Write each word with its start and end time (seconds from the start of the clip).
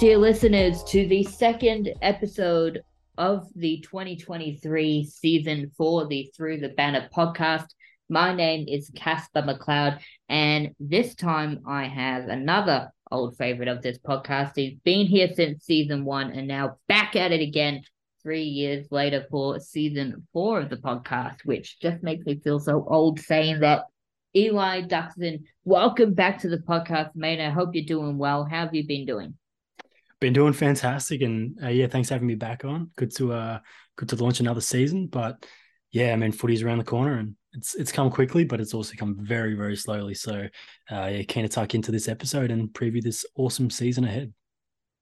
Dear 0.00 0.18
listeners, 0.18 0.82
to 0.84 1.06
the 1.06 1.22
second 1.22 1.88
episode 2.02 2.82
of 3.16 3.46
the 3.54 3.80
2023 3.80 5.04
season 5.06 5.70
for 5.78 6.08
the 6.08 6.32
Through 6.36 6.58
the 6.58 6.70
Banner 6.70 7.08
podcast. 7.16 7.68
My 8.08 8.34
name 8.34 8.66
is 8.68 8.90
Caspar 8.96 9.42
McLeod, 9.42 10.00
and 10.28 10.74
this 10.80 11.14
time 11.14 11.62
I 11.64 11.84
have 11.84 12.24
another 12.24 12.90
old 13.12 13.36
favorite 13.36 13.68
of 13.68 13.82
this 13.82 13.98
podcast. 13.98 14.52
He's 14.56 14.76
been 14.84 15.06
here 15.06 15.28
since 15.32 15.64
season 15.64 16.04
one 16.04 16.32
and 16.32 16.48
now 16.48 16.76
back 16.88 17.14
at 17.14 17.30
it 17.30 17.40
again 17.40 17.82
three 18.20 18.42
years 18.42 18.88
later 18.90 19.24
for 19.30 19.60
season 19.60 20.26
four 20.32 20.60
of 20.60 20.70
the 20.70 20.76
podcast, 20.76 21.36
which 21.44 21.78
just 21.78 22.02
makes 22.02 22.26
me 22.26 22.40
feel 22.40 22.58
so 22.58 22.84
old 22.88 23.20
saying 23.20 23.60
that. 23.60 23.84
Eli 24.36 24.82
Duxson, 24.82 25.44
welcome 25.64 26.14
back 26.14 26.40
to 26.40 26.48
the 26.48 26.58
podcast, 26.58 27.10
mate. 27.14 27.40
I 27.40 27.50
hope 27.50 27.76
you're 27.76 27.84
doing 27.84 28.18
well. 28.18 28.44
How 28.44 28.64
have 28.64 28.74
you 28.74 28.84
been 28.84 29.06
doing? 29.06 29.34
Been 30.24 30.32
doing 30.32 30.54
fantastic, 30.54 31.20
and 31.20 31.58
uh, 31.62 31.68
yeah, 31.68 31.86
thanks 31.86 32.08
for 32.08 32.14
having 32.14 32.26
me 32.26 32.34
back 32.34 32.64
on. 32.64 32.90
Good 32.96 33.14
to 33.16 33.34
uh, 33.34 33.58
good 33.94 34.08
to 34.08 34.16
launch 34.16 34.40
another 34.40 34.62
season, 34.62 35.06
but 35.06 35.44
yeah, 35.90 36.14
I 36.14 36.16
mean, 36.16 36.32
footy's 36.32 36.62
around 36.62 36.78
the 36.78 36.84
corner, 36.84 37.18
and 37.18 37.36
it's 37.52 37.74
it's 37.74 37.92
come 37.92 38.10
quickly, 38.10 38.42
but 38.42 38.58
it's 38.58 38.72
also 38.72 38.94
come 38.96 39.18
very 39.20 39.52
very 39.52 39.76
slowly. 39.76 40.14
So, 40.14 40.46
uh, 40.90 41.08
yeah, 41.12 41.22
keen 41.24 41.42
to 41.42 41.48
tuck 41.50 41.74
into 41.74 41.92
this 41.92 42.08
episode 42.08 42.50
and 42.50 42.70
preview 42.70 43.02
this 43.02 43.26
awesome 43.36 43.68
season 43.68 44.06
ahead. 44.06 44.32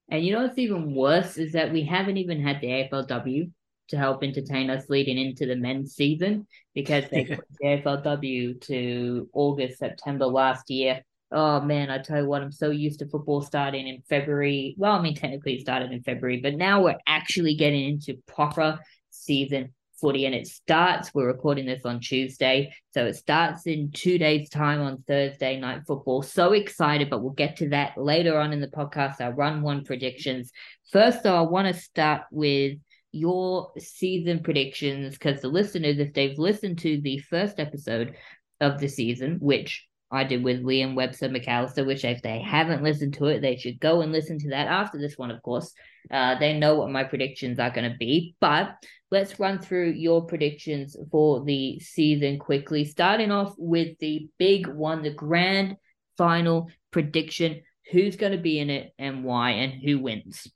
And 0.09 0.27
you 0.27 0.33
know 0.33 0.43
what's 0.43 0.59
even 0.59 0.93
worse 0.93 1.39
is 1.39 1.53
that 1.53 1.73
we 1.73 1.85
haven't 1.85 2.17
even 2.17 2.43
had 2.43 2.61
the 2.61 2.67
AFLW 2.67 3.49
to 3.91 3.97
help 3.97 4.25
entertain 4.25 4.71
us 4.71 4.87
leading 4.89 5.19
into 5.19 5.47
the 5.47 5.55
men's 5.55 5.95
season 5.95 6.49
because 6.75 7.05
they 7.13 7.25
put 7.37 7.45
the 7.61 7.67
AFLW 7.67 8.61
to 8.63 9.29
August, 9.33 9.79
September 9.79 10.27
last 10.27 10.69
year. 10.69 11.05
Oh 11.33 11.61
man, 11.61 11.91
I 11.91 11.99
tell 11.99 12.19
you 12.19 12.29
what, 12.29 12.43
I'm 12.43 12.53
so 12.53 12.71
used 12.71 12.99
to 12.99 13.09
football 13.09 13.41
starting 13.41 13.89
in 13.89 14.03
February. 14.09 14.75
Well, 14.77 14.93
I 14.93 15.01
mean, 15.01 15.15
technically 15.15 15.55
it 15.55 15.63
started 15.63 15.91
in 15.91 16.03
February, 16.03 16.41
but 16.41 16.55
now 16.55 16.83
we're 16.83 16.99
actually 17.07 17.55
getting 17.55 17.85
into 17.85 18.19
proper 18.27 18.79
season 19.11 19.73
footy 20.03 20.27
and 20.27 20.35
it 20.35 20.47
starts. 20.49 21.15
We're 21.15 21.29
recording 21.29 21.65
this 21.65 21.87
on 21.87 22.01
Tuesday. 22.01 22.75
So 22.93 23.07
it 23.07 23.15
starts 23.15 23.67
in 23.67 23.93
two 23.93 24.19
days' 24.19 24.51
time 24.51 24.83
on 24.83 25.05
Thursday 25.07 25.59
night 25.59 25.83
football. 25.87 26.23
So 26.23 26.53
excited, 26.53 27.09
but 27.09 27.23
we'll 27.23 27.33
get 27.33 27.57
to 27.59 27.69
that 27.71 27.97
later 27.97 28.39
on 28.39 28.53
in 28.53 28.61
the 28.61 28.67
podcast. 28.67 29.21
Our 29.21 29.33
run 29.33 29.63
one 29.63 29.85
predictions. 29.85 30.51
First, 30.91 31.23
though, 31.23 31.37
I 31.37 31.43
want 31.43 31.75
to 31.75 31.81
start 31.81 32.23
with 32.33 32.79
your 33.13 33.71
season 33.79 34.43
predictions 34.43 35.13
because 35.13 35.41
the 35.41 35.49
listeners, 35.49 35.99
if 35.99 36.13
they've 36.13 36.39
listened 36.39 36.79
to 36.81 37.01
the 37.01 37.19
first 37.19 37.61
episode 37.61 38.17
of 38.61 38.81
the 38.81 38.89
season, 38.89 39.39
which 39.41 39.87
I 40.13 40.25
did 40.25 40.45
with 40.45 40.63
Liam 40.63 40.95
Webster 40.95 41.31
McAllister, 41.31 41.87
which 41.87 42.05
if 42.05 42.21
they 42.21 42.41
haven't 42.41 42.83
listened 42.83 43.15
to 43.15 43.27
it, 43.27 43.41
they 43.41 43.57
should 43.57 43.81
go 43.81 44.03
and 44.03 44.13
listen 44.13 44.39
to 44.41 44.51
that 44.51 44.69
after 44.69 44.99
this 44.99 45.17
one, 45.17 45.31
of 45.31 45.43
course. 45.43 45.73
Uh, 46.11 46.39
they 46.39 46.59
know 46.59 46.77
what 46.77 46.91
my 46.91 47.03
predictions 47.03 47.59
are 47.59 47.71
going 47.71 47.91
to 47.91 47.97
be. 47.97 48.37
But 48.39 48.75
let's 49.11 49.41
run 49.41 49.59
through 49.59 49.93
your 49.93 50.27
predictions 50.27 50.97
for 51.11 51.43
the 51.45 51.81
season 51.81 52.39
quickly, 52.39 52.85
starting 52.85 53.31
off 53.31 53.55
with 53.57 53.99
the 54.01 54.29
big 54.39 54.67
one, 54.67 55.03
the 55.03 55.15
grand 55.15 55.77
final 56.19 56.71
prediction. 56.91 57.63
Who's 57.91 58.17
going 58.17 58.33
to 58.33 58.39
be 58.39 58.59
in 58.59 58.69
it 58.69 58.93
and 58.99 59.25
why, 59.25 59.51
and 59.51 59.73
who 59.83 59.99
wins? 59.99 60.47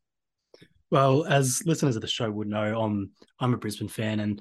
Well, 0.90 1.24
as 1.24 1.62
listeners 1.64 1.96
of 1.96 2.02
the 2.02 2.08
show 2.08 2.30
would 2.30 2.48
know, 2.48 2.80
I'm 2.80 3.10
I'm 3.40 3.54
a 3.54 3.56
Brisbane 3.56 3.88
fan, 3.88 4.20
and 4.20 4.40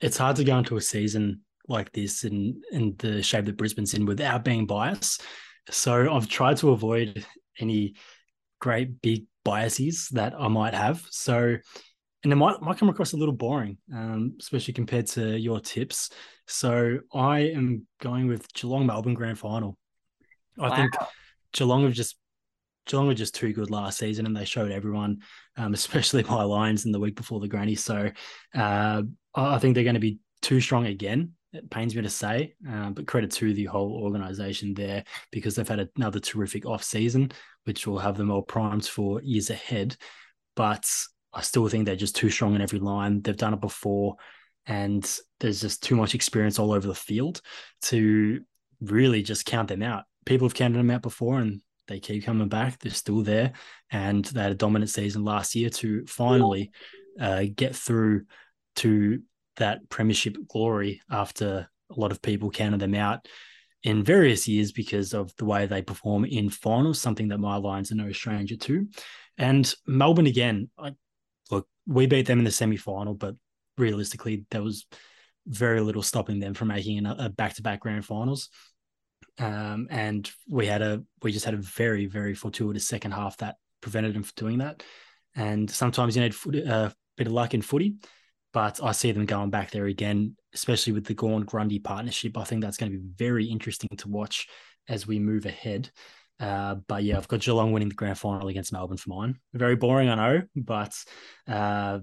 it's 0.00 0.16
hard 0.16 0.36
to 0.36 0.44
go 0.44 0.58
into 0.58 0.76
a 0.76 0.80
season 0.80 1.40
like 1.68 1.92
this 1.92 2.24
and 2.24 2.62
in 2.72 2.94
the 2.98 3.22
shape 3.22 3.46
that 3.46 3.56
Brisbane's 3.56 3.94
in 3.94 4.06
without 4.06 4.44
being 4.44 4.66
biased. 4.66 5.22
So 5.70 6.12
I've 6.12 6.28
tried 6.28 6.56
to 6.58 6.70
avoid 6.70 7.24
any 7.58 7.94
great 8.60 9.00
big 9.00 9.26
biases 9.44 10.08
that 10.12 10.34
I 10.38 10.48
might 10.48 10.74
have. 10.74 11.04
So 11.10 11.56
and 12.24 12.32
it 12.32 12.36
might 12.36 12.60
might 12.62 12.78
come 12.78 12.88
across 12.88 13.12
a 13.12 13.16
little 13.16 13.34
boring, 13.34 13.78
um, 13.92 14.36
especially 14.40 14.74
compared 14.74 15.06
to 15.08 15.36
your 15.38 15.60
tips. 15.60 16.10
So 16.46 16.98
I 17.12 17.40
am 17.40 17.86
going 18.00 18.28
with 18.28 18.52
Geelong 18.54 18.86
Melbourne 18.86 19.14
Grand 19.14 19.38
Final. 19.38 19.76
I 20.58 20.68
wow. 20.68 20.76
think 20.76 20.92
Geelong 21.52 21.84
have 21.84 21.92
just 21.92 22.16
Geelong 22.86 23.06
were 23.06 23.14
just 23.14 23.34
too 23.34 23.52
good 23.52 23.70
last 23.70 23.98
season, 23.98 24.26
and 24.26 24.36
they 24.36 24.44
showed 24.44 24.70
everyone, 24.70 25.18
um, 25.56 25.74
especially 25.74 26.22
my 26.24 26.42
Lions 26.42 26.84
in 26.84 26.92
the 26.92 27.00
week 27.00 27.16
before 27.16 27.40
the 27.40 27.48
granny. 27.48 27.74
So 27.74 28.10
uh, 28.54 29.02
I 29.34 29.58
think 29.58 29.74
they're 29.74 29.84
going 29.84 29.94
to 29.94 30.00
be 30.00 30.18
too 30.40 30.60
strong 30.60 30.86
again. 30.86 31.32
It 31.52 31.70
pains 31.70 31.94
me 31.94 32.02
to 32.02 32.08
say, 32.08 32.54
uh, 32.68 32.90
but 32.90 33.06
credit 33.06 33.30
to 33.32 33.52
the 33.52 33.66
whole 33.66 33.92
organisation 34.02 34.72
there 34.72 35.04
because 35.30 35.54
they've 35.54 35.68
had 35.68 35.88
another 35.96 36.18
terrific 36.18 36.64
off 36.64 36.82
season, 36.82 37.32
which 37.64 37.86
will 37.86 37.98
have 37.98 38.16
them 38.16 38.30
all 38.30 38.42
primed 38.42 38.86
for 38.86 39.20
years 39.22 39.50
ahead. 39.50 39.96
But 40.56 40.90
I 41.32 41.42
still 41.42 41.68
think 41.68 41.84
they're 41.84 41.96
just 41.96 42.16
too 42.16 42.30
strong 42.30 42.54
in 42.54 42.62
every 42.62 42.78
line. 42.78 43.20
They've 43.20 43.36
done 43.36 43.54
it 43.54 43.60
before, 43.60 44.16
and 44.66 45.08
there's 45.40 45.60
just 45.60 45.82
too 45.82 45.96
much 45.96 46.14
experience 46.14 46.58
all 46.58 46.72
over 46.72 46.86
the 46.86 46.94
field 46.94 47.42
to 47.82 48.40
really 48.80 49.22
just 49.22 49.46
count 49.46 49.68
them 49.68 49.82
out. 49.82 50.04
People 50.24 50.46
have 50.46 50.54
counted 50.54 50.78
them 50.78 50.90
out 50.90 51.02
before, 51.02 51.38
and 51.38 51.60
they 51.88 52.00
keep 52.00 52.24
coming 52.24 52.48
back. 52.48 52.78
They're 52.78 52.92
still 52.92 53.22
there, 53.22 53.52
and 53.90 54.24
they 54.24 54.42
had 54.42 54.52
a 54.52 54.56
dominant 54.56 54.90
season 54.90 55.24
last 55.24 55.54
year 55.54 55.68
to 55.70 56.06
finally 56.06 56.70
uh, 57.20 57.44
get 57.54 57.76
through 57.76 58.24
to 58.76 59.20
that 59.56 59.88
premiership 59.88 60.36
glory 60.48 61.00
after 61.10 61.68
a 61.90 62.00
lot 62.00 62.12
of 62.12 62.22
people 62.22 62.50
counted 62.50 62.80
them 62.80 62.94
out 62.94 63.26
in 63.82 64.04
various 64.04 64.46
years 64.46 64.72
because 64.72 65.12
of 65.12 65.34
the 65.36 65.44
way 65.44 65.66
they 65.66 65.82
perform 65.82 66.24
in 66.24 66.48
finals, 66.48 67.00
something 67.00 67.28
that 67.28 67.38
my 67.38 67.56
Lions 67.56 67.90
are 67.90 67.96
no 67.96 68.12
stranger 68.12 68.56
to. 68.56 68.86
And 69.38 69.72
Melbourne 69.86 70.26
again, 70.26 70.70
I, 70.78 70.92
look, 71.50 71.66
we 71.86 72.06
beat 72.06 72.26
them 72.26 72.38
in 72.38 72.44
the 72.44 72.50
semi 72.50 72.76
final, 72.76 73.14
but 73.14 73.34
realistically, 73.76 74.44
there 74.50 74.62
was 74.62 74.86
very 75.46 75.80
little 75.80 76.02
stopping 76.02 76.38
them 76.38 76.54
from 76.54 76.68
making 76.68 77.04
a 77.04 77.28
back 77.28 77.54
to 77.54 77.62
back 77.62 77.80
grand 77.80 78.04
finals. 78.04 78.48
Um, 79.38 79.88
and 79.90 80.30
we 80.48 80.66
had 80.66 80.82
a 80.82 81.02
we 81.22 81.32
just 81.32 81.46
had 81.46 81.54
a 81.54 81.58
very 81.58 82.06
very 82.06 82.34
fortuitous 82.34 82.86
second 82.86 83.12
half 83.12 83.38
that 83.38 83.56
prevented 83.80 84.14
them 84.14 84.22
from 84.22 84.32
doing 84.36 84.58
that. 84.58 84.82
And 85.34 85.70
sometimes 85.70 86.14
you 86.14 86.22
need 86.22 86.34
a 86.66 86.74
uh, 86.74 86.90
bit 87.16 87.26
of 87.26 87.32
luck 87.32 87.54
in 87.54 87.62
footy, 87.62 87.94
but 88.52 88.82
I 88.82 88.92
see 88.92 89.12
them 89.12 89.26
going 89.26 89.50
back 89.50 89.70
there 89.70 89.86
again, 89.86 90.36
especially 90.54 90.92
with 90.92 91.06
the 91.06 91.14
Gawn 91.14 91.42
Grundy 91.42 91.78
partnership. 91.78 92.36
I 92.36 92.44
think 92.44 92.62
that's 92.62 92.76
going 92.76 92.92
to 92.92 92.98
be 92.98 93.04
very 93.16 93.46
interesting 93.46 93.90
to 93.98 94.08
watch 94.08 94.48
as 94.88 95.06
we 95.06 95.18
move 95.18 95.46
ahead. 95.46 95.90
Uh, 96.38 96.76
but 96.88 97.04
yeah, 97.04 97.16
I've 97.16 97.28
got 97.28 97.40
Geelong 97.40 97.72
winning 97.72 97.88
the 97.88 97.94
grand 97.94 98.18
final 98.18 98.48
against 98.48 98.72
Melbourne 98.72 98.96
for 98.96 99.10
mine. 99.10 99.38
Very 99.54 99.76
boring, 99.76 100.08
I 100.08 100.14
know, 100.14 100.42
but 100.56 100.92
uh, 101.48 102.00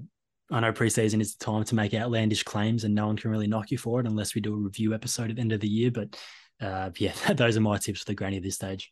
I 0.51 0.59
know 0.59 0.71
preseason 0.71 1.21
is 1.21 1.35
the 1.35 1.45
time 1.45 1.63
to 1.65 1.75
make 1.75 1.93
outlandish 1.93 2.43
claims, 2.43 2.83
and 2.83 2.95
no 2.95 3.07
one 3.07 3.17
can 3.17 3.31
really 3.31 3.47
knock 3.47 3.69
you 3.69 3.77
for 3.77 3.99
it 3.99 4.07
unless 4.07 4.33
we 4.33 4.41
do 4.41 4.53
a 4.53 4.57
review 4.57 4.93
episode 4.93 5.29
at 5.29 5.35
the 5.35 5.41
end 5.41 5.51
of 5.51 5.59
the 5.59 5.67
year. 5.67 5.91
But 5.91 6.17
uh, 6.61 6.89
yeah, 6.97 7.13
those 7.33 7.57
are 7.57 7.61
my 7.61 7.77
tips 7.77 7.99
for 7.99 8.05
the 8.05 8.15
granny 8.15 8.37
at 8.37 8.43
this 8.43 8.55
stage. 8.55 8.91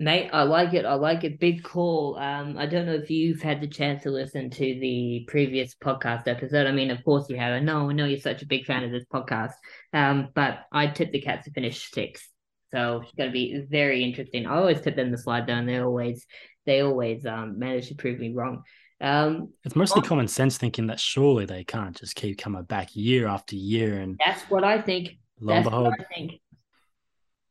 Mate, 0.00 0.30
I 0.32 0.44
like 0.44 0.74
it. 0.74 0.84
I 0.84 0.94
like 0.94 1.24
it. 1.24 1.40
Big 1.40 1.64
call. 1.64 2.16
Um, 2.18 2.56
I 2.56 2.66
don't 2.66 2.86
know 2.86 2.94
if 2.94 3.10
you've 3.10 3.42
had 3.42 3.60
the 3.60 3.66
chance 3.66 4.04
to 4.04 4.10
listen 4.10 4.48
to 4.48 4.58
the 4.58 5.24
previous 5.26 5.74
podcast 5.74 6.28
episode. 6.28 6.68
I 6.68 6.72
mean, 6.72 6.92
of 6.92 7.02
course 7.04 7.28
you 7.28 7.36
have. 7.36 7.52
I 7.52 7.58
know, 7.58 7.90
I 7.90 7.92
know 7.92 8.04
you're 8.04 8.20
such 8.20 8.42
a 8.42 8.46
big 8.46 8.64
fan 8.64 8.84
of 8.84 8.92
this 8.92 9.04
podcast. 9.12 9.54
Um, 9.92 10.28
but 10.34 10.60
I 10.70 10.86
tipped 10.86 11.10
the 11.10 11.20
Cats 11.20 11.46
to 11.46 11.50
finish 11.50 11.90
sixth, 11.90 12.28
so 12.72 13.00
it's 13.02 13.12
going 13.16 13.28
to 13.28 13.32
be 13.32 13.64
very 13.68 14.04
interesting. 14.04 14.46
I 14.46 14.58
always 14.58 14.80
tip 14.80 14.94
them 14.94 15.10
the 15.10 15.18
slide 15.18 15.48
down. 15.48 15.66
They 15.66 15.78
always, 15.78 16.26
they 16.64 16.80
always 16.80 17.26
um 17.26 17.58
manage 17.58 17.88
to 17.88 17.96
prove 17.96 18.20
me 18.20 18.32
wrong. 18.32 18.62
Um, 19.00 19.52
it's 19.64 19.74
mostly 19.74 20.02
on, 20.02 20.06
common 20.06 20.28
sense 20.28 20.58
thinking 20.58 20.86
that 20.88 21.00
surely 21.00 21.44
they 21.44 21.64
can't 21.64 21.96
just 21.96 22.14
keep 22.14 22.38
coming 22.38 22.62
back 22.62 22.90
year 22.94 23.26
after 23.26 23.56
year, 23.56 23.98
and 23.98 24.16
that's 24.24 24.42
what 24.42 24.62
I 24.62 24.80
think. 24.80 25.18
Lo 25.40 25.54
and 25.54 25.64
behold, 25.64 25.94
I 25.98 26.04
think 26.14 26.40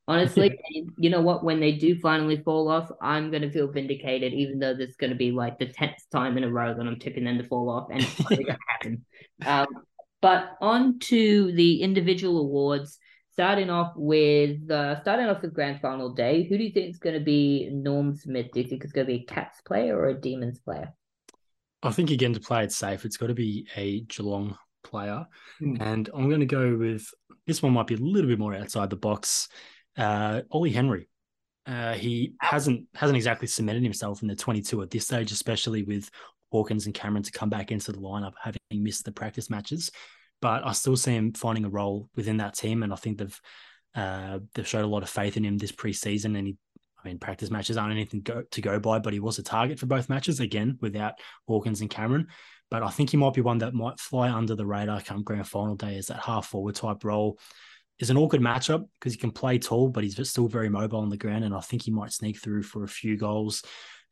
honestly. 0.07 0.57
you 0.97 1.09
know 1.09 1.21
what? 1.21 1.43
When 1.43 1.59
they 1.59 1.73
do 1.73 1.99
finally 1.99 2.41
fall 2.43 2.69
off, 2.69 2.89
I'm 3.01 3.29
going 3.29 3.41
to 3.43 3.51
feel 3.51 3.71
vindicated, 3.71 4.33
even 4.33 4.59
though 4.59 4.73
this 4.73 4.89
is 4.89 4.95
going 4.95 5.11
to 5.11 5.17
be 5.17 5.31
like 5.31 5.59
the 5.59 5.67
10th 5.67 5.95
time 6.11 6.37
in 6.37 6.43
a 6.43 6.49
row 6.49 6.73
that 6.73 6.85
I'm 6.85 6.99
tipping 6.99 7.25
them 7.25 7.37
to 7.37 7.43
fall 7.43 7.69
off, 7.69 7.89
and 7.91 8.01
it's 8.01 8.21
going 8.21 8.45
to 8.45 8.57
happen. 8.69 9.05
Um, 9.45 9.67
but 10.19 10.57
on 10.61 10.97
to 10.97 11.51
the 11.51 11.83
individual 11.83 12.39
awards. 12.39 12.97
Starting 13.33 13.69
off 13.69 13.93
with 13.95 14.67
uh, 14.71 14.99
starting 15.01 15.27
off 15.27 15.43
with 15.43 15.53
grand 15.53 15.79
final 15.79 16.11
day, 16.11 16.47
who 16.49 16.57
do 16.57 16.63
you 16.63 16.71
think 16.71 16.89
is 16.89 16.97
going 16.97 17.13
to 17.13 17.23
be 17.23 17.69
Norm 17.71 18.15
Smith? 18.15 18.47
Do 18.51 18.61
you 18.61 18.67
think 18.67 18.83
it's 18.83 18.91
going 18.91 19.05
to 19.05 19.13
be 19.13 19.19
a 19.19 19.25
Cats 19.25 19.61
player 19.61 19.95
or 19.95 20.07
a 20.07 20.19
Demons 20.19 20.57
player? 20.57 20.91
I 21.83 21.91
think 21.91 22.09
again 22.09 22.33
to 22.33 22.39
play 22.39 22.63
it 22.63 22.71
safe, 22.71 23.05
it's 23.05 23.15
got 23.15 23.27
to 23.27 23.35
be 23.35 23.67
a 23.75 23.99
Geelong 24.01 24.57
player, 24.83 25.27
mm. 25.61 25.79
and 25.79 26.09
I'm 26.15 26.29
going 26.29 26.39
to 26.39 26.47
go 26.47 26.75
with 26.75 27.07
this 27.45 27.61
one. 27.61 27.73
Might 27.73 27.85
be 27.85 27.93
a 27.93 27.99
little 27.99 28.27
bit 28.27 28.39
more 28.39 28.55
outside 28.55 28.89
the 28.89 28.95
box 28.95 29.49
uh, 29.97 30.41
Ollie 30.51 30.71
Henry. 30.71 31.09
Uh, 31.65 31.93
he 31.93 32.33
hasn't 32.39 32.85
hasn't 32.95 33.17
exactly 33.17 33.47
cemented 33.47 33.83
himself 33.83 34.21
in 34.21 34.27
the 34.29 34.35
22 34.35 34.81
at 34.81 34.89
this 34.89 35.05
stage, 35.05 35.31
especially 35.31 35.83
with 35.83 36.09
Hawkins 36.51 36.85
and 36.85 36.95
Cameron 36.95 37.23
to 37.23 37.31
come 37.31 37.49
back 37.49 37.71
into 37.71 37.91
the 37.91 37.99
lineup, 37.99 38.33
having 38.41 38.59
missed 38.71 39.03
the 39.03 39.11
practice 39.11 39.49
matches. 39.49 39.91
But 40.41 40.65
I 40.65 40.71
still 40.71 40.95
see 40.95 41.15
him 41.15 41.33
finding 41.33 41.65
a 41.65 41.69
role 41.69 42.09
within 42.15 42.37
that 42.37 42.55
team, 42.55 42.83
and 42.83 42.93
I 42.93 42.95
think 42.95 43.17
they've 43.17 43.41
uh, 43.95 44.39
they've 44.53 44.67
showed 44.67 44.85
a 44.85 44.87
lot 44.87 45.03
of 45.03 45.09
faith 45.09 45.35
in 45.35 45.43
him 45.43 45.57
this 45.57 45.71
preseason, 45.71 46.37
and 46.37 46.47
he 46.47 46.57
I 47.03 47.07
mean, 47.07 47.19
practice 47.19 47.51
matches 47.51 47.77
aren't 47.77 47.93
anything 47.93 48.21
go, 48.21 48.43
to 48.51 48.61
go 48.61 48.79
by, 48.79 48.99
but 48.99 49.13
he 49.13 49.19
was 49.19 49.39
a 49.39 49.43
target 49.43 49.79
for 49.79 49.85
both 49.85 50.09
matches 50.09 50.39
again 50.39 50.77
without 50.81 51.13
Hawkins 51.47 51.81
and 51.81 51.89
Cameron. 51.89 52.27
But 52.69 52.83
I 52.83 52.89
think 52.89 53.11
he 53.11 53.17
might 53.17 53.33
be 53.33 53.41
one 53.41 53.59
that 53.59 53.73
might 53.73 53.99
fly 53.99 54.29
under 54.29 54.55
the 54.55 54.65
radar 54.65 55.01
come 55.01 55.23
grand 55.23 55.47
final 55.47 55.75
day 55.75 55.97
as 55.97 56.07
that 56.07 56.21
half 56.21 56.47
forward 56.47 56.75
type 56.75 57.03
role. 57.03 57.39
Is 57.99 58.11
an 58.11 58.17
awkward 58.17 58.41
matchup 58.41 58.87
because 58.93 59.13
he 59.13 59.19
can 59.19 59.31
play 59.31 59.57
tall, 59.57 59.89
but 59.89 60.03
he's 60.03 60.29
still 60.29 60.47
very 60.47 60.69
mobile 60.69 60.99
on 60.99 61.09
the 61.09 61.17
ground. 61.17 61.43
And 61.43 61.55
I 61.55 61.61
think 61.61 61.81
he 61.81 61.91
might 61.91 62.11
sneak 62.11 62.37
through 62.37 62.61
for 62.61 62.83
a 62.83 62.87
few 62.87 63.17
goals 63.17 63.63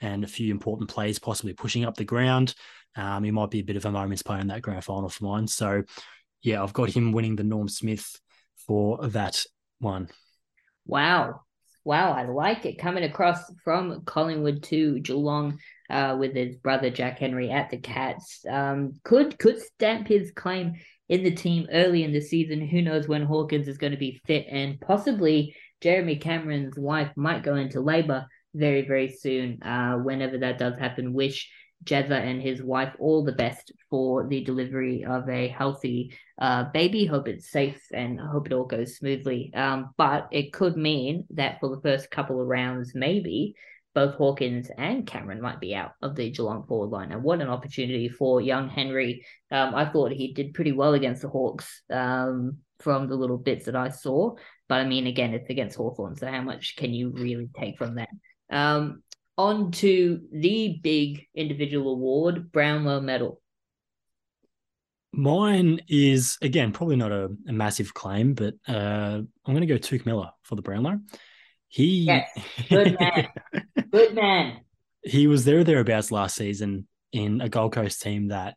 and 0.01 0.23
a 0.23 0.27
few 0.27 0.51
important 0.51 0.89
plays, 0.89 1.19
possibly 1.19 1.53
pushing 1.53 1.85
up 1.85 1.95
the 1.95 2.03
ground. 2.03 2.55
Um, 2.95 3.23
he 3.23 3.31
might 3.31 3.51
be 3.51 3.59
a 3.59 3.63
bit 3.63 3.75
of 3.75 3.85
a 3.85 3.91
moment's 3.91 4.23
play 4.23 4.39
in 4.39 4.47
that 4.47 4.63
grand 4.63 4.83
final 4.83 5.09
for 5.09 5.25
mine. 5.25 5.47
So, 5.47 5.83
yeah, 6.41 6.63
I've 6.63 6.73
got 6.73 6.89
him 6.89 7.11
winning 7.11 7.35
the 7.35 7.43
Norm 7.43 7.67
Smith 7.67 8.19
for 8.65 9.07
that 9.09 9.43
one. 9.79 10.09
Wow. 10.87 11.41
Wow, 11.83 12.13
I 12.13 12.25
like 12.25 12.65
it. 12.65 12.79
Coming 12.79 13.03
across 13.03 13.39
from 13.63 14.01
Collingwood 14.05 14.63
to 14.63 14.99
Geelong 15.01 15.59
uh, 15.87 16.17
with 16.19 16.33
his 16.33 16.55
brother 16.55 16.89
Jack 16.89 17.19
Henry 17.19 17.51
at 17.51 17.69
the 17.69 17.77
Cats. 17.77 18.43
Um, 18.49 18.93
could 19.03 19.37
could 19.37 19.61
stamp 19.61 20.07
his 20.07 20.31
claim 20.31 20.73
in 21.09 21.23
the 21.23 21.35
team 21.35 21.67
early 21.71 22.03
in 22.03 22.11
the 22.11 22.21
season. 22.21 22.67
Who 22.67 22.81
knows 22.81 23.07
when 23.07 23.23
Hawkins 23.23 23.67
is 23.67 23.77
going 23.77 23.91
to 23.91 23.97
be 23.97 24.21
fit 24.25 24.47
and 24.49 24.79
possibly 24.79 25.55
Jeremy 25.81 26.15
Cameron's 26.17 26.77
wife 26.77 27.11
might 27.15 27.43
go 27.43 27.55
into 27.55 27.81
labor 27.81 28.27
very, 28.53 28.87
very 28.87 29.09
soon. 29.09 29.61
Uh, 29.61 29.97
whenever 29.97 30.37
that 30.39 30.57
does 30.57 30.77
happen, 30.77 31.13
wish 31.13 31.49
Jezza 31.83 32.19
and 32.19 32.41
his 32.41 32.63
wife 32.63 32.93
all 32.99 33.23
the 33.23 33.33
best 33.33 33.71
for 33.89 34.27
the 34.27 34.43
delivery 34.43 35.05
of 35.05 35.29
a 35.29 35.49
healthy 35.49 36.17
uh, 36.39 36.63
baby. 36.71 37.05
Hope 37.05 37.27
it's 37.27 37.51
safe 37.51 37.81
and 37.93 38.19
hope 38.19 38.47
it 38.47 38.53
all 38.53 38.65
goes 38.65 38.95
smoothly. 38.97 39.51
Um, 39.53 39.93
but 39.97 40.27
it 40.31 40.53
could 40.53 40.77
mean 40.77 41.25
that 41.31 41.59
for 41.59 41.69
the 41.69 41.81
first 41.81 42.09
couple 42.09 42.41
of 42.41 42.47
rounds, 42.47 42.93
maybe 42.95 43.55
both 43.95 44.15
Hawkins 44.15 44.69
and 44.77 45.07
Cameron 45.07 45.41
might 45.41 45.61
be 45.61 45.73
out 45.73 45.93
of 46.01 46.15
the 46.15 46.29
Geelong 46.29 46.67
forward 46.67 46.91
line. 46.91 47.13
And 47.13 47.23
what 47.23 47.41
an 47.41 47.47
opportunity 47.47 48.09
for 48.09 48.41
young 48.41 48.69
Henry. 48.69 49.25
Um, 49.49 49.73
I 49.73 49.85
thought 49.85 50.11
he 50.11 50.33
did 50.33 50.53
pretty 50.53 50.73
well 50.73 50.93
against 50.93 51.21
the 51.21 51.29
Hawks 51.29 51.81
um, 51.89 52.57
from 52.79 53.07
the 53.07 53.15
little 53.15 53.37
bits 53.37 53.65
that 53.65 53.75
I 53.75 53.89
saw. 53.89 54.35
But 54.67 54.81
I 54.81 54.85
mean, 54.85 55.07
again, 55.07 55.33
it's 55.33 55.49
against 55.49 55.77
Hawthorn, 55.77 56.17
so 56.17 56.27
how 56.27 56.41
much 56.41 56.75
can 56.75 56.93
you 56.93 57.11
really 57.11 57.49
take 57.57 57.77
from 57.77 57.95
that? 57.95 58.09
Um, 58.51 59.01
on 59.37 59.71
to 59.71 60.21
the 60.31 60.79
big 60.83 61.27
individual 61.33 61.93
award, 61.93 62.51
Brownlow 62.51 63.01
Medal. 63.01 63.41
Mine 65.13 65.79
is 65.87 66.37
again 66.41 66.73
probably 66.73 66.97
not 66.97 67.13
a, 67.13 67.29
a 67.47 67.53
massive 67.53 67.93
claim, 67.93 68.33
but 68.33 68.55
uh, 68.67 69.21
I'm 69.21 69.53
going 69.53 69.61
to 69.61 69.65
go 69.65 69.77
Touk 69.77 70.05
Miller 70.05 70.31
for 70.43 70.55
the 70.55 70.61
Brownlow. 70.61 70.99
He, 71.67 72.03
yes. 72.03 72.29
good 72.69 72.97
man, 72.99 73.27
good 73.91 74.15
man. 74.15 74.61
He 75.03 75.27
was 75.27 75.45
there 75.45 75.63
thereabouts 75.63 76.11
last 76.11 76.35
season 76.35 76.87
in 77.11 77.41
a 77.41 77.49
Gold 77.49 77.73
Coast 77.73 78.01
team 78.01 78.29
that 78.29 78.55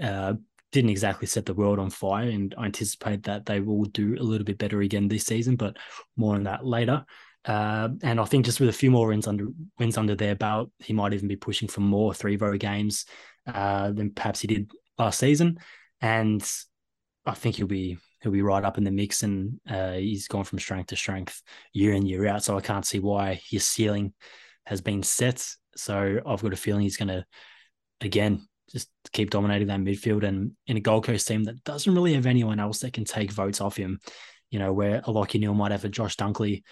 uh, 0.00 0.34
didn't 0.70 0.90
exactly 0.90 1.26
set 1.26 1.46
the 1.46 1.54
world 1.54 1.78
on 1.78 1.90
fire, 1.90 2.28
and 2.28 2.54
I 2.56 2.66
anticipate 2.66 3.24
that 3.24 3.46
they 3.46 3.60
will 3.60 3.84
do 3.84 4.16
a 4.18 4.22
little 4.22 4.44
bit 4.44 4.58
better 4.58 4.80
again 4.80 5.08
this 5.08 5.26
season, 5.26 5.56
but 5.56 5.76
more 6.16 6.34
on 6.34 6.44
that 6.44 6.64
later. 6.64 7.04
Uh, 7.44 7.88
and 8.02 8.20
I 8.20 8.24
think 8.24 8.44
just 8.44 8.60
with 8.60 8.68
a 8.68 8.72
few 8.72 8.90
more 8.90 9.08
wins 9.08 9.26
under 9.26 9.48
wins 9.78 9.98
under 9.98 10.14
their 10.14 10.34
belt, 10.34 10.70
he 10.78 10.92
might 10.92 11.12
even 11.12 11.28
be 11.28 11.36
pushing 11.36 11.68
for 11.68 11.80
more 11.80 12.14
three 12.14 12.36
row 12.36 12.56
games 12.56 13.04
uh, 13.46 13.90
than 13.90 14.10
perhaps 14.10 14.40
he 14.40 14.46
did 14.46 14.70
last 14.98 15.18
season. 15.18 15.58
And 16.00 16.42
I 17.26 17.34
think 17.34 17.56
he'll 17.56 17.66
be 17.66 17.98
he'll 18.22 18.32
be 18.32 18.42
right 18.42 18.64
up 18.64 18.78
in 18.78 18.84
the 18.84 18.90
mix, 18.90 19.22
and 19.22 19.60
uh, 19.68 19.92
he's 19.92 20.28
gone 20.28 20.44
from 20.44 20.58
strength 20.58 20.88
to 20.88 20.96
strength 20.96 21.42
year 21.72 21.92
in 21.92 22.06
year 22.06 22.26
out. 22.26 22.44
So 22.44 22.56
I 22.56 22.60
can't 22.60 22.86
see 22.86 23.00
why 23.00 23.40
his 23.48 23.66
ceiling 23.66 24.12
has 24.66 24.80
been 24.80 25.02
set. 25.02 25.46
So 25.76 26.20
I've 26.24 26.42
got 26.42 26.52
a 26.52 26.56
feeling 26.56 26.82
he's 26.82 26.96
going 26.96 27.08
to 27.08 27.24
again 28.00 28.46
just 28.70 28.88
keep 29.12 29.30
dominating 29.30 29.68
that 29.68 29.80
midfield. 29.80 30.24
And 30.24 30.52
in 30.66 30.76
a 30.76 30.80
Gold 30.80 31.04
Coast 31.04 31.26
team 31.26 31.44
that 31.44 31.62
doesn't 31.64 31.94
really 31.94 32.14
have 32.14 32.26
anyone 32.26 32.60
else 32.60 32.80
that 32.80 32.92
can 32.92 33.04
take 33.04 33.30
votes 33.30 33.60
off 33.60 33.76
him, 33.76 34.00
you 34.50 34.58
know, 34.58 34.72
where 34.72 34.98
a 34.98 35.12
Lachie 35.12 35.40
Neale 35.40 35.54
might 35.54 35.72
have 35.72 35.84
a 35.84 35.88
Josh 35.88 36.16
Dunkley 36.16 36.62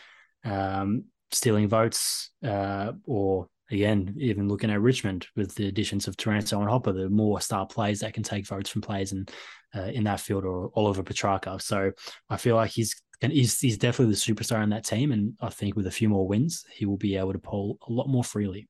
um, 0.45 1.05
stealing 1.31 1.69
votes, 1.69 2.31
uh, 2.45 2.93
or 3.05 3.49
again, 3.71 4.15
even 4.19 4.49
looking 4.49 4.71
at 4.71 4.81
Richmond 4.81 5.27
with 5.37 5.55
the 5.55 5.69
additions 5.69 6.09
of 6.09 6.17
Taranto 6.17 6.61
and 6.61 6.69
Hopper, 6.69 6.93
the 6.93 7.09
more 7.09 7.41
star 7.41 7.67
players 7.67 8.01
that 8.01 8.15
can 8.15 8.23
take 8.23 8.47
votes 8.47 8.71
from 8.71 8.83
players 8.83 9.13
and 9.13 9.31
uh, 9.75 9.83
in 9.83 10.05
that 10.05 10.21
field, 10.21 10.45
or 10.45 10.71
Oliver 10.75 11.03
Petracca. 11.03 11.61
So 11.61 11.93
I 12.29 12.37
feel 12.37 12.57
like 12.57 12.71
he's 12.71 13.01
and 13.23 13.33
he's, 13.33 13.61
he's 13.61 13.77
definitely 13.77 14.15
the 14.15 14.19
superstar 14.19 14.63
in 14.63 14.71
that 14.71 14.85
team, 14.85 15.13
and 15.13 15.35
I 15.41 15.51
think 15.51 15.77
with 15.77 15.87
a 15.87 15.91
few 15.91 16.09
more 16.09 16.27
wins, 16.27 16.65
he 16.73 16.87
will 16.87 16.97
be 16.97 17.17
able 17.17 17.35
to 17.35 17.39
pull 17.39 17.79
a 17.87 17.93
lot 17.93 18.09
more 18.09 18.25
freely. 18.25 18.67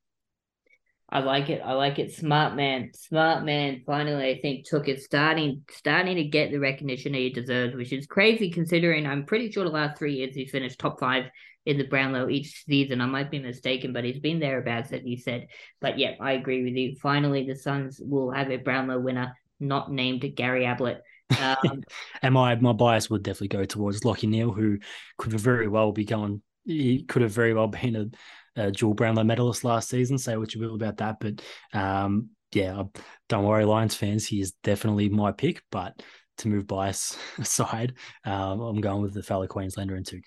I 1.12 1.20
like 1.20 1.50
it. 1.50 1.60
I 1.64 1.72
like 1.72 1.98
it. 1.98 2.12
Smart 2.12 2.54
man. 2.54 2.90
Smart 2.94 3.44
man. 3.44 3.82
Finally, 3.84 4.30
I 4.30 4.40
think 4.40 4.64
took 4.64 4.86
it 4.86 5.00
starting 5.00 5.62
starting 5.70 6.16
to 6.16 6.24
get 6.24 6.52
the 6.52 6.60
recognition 6.60 7.14
he 7.14 7.30
deserves, 7.30 7.74
which 7.74 7.92
is 7.92 8.06
crazy 8.06 8.50
considering 8.50 9.06
I'm 9.06 9.24
pretty 9.24 9.50
sure 9.50 9.64
the 9.64 9.70
last 9.70 9.98
three 9.98 10.14
years 10.14 10.36
he 10.36 10.46
finished 10.46 10.78
top 10.78 11.00
five 11.00 11.24
in 11.66 11.78
the 11.78 11.84
Brownlow 11.84 12.28
each 12.28 12.64
season. 12.64 13.00
I 13.00 13.06
might 13.06 13.30
be 13.30 13.38
mistaken, 13.38 13.92
but 13.92 14.04
he's 14.04 14.18
been 14.18 14.40
thereabouts, 14.40 14.92
as 14.92 15.02
you 15.04 15.16
said. 15.16 15.48
But 15.80 15.98
yeah, 15.98 16.12
I 16.20 16.32
agree 16.32 16.64
with 16.64 16.74
you. 16.74 16.96
Finally, 16.96 17.46
the 17.46 17.56
Suns 17.56 18.00
will 18.02 18.30
have 18.30 18.50
a 18.50 18.56
Brownlow 18.56 19.00
winner 19.00 19.36
not 19.58 19.92
named 19.92 20.24
Gary 20.34 20.64
Ablett. 20.64 21.02
Um, 21.38 21.82
and 22.22 22.34
my 22.34 22.54
my 22.56 22.72
bias 22.72 23.10
would 23.10 23.22
definitely 23.22 23.48
go 23.48 23.64
towards 23.64 24.00
Lachie 24.00 24.28
Neale, 24.28 24.52
who 24.52 24.78
could 25.18 25.32
very 25.32 25.68
well 25.68 25.92
be 25.92 26.04
going. 26.04 26.42
He 26.64 27.02
could 27.04 27.22
have 27.22 27.32
very 27.32 27.54
well 27.54 27.68
been 27.68 28.12
a, 28.56 28.62
a 28.62 28.70
dual 28.70 28.94
Brownlow 28.94 29.24
medalist 29.24 29.64
last 29.64 29.88
season. 29.88 30.18
Say 30.18 30.36
what 30.36 30.54
you 30.54 30.60
will 30.60 30.74
about 30.74 30.98
that, 30.98 31.18
but 31.20 31.42
um, 31.72 32.30
yeah, 32.52 32.82
don't 33.28 33.44
worry, 33.44 33.64
Lions 33.64 33.94
fans. 33.94 34.26
He 34.26 34.40
is 34.40 34.52
definitely 34.62 35.08
my 35.08 35.32
pick, 35.32 35.62
but 35.70 36.02
to 36.38 36.48
move 36.48 36.66
bias 36.66 37.16
aside, 37.38 37.94
um, 38.24 38.60
I'm 38.60 38.80
going 38.80 39.02
with 39.02 39.14
the 39.14 39.22
fellow 39.22 39.46
Queenslander 39.46 39.96
in 39.96 40.04
Touk. 40.04 40.24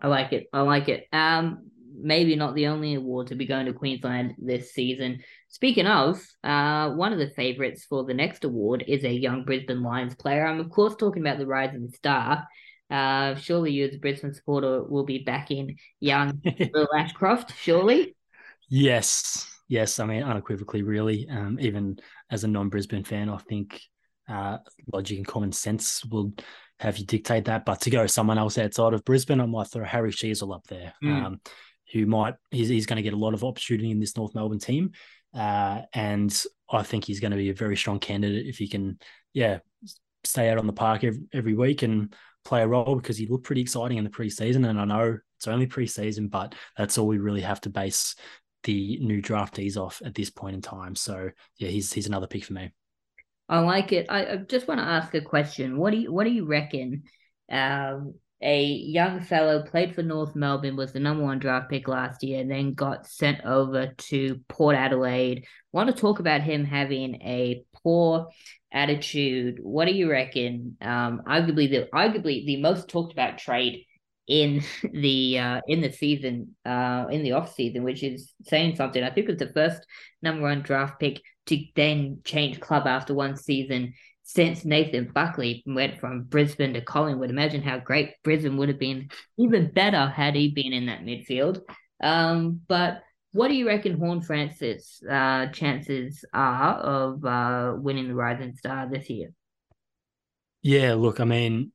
I 0.00 0.08
like 0.08 0.32
it. 0.32 0.48
I 0.52 0.60
like 0.62 0.88
it. 0.88 1.06
Um, 1.12 1.70
maybe 1.98 2.36
not 2.36 2.54
the 2.54 2.66
only 2.66 2.94
award 2.94 3.28
to 3.28 3.34
be 3.34 3.46
going 3.46 3.66
to 3.66 3.72
Queensland 3.72 4.34
this 4.38 4.72
season. 4.72 5.20
Speaking 5.48 5.86
of, 5.86 6.22
uh, 6.44 6.90
one 6.90 7.12
of 7.12 7.18
the 7.18 7.30
favourites 7.30 7.84
for 7.84 8.04
the 8.04 8.14
next 8.14 8.44
award 8.44 8.84
is 8.86 9.04
a 9.04 9.12
young 9.12 9.44
Brisbane 9.44 9.82
Lions 9.82 10.14
player. 10.14 10.46
I'm 10.46 10.60
of 10.60 10.70
course 10.70 10.94
talking 10.96 11.22
about 11.22 11.38
the 11.38 11.46
rising 11.46 11.90
star. 11.94 12.46
Uh, 12.90 13.34
surely 13.34 13.72
you 13.72 13.86
as 13.86 13.94
a 13.94 13.98
Brisbane 13.98 14.34
supporter 14.34 14.84
will 14.84 15.04
be 15.04 15.24
backing 15.24 15.78
young 15.98 16.40
Will 16.72 16.88
Ashcroft, 16.96 17.54
surely? 17.58 18.14
Yes, 18.68 19.48
yes. 19.68 19.98
I 19.98 20.06
mean, 20.06 20.22
unequivocally, 20.22 20.82
really. 20.82 21.28
Um, 21.28 21.58
even 21.60 21.98
as 22.30 22.44
a 22.44 22.48
non-Brisbane 22.48 23.04
fan, 23.04 23.28
I 23.28 23.38
think 23.38 23.80
uh, 24.28 24.58
logic 24.92 25.18
and 25.18 25.26
common 25.26 25.52
sense 25.52 26.04
will 26.04 26.32
have 26.78 26.98
you 26.98 27.06
dictate 27.06 27.46
that. 27.46 27.64
But 27.64 27.80
to 27.82 27.90
go 27.90 28.06
someone 28.06 28.38
else 28.38 28.58
outside 28.58 28.94
of 28.94 29.04
Brisbane, 29.04 29.40
I 29.40 29.46
might 29.46 29.68
throw 29.68 29.84
Harry 29.84 30.12
Sheezel 30.12 30.54
up 30.54 30.66
there, 30.66 30.94
mm. 31.02 31.24
um, 31.24 31.40
who 31.92 32.06
might 32.06 32.34
he's, 32.50 32.68
he's 32.68 32.86
going 32.86 32.96
to 32.96 33.02
get 33.02 33.14
a 33.14 33.18
lot 33.18 33.34
of 33.34 33.44
opportunity 33.44 33.90
in 33.90 34.00
this 34.00 34.16
North 34.16 34.34
Melbourne 34.34 34.58
team, 34.58 34.92
uh, 35.34 35.82
and 35.92 36.44
I 36.70 36.82
think 36.82 37.04
he's 37.04 37.20
going 37.20 37.30
to 37.30 37.36
be 37.36 37.50
a 37.50 37.54
very 37.54 37.76
strong 37.76 37.98
candidate 37.98 38.46
if 38.46 38.58
he 38.58 38.68
can, 38.68 38.98
yeah, 39.32 39.58
stay 40.24 40.50
out 40.50 40.58
on 40.58 40.66
the 40.66 40.72
park 40.72 41.04
every, 41.04 41.20
every 41.32 41.54
week 41.54 41.82
and 41.82 42.14
play 42.44 42.62
a 42.62 42.66
role 42.66 42.96
because 42.96 43.16
he 43.16 43.26
looked 43.26 43.44
pretty 43.44 43.60
exciting 43.60 43.98
in 43.98 44.04
the 44.04 44.10
preseason. 44.10 44.68
And 44.68 44.80
I 44.80 44.84
know 44.84 45.18
it's 45.38 45.46
only 45.46 45.66
preseason, 45.66 46.30
but 46.30 46.54
that's 46.76 46.98
all 46.98 47.06
we 47.06 47.18
really 47.18 47.42
have 47.42 47.60
to 47.62 47.70
base 47.70 48.14
the 48.64 48.98
new 49.00 49.22
draftees 49.22 49.76
off 49.76 50.02
at 50.04 50.14
this 50.14 50.30
point 50.30 50.54
in 50.54 50.62
time. 50.62 50.96
So 50.96 51.30
yeah, 51.58 51.68
he's 51.68 51.92
he's 51.92 52.08
another 52.08 52.26
pick 52.26 52.44
for 52.44 52.54
me. 52.54 52.72
I 53.48 53.60
like 53.60 53.92
it. 53.92 54.06
I, 54.08 54.26
I 54.26 54.36
just 54.36 54.66
want 54.66 54.80
to 54.80 54.86
ask 54.86 55.14
a 55.14 55.20
question. 55.20 55.78
What 55.78 55.92
do 55.92 55.98
you 55.98 56.12
what 56.12 56.24
do 56.24 56.30
you 56.30 56.46
reckon? 56.46 57.04
Um, 57.50 58.14
a 58.42 58.64
young 58.64 59.22
fellow 59.22 59.62
played 59.62 59.94
for 59.94 60.02
North 60.02 60.36
Melbourne, 60.36 60.76
was 60.76 60.92
the 60.92 61.00
number 61.00 61.24
one 61.24 61.38
draft 61.38 61.70
pick 61.70 61.88
last 61.88 62.22
year, 62.22 62.40
and 62.40 62.50
then 62.50 62.74
got 62.74 63.06
sent 63.06 63.44
over 63.44 63.94
to 63.96 64.40
Port 64.48 64.76
Adelaide. 64.76 65.46
Want 65.72 65.88
to 65.88 65.98
talk 65.98 66.18
about 66.18 66.42
him 66.42 66.64
having 66.64 67.14
a 67.22 67.64
poor 67.82 68.28
attitude? 68.72 69.58
What 69.62 69.86
do 69.86 69.94
you 69.94 70.10
reckon? 70.10 70.76
Um, 70.82 71.22
arguably 71.26 71.70
the 71.70 71.88
arguably 71.94 72.44
the 72.44 72.60
most 72.60 72.88
talked 72.88 73.12
about 73.12 73.38
trade 73.38 73.86
in 74.26 74.62
the 74.92 75.38
uh, 75.38 75.60
in 75.66 75.80
the 75.80 75.92
season, 75.92 76.56
uh, 76.64 77.06
in 77.10 77.22
the 77.22 77.32
off 77.32 77.54
season, 77.54 77.84
which 77.84 78.02
is 78.02 78.34
saying 78.44 78.76
something. 78.76 79.02
I 79.02 79.10
think 79.10 79.28
it 79.28 79.32
was 79.32 79.48
the 79.48 79.54
first 79.54 79.86
number 80.20 80.42
one 80.42 80.62
draft 80.62 81.00
pick 81.00 81.22
to 81.46 81.64
then 81.74 82.20
change 82.24 82.60
club 82.60 82.86
after 82.86 83.14
one 83.14 83.36
season 83.36 83.94
since 84.22 84.64
Nathan 84.64 85.10
Buckley 85.14 85.62
went 85.66 86.00
from 86.00 86.24
Brisbane 86.24 86.74
to 86.74 86.80
Collingwood. 86.80 87.30
Imagine 87.30 87.62
how 87.62 87.78
great 87.78 88.14
Brisbane 88.24 88.56
would 88.56 88.68
have 88.68 88.78
been, 88.78 89.08
even 89.38 89.70
better 89.70 90.06
had 90.08 90.34
he 90.34 90.50
been 90.50 90.72
in 90.72 90.86
that 90.86 91.02
midfield. 91.02 91.60
Um, 92.02 92.60
but 92.66 93.02
what 93.32 93.48
do 93.48 93.54
you 93.54 93.68
reckon 93.68 93.98
Horne-Francis' 93.98 95.00
uh, 95.08 95.46
chances 95.48 96.24
are 96.32 96.74
of 96.74 97.24
uh, 97.24 97.74
winning 97.76 98.08
the 98.08 98.14
Rising 98.14 98.56
Star 98.56 98.88
this 98.90 99.08
year? 99.08 99.28
Yeah, 100.62 100.94
look, 100.94 101.20
I 101.20 101.24
mean, 101.24 101.70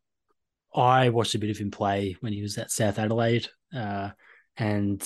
I 0.74 1.10
watched 1.10 1.36
a 1.36 1.40
bit 1.40 1.52
of 1.52 1.58
him 1.58 1.72
play 1.72 2.18
when 2.20 2.34
he 2.34 2.42
was 2.42 2.58
at 2.58 2.72
South 2.72 3.00
Adelaide, 3.00 3.48
uh, 3.74 4.10
and 4.58 5.02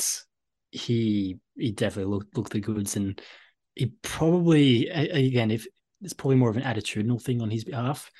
he 0.72 1.38
he 1.55 1.72
definitely 1.72 2.12
looked 2.12 2.36
looked 2.36 2.53
the 2.53 2.60
goods, 2.60 2.95
and 2.95 3.22
he 3.75 3.88
probably 4.01 4.89
again 4.89 5.51
if 5.51 5.67
it's 6.01 6.13
probably 6.13 6.38
more 6.38 6.50
of 6.50 6.58
an 6.58 6.63
attitudinal 6.63 7.22
thing 7.22 7.41
on 7.41 7.50
his 7.50 7.63
behalf 7.63 8.12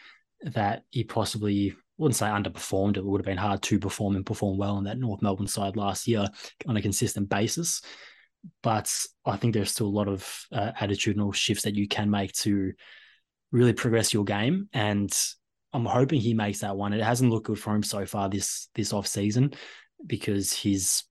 that 0.44 0.84
he 0.92 1.04
possibly 1.04 1.76
wouldn't 1.98 2.16
say 2.16 2.26
underperformed. 2.26 2.98
It 2.98 3.06
would 3.06 3.22
have 3.22 3.26
been 3.26 3.38
hard 3.38 3.62
to 3.64 3.80
perform 3.80 4.16
and 4.16 4.26
perform 4.26 4.58
well 4.58 4.76
on 4.76 4.84
that 4.86 4.98
North 4.98 5.22
Melbourne 5.22 5.48
side 5.48 5.78
last 5.78 6.08
year 6.08 6.28
on 6.68 6.78
a 6.78 6.82
consistent 6.82 7.30
basis. 7.30 7.82
But 8.62 8.94
I 9.26 9.38
think 9.38 9.54
there's 9.54 9.72
still 9.72 9.88
a 9.88 9.90
lot 9.90 10.08
of 10.08 10.46
uh, 10.52 10.72
attitudinal 10.80 11.34
shifts 11.34 11.64
that 11.64 11.76
you 11.76 11.88
can 11.88 12.10
make 12.10 12.34
to 12.34 12.74
really 13.52 13.74
progress 13.74 14.14
your 14.14 14.24
game. 14.24 14.70
And 14.74 15.12
I'm 15.74 15.86
hoping 15.86 16.22
he 16.22 16.34
makes 16.34 16.60
that 16.60 16.76
one. 16.76 16.94
It 16.94 17.04
hasn't 17.04 17.32
looked 17.32 17.48
good 17.48 17.60
for 17.60 17.74
him 17.74 17.84
so 17.84 18.06
far 18.06 18.30
this 18.30 18.68
this 18.76 18.94
off 18.94 19.08
season 19.08 19.54
because 20.06 20.54
he's 20.54 21.06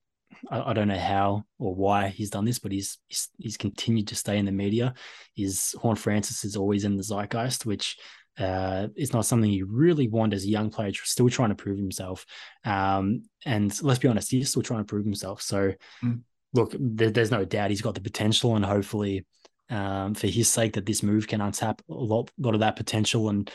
I, 0.49 0.71
I 0.71 0.73
don't 0.73 0.87
know 0.87 0.97
how 0.97 1.45
or 1.59 1.75
why 1.75 2.09
he's 2.09 2.29
done 2.29 2.45
this, 2.45 2.59
but 2.59 2.71
he's, 2.71 2.97
he's 3.07 3.29
he's 3.37 3.57
continued 3.57 4.07
to 4.07 4.15
stay 4.15 4.37
in 4.37 4.45
the 4.45 4.51
media. 4.51 4.93
His 5.35 5.75
Horne-Francis 5.79 6.43
is 6.43 6.55
always 6.55 6.83
in 6.83 6.97
the 6.97 7.03
zeitgeist, 7.03 7.65
which 7.65 7.97
uh, 8.37 8.87
is 8.95 9.13
not 9.13 9.25
something 9.25 9.49
you 9.49 9.65
really 9.65 10.07
want 10.07 10.33
as 10.33 10.43
a 10.43 10.49
young 10.49 10.69
player 10.69 10.91
still 10.93 11.29
trying 11.29 11.49
to 11.49 11.55
prove 11.55 11.77
himself. 11.77 12.25
Um, 12.63 13.23
and 13.45 13.73
let's 13.81 13.99
be 13.99 14.07
honest, 14.07 14.31
he's 14.31 14.49
still 14.49 14.61
trying 14.61 14.81
to 14.81 14.85
prove 14.85 15.05
himself. 15.05 15.41
So, 15.41 15.73
mm. 16.03 16.21
look, 16.53 16.75
there, 16.77 17.11
there's 17.11 17.31
no 17.31 17.45
doubt 17.45 17.69
he's 17.69 17.81
got 17.81 17.95
the 17.95 18.01
potential, 18.01 18.55
and 18.55 18.65
hopefully, 18.65 19.25
um, 19.69 20.13
for 20.13 20.27
his 20.27 20.47
sake, 20.49 20.73
that 20.73 20.85
this 20.85 21.03
move 21.03 21.27
can 21.27 21.39
untap 21.39 21.79
a 21.89 21.93
lot, 21.93 22.29
lot 22.37 22.53
of 22.53 22.59
that 22.59 22.75
potential 22.75 23.29
and 23.29 23.51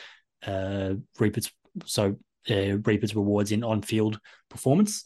uh, 0.47 0.95
reap 1.19 1.37
its 1.37 1.53
so 1.85 2.17
uh, 2.51 2.79
reap 2.79 3.05
its 3.05 3.15
rewards 3.15 3.53
in 3.53 3.63
on-field 3.63 4.19
performance. 4.49 5.05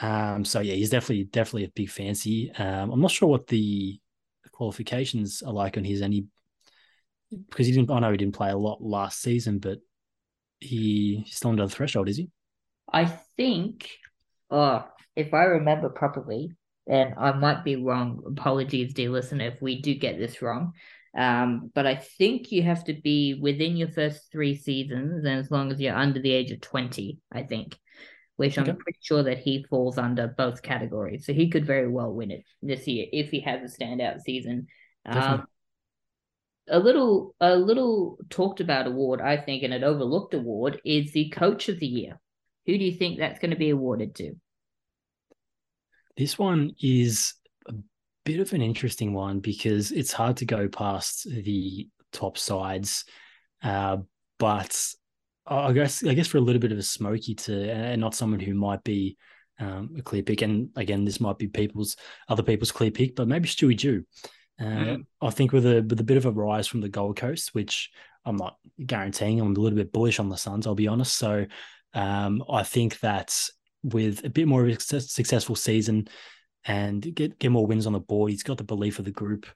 Um, 0.00 0.44
so 0.44 0.60
yeah, 0.60 0.74
he's 0.74 0.90
definitely 0.90 1.24
definitely 1.24 1.64
a 1.64 1.72
big 1.74 1.90
fancy. 1.90 2.50
Um, 2.52 2.90
I'm 2.90 3.00
not 3.00 3.10
sure 3.10 3.28
what 3.28 3.46
the 3.46 4.00
qualifications 4.52 5.42
are 5.42 5.52
like 5.52 5.76
on 5.76 5.84
his 5.84 6.02
any 6.02 6.26
because 7.30 7.66
he 7.66 7.72
didn't. 7.72 7.90
I 7.90 8.00
know 8.00 8.10
he 8.10 8.16
didn't 8.16 8.34
play 8.34 8.50
a 8.50 8.56
lot 8.56 8.82
last 8.82 9.20
season, 9.20 9.58
but 9.58 9.78
he, 10.58 11.22
he's 11.24 11.36
still 11.36 11.50
under 11.50 11.66
the 11.66 11.72
threshold, 11.72 12.08
is 12.08 12.16
he? 12.16 12.28
I 12.92 13.06
think, 13.36 13.88
oh, 14.50 14.84
if 15.16 15.32
I 15.32 15.44
remember 15.44 15.88
properly, 15.88 16.56
and 16.86 17.14
I 17.16 17.32
might 17.32 17.64
be 17.64 17.76
wrong. 17.76 18.22
Apologies, 18.26 18.94
dear 18.94 19.10
listener, 19.10 19.46
if 19.46 19.62
we 19.62 19.80
do 19.80 19.94
get 19.94 20.18
this 20.18 20.42
wrong. 20.42 20.72
Um, 21.16 21.70
but 21.74 21.86
I 21.86 21.96
think 21.96 22.52
you 22.52 22.62
have 22.62 22.84
to 22.84 22.94
be 22.94 23.34
within 23.34 23.76
your 23.76 23.88
first 23.88 24.30
three 24.30 24.56
seasons, 24.56 25.24
and 25.24 25.38
as 25.38 25.50
long 25.50 25.72
as 25.72 25.80
you're 25.80 25.94
under 25.94 26.20
the 26.20 26.32
age 26.32 26.50
of 26.50 26.60
20, 26.60 27.18
I 27.32 27.42
think, 27.44 27.76
which 28.40 28.56
I'm 28.56 28.64
pretty 28.64 28.98
sure 29.02 29.22
that 29.24 29.36
he 29.36 29.66
falls 29.68 29.98
under 29.98 30.26
both 30.26 30.62
categories. 30.62 31.26
So 31.26 31.34
he 31.34 31.50
could 31.50 31.66
very 31.66 31.88
well 31.88 32.10
win 32.10 32.30
it 32.30 32.42
this 32.62 32.88
year 32.88 33.04
if 33.12 33.28
he 33.28 33.40
has 33.40 33.60
a 33.60 33.78
standout 33.78 34.22
season. 34.22 34.66
Um, 35.04 35.46
a 36.66 36.78
little 36.78 37.34
a 37.38 37.54
little 37.54 38.16
talked 38.30 38.60
about 38.60 38.86
award, 38.86 39.20
I 39.20 39.36
think, 39.36 39.62
and 39.62 39.74
an 39.74 39.84
overlooked 39.84 40.32
award 40.32 40.80
is 40.86 41.12
the 41.12 41.28
coach 41.28 41.68
of 41.68 41.80
the 41.80 41.86
year. 41.86 42.18
Who 42.64 42.78
do 42.78 42.82
you 42.82 42.96
think 42.96 43.18
that's 43.18 43.40
going 43.40 43.50
to 43.50 43.58
be 43.58 43.68
awarded 43.68 44.14
to? 44.14 44.32
This 46.16 46.38
one 46.38 46.72
is 46.80 47.34
a 47.68 47.74
bit 48.24 48.40
of 48.40 48.54
an 48.54 48.62
interesting 48.62 49.12
one 49.12 49.40
because 49.40 49.92
it's 49.92 50.14
hard 50.14 50.38
to 50.38 50.46
go 50.46 50.66
past 50.66 51.28
the 51.30 51.88
top 52.10 52.38
sides. 52.38 53.04
Uh, 53.62 53.98
but 54.38 54.82
I 55.50 55.72
guess 55.72 56.04
I 56.04 56.14
guess 56.14 56.28
for 56.28 56.38
a 56.38 56.42
little 56.42 56.60
bit 56.60 56.72
of 56.72 56.78
a 56.78 56.82
smoky 56.82 57.34
to 57.34 57.70
and 57.70 58.00
not 58.00 58.14
someone 58.14 58.40
who 58.40 58.54
might 58.54 58.84
be 58.84 59.16
um, 59.58 59.94
a 59.98 60.02
clear 60.02 60.22
pick. 60.22 60.42
And 60.42 60.70
again, 60.76 61.04
this 61.04 61.20
might 61.20 61.38
be 61.38 61.48
people's 61.48 61.96
other 62.28 62.42
people's 62.42 62.72
clear 62.72 62.90
pick, 62.90 63.16
but 63.16 63.28
maybe 63.28 63.48
Stewie. 63.48 64.04
Uh, 64.60 64.64
mm. 64.64 65.04
I 65.20 65.30
think 65.30 65.52
with 65.52 65.66
a 65.66 65.82
with 65.82 66.00
a 66.00 66.04
bit 66.04 66.16
of 66.16 66.26
a 66.26 66.30
rise 66.30 66.66
from 66.66 66.80
the 66.80 66.88
Gold 66.88 67.16
Coast, 67.16 67.54
which 67.54 67.90
I'm 68.24 68.36
not 68.36 68.56
guaranteeing, 68.84 69.40
I'm 69.40 69.56
a 69.56 69.60
little 69.60 69.76
bit 69.76 69.92
bullish 69.92 70.18
on 70.20 70.28
the 70.28 70.36
Suns. 70.36 70.66
I'll 70.66 70.74
be 70.74 70.88
honest. 70.88 71.16
So 71.16 71.46
um, 71.94 72.44
I 72.48 72.62
think 72.62 73.00
that 73.00 73.36
with 73.82 74.24
a 74.24 74.30
bit 74.30 74.46
more 74.46 74.66
of 74.66 74.76
a 74.76 74.80
successful 74.80 75.56
season 75.56 76.08
and 76.64 77.02
get 77.14 77.38
get 77.38 77.50
more 77.50 77.66
wins 77.66 77.86
on 77.86 77.94
the 77.94 78.00
board, 78.00 78.30
he's 78.30 78.42
got 78.42 78.58
the 78.58 78.64
belief 78.64 78.98
of 78.98 79.04
the 79.04 79.10
group, 79.10 79.46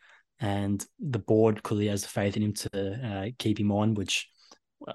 and 0.40 0.84
the 0.98 1.18
board 1.18 1.62
clearly 1.62 1.88
has 1.88 2.02
the 2.02 2.08
faith 2.08 2.36
in 2.36 2.42
him 2.42 2.54
to 2.54 3.06
uh, 3.06 3.30
keep 3.38 3.60
him 3.60 3.70
on, 3.70 3.94
which, 3.94 4.28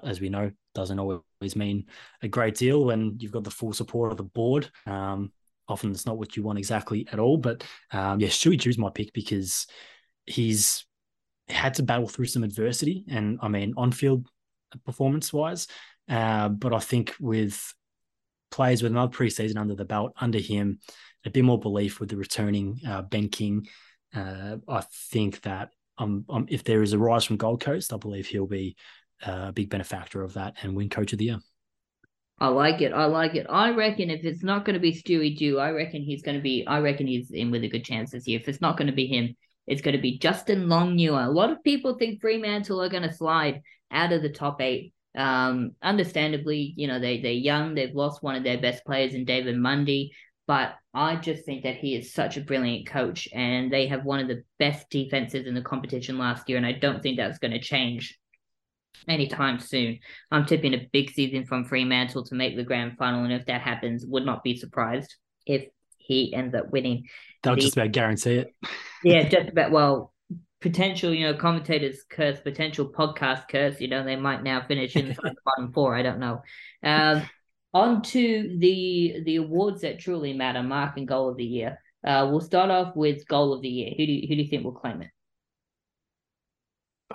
as 0.02 0.20
we 0.20 0.28
know, 0.28 0.50
doesn't 0.74 0.98
always 0.98 1.56
mean 1.56 1.86
a 2.22 2.28
great 2.28 2.54
deal 2.54 2.84
when 2.84 3.16
you've 3.18 3.32
got 3.32 3.44
the 3.44 3.50
full 3.50 3.72
support 3.72 4.12
of 4.12 4.16
the 4.16 4.24
board. 4.24 4.70
Um, 4.86 5.32
often 5.68 5.90
it's 5.90 6.06
not 6.06 6.18
what 6.18 6.36
you 6.36 6.42
want 6.42 6.58
exactly 6.58 7.06
at 7.12 7.18
all, 7.18 7.36
but 7.36 7.64
um, 7.92 8.20
yeah, 8.20 8.28
Stewie 8.28 8.60
Dew's 8.60 8.78
my 8.78 8.90
pick 8.90 9.12
because 9.12 9.66
he's 10.26 10.84
had 11.48 11.74
to 11.74 11.82
battle 11.82 12.08
through 12.08 12.26
some 12.26 12.44
adversity, 12.44 13.04
and 13.08 13.38
I 13.42 13.48
mean 13.48 13.74
on 13.76 13.92
field 13.92 14.26
performance 14.84 15.32
wise. 15.32 15.66
Uh, 16.08 16.48
but 16.48 16.74
I 16.74 16.80
think 16.80 17.14
with 17.20 17.74
players 18.50 18.82
with 18.82 18.92
another 18.92 19.12
preseason 19.16 19.56
under 19.56 19.74
the 19.74 19.84
belt 19.84 20.12
under 20.20 20.38
him, 20.38 20.80
a 21.24 21.30
bit 21.30 21.44
more 21.44 21.58
belief 21.58 22.00
with 22.00 22.10
the 22.10 22.16
returning 22.16 22.80
uh, 22.86 23.02
Ben 23.02 23.28
King. 23.28 23.66
Uh, 24.14 24.56
I 24.68 24.82
think 25.10 25.42
that 25.42 25.70
um, 25.98 26.24
um, 26.28 26.46
if 26.48 26.64
there 26.64 26.82
is 26.82 26.92
a 26.92 26.98
rise 26.98 27.24
from 27.24 27.36
Gold 27.36 27.60
Coast, 27.60 27.92
I 27.92 27.96
believe 27.96 28.26
he'll 28.26 28.46
be 28.46 28.76
a 29.22 29.52
big 29.52 29.70
benefactor 29.70 30.22
of 30.22 30.34
that 30.34 30.54
and 30.62 30.74
win 30.74 30.88
Coach 30.88 31.12
of 31.12 31.18
the 31.18 31.26
Year. 31.26 31.38
I 32.38 32.48
like 32.48 32.80
it. 32.80 32.92
I 32.92 33.04
like 33.04 33.34
it. 33.34 33.46
I 33.50 33.72
reckon 33.72 34.08
if 34.08 34.24
it's 34.24 34.42
not 34.42 34.64
going 34.64 34.74
to 34.74 34.80
be 34.80 34.94
Stewie 34.94 35.36
Dew, 35.36 35.58
I 35.58 35.72
reckon 35.72 36.02
he's 36.02 36.22
going 36.22 36.38
to 36.38 36.42
be. 36.42 36.66
I 36.66 36.80
reckon 36.80 37.06
he's 37.06 37.30
in 37.30 37.50
with 37.50 37.64
a 37.64 37.68
good 37.68 37.84
chance 37.84 38.12
this 38.12 38.26
year. 38.26 38.40
If 38.40 38.48
it's 38.48 38.62
not 38.62 38.78
going 38.78 38.86
to 38.86 38.94
be 38.94 39.06
him, 39.06 39.36
it's 39.66 39.82
going 39.82 39.96
to 39.96 40.00
be 40.00 40.18
Justin 40.18 40.68
Longmuir. 40.68 41.20
A 41.20 41.30
lot 41.30 41.50
of 41.50 41.62
people 41.62 41.94
think 41.94 42.20
Fremantle 42.20 42.82
are 42.82 42.88
going 42.88 43.02
to 43.02 43.12
slide 43.12 43.60
out 43.90 44.12
of 44.12 44.22
the 44.22 44.30
top 44.30 44.62
eight. 44.62 44.94
Um, 45.14 45.72
understandably, 45.82 46.72
you 46.76 46.86
know, 46.86 46.98
they, 46.98 47.20
they're 47.20 47.32
young. 47.32 47.74
They've 47.74 47.94
lost 47.94 48.22
one 48.22 48.36
of 48.36 48.44
their 48.44 48.58
best 48.58 48.86
players 48.86 49.12
in 49.12 49.26
David 49.26 49.58
Mundy. 49.58 50.12
But 50.46 50.76
I 50.94 51.16
just 51.16 51.44
think 51.44 51.64
that 51.64 51.76
he 51.76 51.94
is 51.94 52.14
such 52.14 52.36
a 52.36 52.40
brilliant 52.40 52.88
coach, 52.88 53.28
and 53.32 53.70
they 53.70 53.86
have 53.86 54.04
one 54.04 54.18
of 54.18 54.28
the 54.28 54.42
best 54.58 54.88
defenses 54.90 55.46
in 55.46 55.54
the 55.54 55.62
competition 55.62 56.16
last 56.16 56.48
year. 56.48 56.56
And 56.56 56.66
I 56.66 56.72
don't 56.72 57.02
think 57.02 57.18
that's 57.18 57.38
going 57.38 57.52
to 57.52 57.60
change 57.60 58.18
anytime 59.08 59.58
soon. 59.58 59.98
I'm 60.30 60.46
tipping 60.46 60.74
a 60.74 60.88
big 60.92 61.10
season 61.10 61.46
from 61.46 61.64
Fremantle 61.64 62.24
to 62.24 62.34
make 62.34 62.56
the 62.56 62.64
grand 62.64 62.96
final. 62.98 63.24
And 63.24 63.32
if 63.32 63.46
that 63.46 63.60
happens, 63.60 64.04
would 64.06 64.26
not 64.26 64.42
be 64.42 64.56
surprised 64.56 65.14
if 65.46 65.66
he 65.98 66.34
ends 66.34 66.54
up 66.54 66.70
winning. 66.70 67.06
They'll 67.42 67.54
the, 67.54 67.62
just 67.62 67.76
about 67.76 67.92
guarantee 67.92 68.38
it. 68.38 68.54
yeah, 69.04 69.28
just 69.28 69.50
about. 69.50 69.70
Well, 69.70 70.12
potential, 70.60 71.14
you 71.14 71.26
know, 71.26 71.34
commentators 71.34 72.02
curse, 72.08 72.40
potential 72.40 72.88
podcast 72.88 73.48
curse. 73.48 73.80
You 73.80 73.88
know, 73.88 74.04
they 74.04 74.16
might 74.16 74.42
now 74.42 74.64
finish 74.66 74.96
in 74.96 75.08
the 75.08 75.14
bottom 75.44 75.72
four. 75.72 75.94
I 75.94 76.02
don't 76.02 76.18
know. 76.18 76.42
Um, 76.82 77.22
on 77.72 78.02
to 78.02 78.56
the 78.58 79.22
the 79.24 79.36
awards 79.36 79.82
that 79.82 80.00
truly 80.00 80.32
matter, 80.32 80.62
mark 80.62 80.96
and 80.96 81.06
goal 81.06 81.28
of 81.28 81.36
the 81.36 81.44
year. 81.44 81.78
Uh, 82.04 82.28
we'll 82.30 82.40
start 82.40 82.70
off 82.70 82.96
with 82.96 83.26
goal 83.28 83.52
of 83.52 83.62
the 83.62 83.68
year. 83.68 83.90
Who 83.90 84.06
do 84.06 84.12
you, 84.12 84.28
who 84.28 84.34
do 84.34 84.42
you 84.42 84.48
think 84.48 84.64
will 84.64 84.72
claim 84.72 85.02
it? 85.02 85.10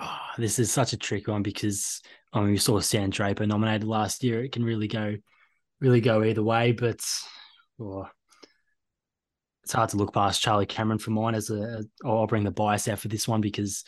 Oh, 0.00 0.18
this 0.38 0.58
is 0.58 0.70
such 0.70 0.92
a 0.92 0.96
tricky 0.96 1.30
one 1.30 1.42
because 1.42 2.02
I 2.32 2.40
mean 2.40 2.50
we 2.50 2.58
saw 2.58 2.80
Sam 2.80 3.10
Draper 3.10 3.46
nominated 3.46 3.84
last 3.84 4.22
year. 4.22 4.44
It 4.44 4.52
can 4.52 4.64
really 4.64 4.88
go, 4.88 5.16
really 5.80 6.00
go 6.00 6.22
either 6.22 6.42
way. 6.42 6.72
But 6.72 7.00
oh, 7.80 8.08
it's 9.62 9.72
hard 9.72 9.90
to 9.90 9.96
look 9.96 10.12
past 10.12 10.42
Charlie 10.42 10.66
Cameron 10.66 10.98
for 10.98 11.10
mine 11.10 11.34
as 11.34 11.50
a. 11.50 11.84
I'll 12.04 12.26
bring 12.26 12.44
the 12.44 12.50
bias 12.50 12.88
out 12.88 12.98
for 12.98 13.08
this 13.08 13.26
one 13.26 13.40
because, 13.40 13.84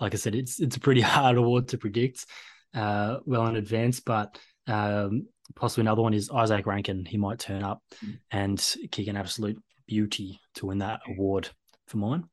like 0.00 0.14
I 0.14 0.16
said, 0.16 0.34
it's 0.34 0.60
it's 0.60 0.76
a 0.76 0.80
pretty 0.80 1.00
hard 1.02 1.36
award 1.36 1.68
to 1.68 1.78
predict 1.78 2.26
uh, 2.74 3.18
well 3.24 3.46
in 3.46 3.56
advance. 3.56 4.00
But 4.00 4.38
um, 4.66 5.28
possibly 5.54 5.82
another 5.82 6.02
one 6.02 6.14
is 6.14 6.28
Izak 6.28 6.66
Rankine. 6.66 7.04
He 7.04 7.18
might 7.18 7.38
turn 7.38 7.62
up 7.62 7.82
mm. 8.04 8.18
and 8.30 8.76
kick 8.90 9.06
an 9.06 9.16
absolute 9.16 9.62
beauty 9.86 10.40
to 10.54 10.66
win 10.66 10.78
that 10.78 11.00
award 11.08 11.48
for 11.86 11.98
mine. 11.98 12.24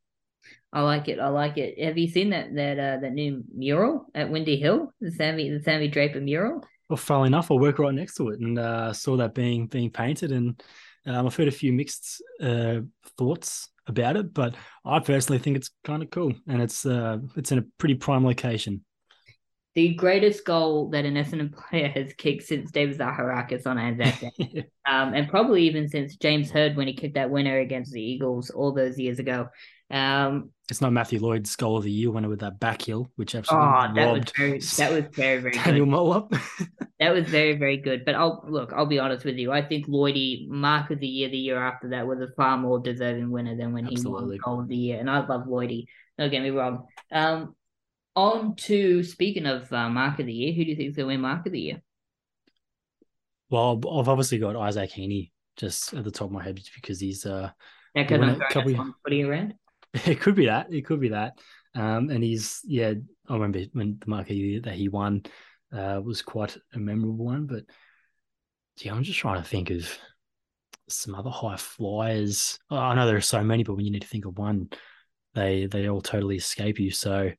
I 0.72 0.82
like 0.82 1.08
it. 1.08 1.20
I 1.20 1.30
like 1.30 1.58
it. 1.58 1.84
Have 1.84 1.98
you 1.98 2.08
seen 2.08 2.30
that 2.30 2.54
that 2.56 2.80
uh, 2.80 2.98
that 3.02 3.14
new 3.14 3.44
mural 3.56 4.06
at 4.14 4.30
Windy 4.30 4.58
Hill, 4.58 4.94
the 5.02 5.12
Sammy 5.12 5.50
the 5.50 5.62
Sammy 5.64 5.88
Draper 5.88 6.22
mural? 6.22 6.64
Well, 6.90 6.98
funnily 6.98 7.28
enough, 7.28 7.52
I 7.52 7.56
work 7.56 7.80
right 7.80 7.94
next 7.94 8.16
to 8.16 8.30
it 8.30 8.40
and 8.40 8.58
uh, 8.58 8.94
saw 8.94 9.18
that 9.18 9.34
being 9.36 9.68
being 9.68 9.90
painted, 9.92 10.32
and 10.32 10.62
um, 11.06 11.26
I've 11.28 11.36
heard 11.36 11.48
a 11.48 11.52
few 11.52 11.74
mixed 11.74 12.22
uh, 12.42 12.82
thoughts 13.18 13.70
about 13.88 14.16
it, 14.18 14.34
but 14.34 14.56
I 14.86 15.00
personally 15.00 15.40
think 15.40 15.58
it's 15.58 15.72
kind 15.84 16.04
of 16.04 16.10
cool, 16.12 16.34
and 16.48 16.62
it's 16.62 16.86
uh, 16.86 17.18
it's 17.36 17.52
in 17.52 17.60
a 17.60 17.64
pretty 17.80 17.96
prime 17.96 18.26
location. 18.26 18.84
the 19.76 19.94
greatest 19.94 20.46
goal 20.46 20.90
that 20.90 21.06
an 21.06 21.14
Essendon 21.16 21.54
player 21.54 21.88
has 21.96 22.14
kicked 22.14 22.44
since 22.44 22.72
David 22.72 22.98
Zaharakis 22.98 23.68
on 23.68 23.78
Anzac 23.78 24.20
Day, 24.20 24.66
um, 24.90 25.14
and 25.14 25.30
probably 25.30 25.64
even 25.64 25.88
since 25.88 26.16
James 26.18 26.52
Hird 26.52 26.76
when 26.76 26.88
he 26.88 26.94
kicked 26.94 27.16
that 27.16 27.30
winner 27.30 27.60
against 27.60 27.92
the 27.94 28.02
Eagles 28.02 28.50
all 28.50 28.74
those 28.74 28.98
years 29.00 29.20
ago. 29.20 29.48
Um, 29.92 30.52
it's 30.70 30.82
not 30.82 30.94
Matthew 30.94 31.20
Lloyd's 31.20 31.56
goal 31.56 31.78
of 31.78 31.84
the 31.84 31.92
year 31.92 32.12
winner 32.12 32.30
with 32.30 32.42
that 32.42 32.60
back 32.60 32.84
heel, 32.84 33.10
which 33.16 33.34
absolutely 33.34 33.68
oh, 33.68 33.94
that 33.96 34.14
was 34.14 34.24
very, 34.38 34.60
that 34.60 34.92
was 34.92 35.16
very, 35.16 35.42
very 35.42 35.56
Daniel 35.56 35.86
good. 35.86 35.94
Motlop. 35.94 36.68
that 37.00 37.12
was 37.12 37.28
very, 37.28 37.58
very 37.58 37.78
good. 37.78 38.06
But 38.06 38.14
I'll 38.14 38.46
look, 38.48 38.72
I'll 38.72 38.86
be 38.86 39.00
honest 39.00 39.26
with 39.26 39.38
you. 39.38 39.52
I 39.52 39.66
think 39.66 39.88
Lloydie, 39.88 40.48
mark 40.48 40.92
of 40.92 41.00
the 41.00 41.08
year, 41.08 41.30
the 41.30 41.38
year 41.38 41.58
after 41.58 41.90
that, 41.90 42.06
was 42.06 42.20
a 42.20 42.28
far 42.38 42.58
more 42.58 42.80
deserving 42.80 43.32
winner 43.32 43.58
than 43.58 43.74
when 43.74 43.88
absolutely. 43.88 44.36
he 44.36 44.42
won 44.46 44.56
goal 44.56 44.62
of 44.62 44.68
the 44.68 44.78
year. 44.78 45.00
And 45.00 45.10
I 45.10 45.26
love 45.26 45.48
Lloydie. 45.48 45.86
Don't 46.20 46.30
get 46.30 46.44
me 46.44 46.52
wrong. 46.52 46.86
Um, 47.12 47.56
on 48.16 48.56
to 48.56 49.04
speaking 49.04 49.48
of 49.48 49.72
uh, 49.74 49.90
mark 49.90 50.20
of 50.20 50.28
the 50.28 50.34
year, 50.34 50.54
who 50.54 50.64
do 50.64 50.70
you 50.70 50.76
think 50.76 50.90
is 50.90 50.96
going 50.96 51.08
to 51.08 51.14
win 51.14 51.22
mark 51.22 51.46
of 51.48 51.52
the 51.52 51.62
year? 51.62 51.82
Well, 53.50 53.82
I've 53.92 54.10
obviously 54.10 54.38
got 54.38 54.56
Isaac 54.56 54.92
Heaney 54.92 55.32
just 55.58 55.94
at 55.94 56.04
the 56.04 56.12
top 56.12 56.28
of 56.28 56.32
my 56.32 56.44
head 56.44 56.60
because 56.76 57.00
he's 57.00 57.26
uh, 57.26 57.50
yeah, 57.96 58.04
because 58.04 58.22
I'm 58.22 58.40
couple... 58.52 58.94
putting 59.04 59.26
around. 59.26 59.56
It 60.06 60.20
could 60.20 60.36
be 60.36 60.46
that. 60.46 60.72
It 60.72 60.86
could 60.86 61.00
be 61.00 61.10
that. 61.10 61.40
Um, 61.76 62.10
and 62.10 62.24
he's 62.24 62.62
yeah, 62.64 62.94
I 63.28 63.34
remember 63.34 63.62
when 63.74 63.98
the 64.00 64.10
marquee 64.10 64.60
that 64.60 64.74
he 64.74 64.90
won 64.90 65.24
uh, 65.74 66.02
was 66.04 66.22
quite 66.22 66.58
a 66.74 66.80
memorable 66.80 67.26
one. 67.26 67.46
But 67.46 67.64
yeah, 68.78 68.94
I'm 68.94 69.04
just 69.04 69.20
trying 69.20 69.42
to 69.42 69.48
think 69.48 69.70
of 69.70 69.88
some 70.88 71.16
other 71.16 71.30
high 71.30 71.58
flyers. 71.58 72.60
I 72.70 72.96
know 72.96 73.06
there 73.06 73.18
are 73.18 73.22
so 73.22 73.44
many, 73.44 73.64
but 73.64 73.76
when 73.76 73.86
you 73.86 73.92
need 73.92 74.02
to 74.02 74.08
think 74.08 74.26
of 74.26 74.38
one, 74.38 74.70
they 75.34 75.68
they 75.68 75.90
all 75.90 76.02
totally 76.02 76.38
escape 76.38 76.80
you. 76.80 76.92
So 76.92 77.32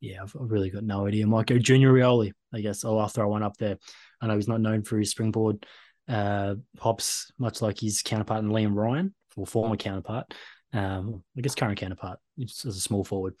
yeah, 0.00 0.22
I've, 0.22 0.36
I've 0.40 0.50
really 0.50 0.70
got 0.70 0.84
no 0.84 1.06
idea. 1.06 1.26
Might 1.26 1.46
go 1.46 1.58
Junior 1.58 1.92
Rioli. 1.92 2.32
I 2.52 2.60
guess 2.60 2.84
I'll, 2.84 2.98
I'll 2.98 3.08
throw 3.08 3.28
one 3.28 3.42
up 3.42 3.56
there. 3.56 3.78
I 4.20 4.26
know 4.26 4.36
he's 4.36 4.48
not 4.48 4.60
known 4.60 4.82
for 4.82 4.98
his 4.98 5.10
springboard 5.10 5.66
uh, 6.08 6.54
hops, 6.78 7.32
much 7.38 7.60
like 7.60 7.80
his 7.80 8.02
counterpart 8.02 8.44
in 8.44 8.50
Liam 8.50 8.74
Ryan, 8.74 9.14
or 9.36 9.46
former 9.46 9.76
counterpart. 9.76 10.32
Um, 10.76 11.22
I 11.36 11.40
guess 11.40 11.54
current 11.54 11.78
counterpart 11.78 12.18
as 12.40 12.64
a 12.64 12.72
small 12.72 13.02
forward. 13.02 13.34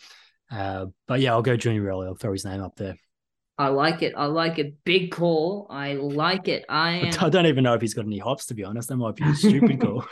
Uh, 0.50 0.86
but 1.06 1.20
yeah, 1.20 1.32
I'll 1.32 1.42
go 1.42 1.56
Junior 1.56 1.82
Rioli. 1.82 2.06
I'll 2.06 2.14
throw 2.14 2.32
his 2.32 2.44
name 2.44 2.62
up 2.62 2.76
there. 2.76 2.96
I 3.58 3.68
like 3.68 4.02
it. 4.02 4.14
I 4.16 4.26
like 4.26 4.58
it. 4.58 4.84
Big 4.84 5.10
call. 5.10 5.66
I 5.68 5.94
like 5.94 6.48
it. 6.48 6.64
I 6.68 6.92
am... 6.92 7.24
I 7.24 7.28
don't 7.30 7.46
even 7.46 7.64
know 7.64 7.74
if 7.74 7.80
he's 7.80 7.94
got 7.94 8.06
any 8.06 8.18
hops. 8.18 8.46
To 8.46 8.54
be 8.54 8.64
honest, 8.64 8.88
that 8.88 8.96
might 8.96 9.16
be 9.16 9.24
a 9.24 9.34
stupid 9.34 9.80
call. 9.80 10.06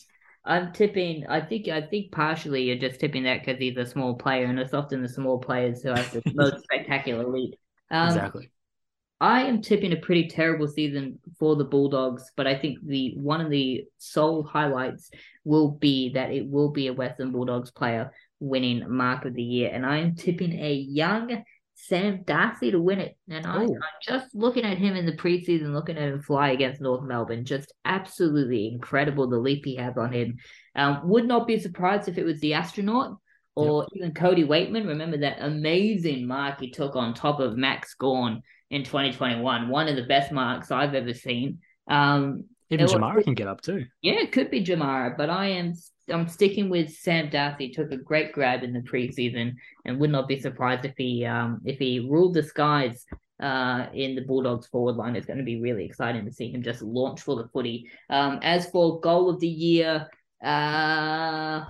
I'm 0.44 0.72
tipping. 0.72 1.26
I 1.28 1.40
think. 1.40 1.68
I 1.68 1.82
think 1.82 2.12
partially 2.12 2.62
you're 2.62 2.78
just 2.78 3.00
tipping 3.00 3.24
that 3.24 3.44
because 3.44 3.58
he's 3.58 3.76
a 3.76 3.86
small 3.86 4.14
player, 4.14 4.46
and 4.46 4.58
it's 4.58 4.74
often 4.74 5.02
the 5.02 5.08
small 5.08 5.38
players 5.38 5.82
who 5.82 5.90
have 5.90 6.10
the 6.12 6.22
most 6.34 6.62
spectacular 6.62 7.26
lead. 7.26 7.56
Um, 7.90 8.08
exactly. 8.08 8.50
I 9.20 9.42
am 9.42 9.62
tipping 9.62 9.92
a 9.92 9.96
pretty 9.96 10.28
terrible 10.28 10.68
season 10.68 11.18
for 11.38 11.56
the 11.56 11.64
Bulldogs, 11.64 12.30
but 12.36 12.46
I 12.46 12.56
think 12.56 12.78
the 12.84 13.14
one 13.16 13.40
of 13.40 13.50
the 13.50 13.84
sole 13.98 14.44
highlights 14.44 15.10
will 15.44 15.72
be 15.72 16.12
that 16.14 16.30
it 16.30 16.48
will 16.48 16.70
be 16.70 16.86
a 16.86 16.92
Western 16.92 17.32
Bulldogs 17.32 17.70
player 17.70 18.12
winning 18.38 18.84
Mark 18.88 19.24
of 19.24 19.34
the 19.34 19.42
Year, 19.42 19.70
and 19.72 19.84
I 19.84 19.98
am 19.98 20.14
tipping 20.14 20.52
a 20.52 20.72
young 20.72 21.42
Sam 21.74 22.22
Darcy 22.24 22.72
to 22.72 22.80
win 22.80 22.98
it. 22.98 23.16
And 23.28 23.46
I, 23.46 23.62
am 23.62 23.78
just 24.02 24.34
looking 24.34 24.64
at 24.64 24.78
him 24.78 24.96
in 24.96 25.06
the 25.06 25.16
preseason, 25.16 25.72
looking 25.72 25.96
at 25.96 26.08
him 26.08 26.22
fly 26.22 26.50
against 26.50 26.80
North 26.80 27.04
Melbourne, 27.04 27.44
just 27.44 27.72
absolutely 27.84 28.68
incredible 28.68 29.28
the 29.28 29.38
leap 29.38 29.64
he 29.64 29.76
has 29.76 29.96
on 29.96 30.12
him. 30.12 30.36
Um, 30.74 31.08
would 31.08 31.26
not 31.26 31.46
be 31.46 31.58
surprised 31.58 32.08
if 32.08 32.18
it 32.18 32.24
was 32.24 32.40
the 32.40 32.54
astronaut 32.54 33.18
or 33.54 33.82
yep. 33.82 33.88
even 33.94 34.14
Cody 34.14 34.44
Weightman. 34.44 34.86
Remember 34.86 35.18
that 35.18 35.38
amazing 35.40 36.26
mark 36.26 36.60
he 36.60 36.70
took 36.70 36.96
on 36.96 37.14
top 37.14 37.40
of 37.40 37.56
Max 37.56 37.94
Gawn 37.94 38.42
in 38.70 38.84
2021. 38.84 39.68
One 39.68 39.88
of 39.88 39.96
the 39.96 40.02
best 40.04 40.32
marks 40.32 40.70
I've 40.70 40.94
ever 40.94 41.14
seen. 41.14 41.58
Um, 41.88 42.44
Even 42.70 42.86
Jamarra 42.86 43.24
can 43.24 43.34
get 43.34 43.48
up 43.48 43.60
too. 43.60 43.86
Yeah, 44.02 44.20
it 44.20 44.32
could 44.32 44.50
be 44.50 44.64
Jamarra, 44.64 45.16
but 45.16 45.30
I 45.30 45.48
am 45.48 45.74
I'm 46.10 46.28
sticking 46.28 46.70
with 46.70 46.90
Sam 46.90 47.28
Darcy. 47.30 47.70
Took 47.70 47.92
a 47.92 47.96
great 47.96 48.32
grab 48.32 48.62
in 48.62 48.72
the 48.72 48.80
preseason, 48.80 49.54
and 49.84 49.98
would 49.98 50.10
not 50.10 50.28
be 50.28 50.38
surprised 50.38 50.84
if 50.84 50.94
he 50.96 51.24
um 51.24 51.60
if 51.64 51.78
he 51.78 52.00
ruled 52.00 52.34
the 52.34 52.42
skies 52.42 53.04
uh 53.40 53.86
in 53.94 54.14
the 54.14 54.22
Bulldogs 54.22 54.66
forward 54.66 54.96
line. 54.96 55.16
It's 55.16 55.26
going 55.26 55.38
to 55.38 55.44
be 55.44 55.60
really 55.60 55.84
exciting 55.84 56.24
to 56.26 56.32
see 56.32 56.50
him 56.50 56.62
just 56.62 56.82
launch 56.82 57.22
for 57.22 57.36
the 57.36 57.48
footy. 57.48 57.88
Um, 58.10 58.38
as 58.42 58.68
for 58.70 59.00
goal 59.00 59.30
of 59.30 59.40
the 59.40 59.48
year, 59.48 60.08
uh. 60.44 61.64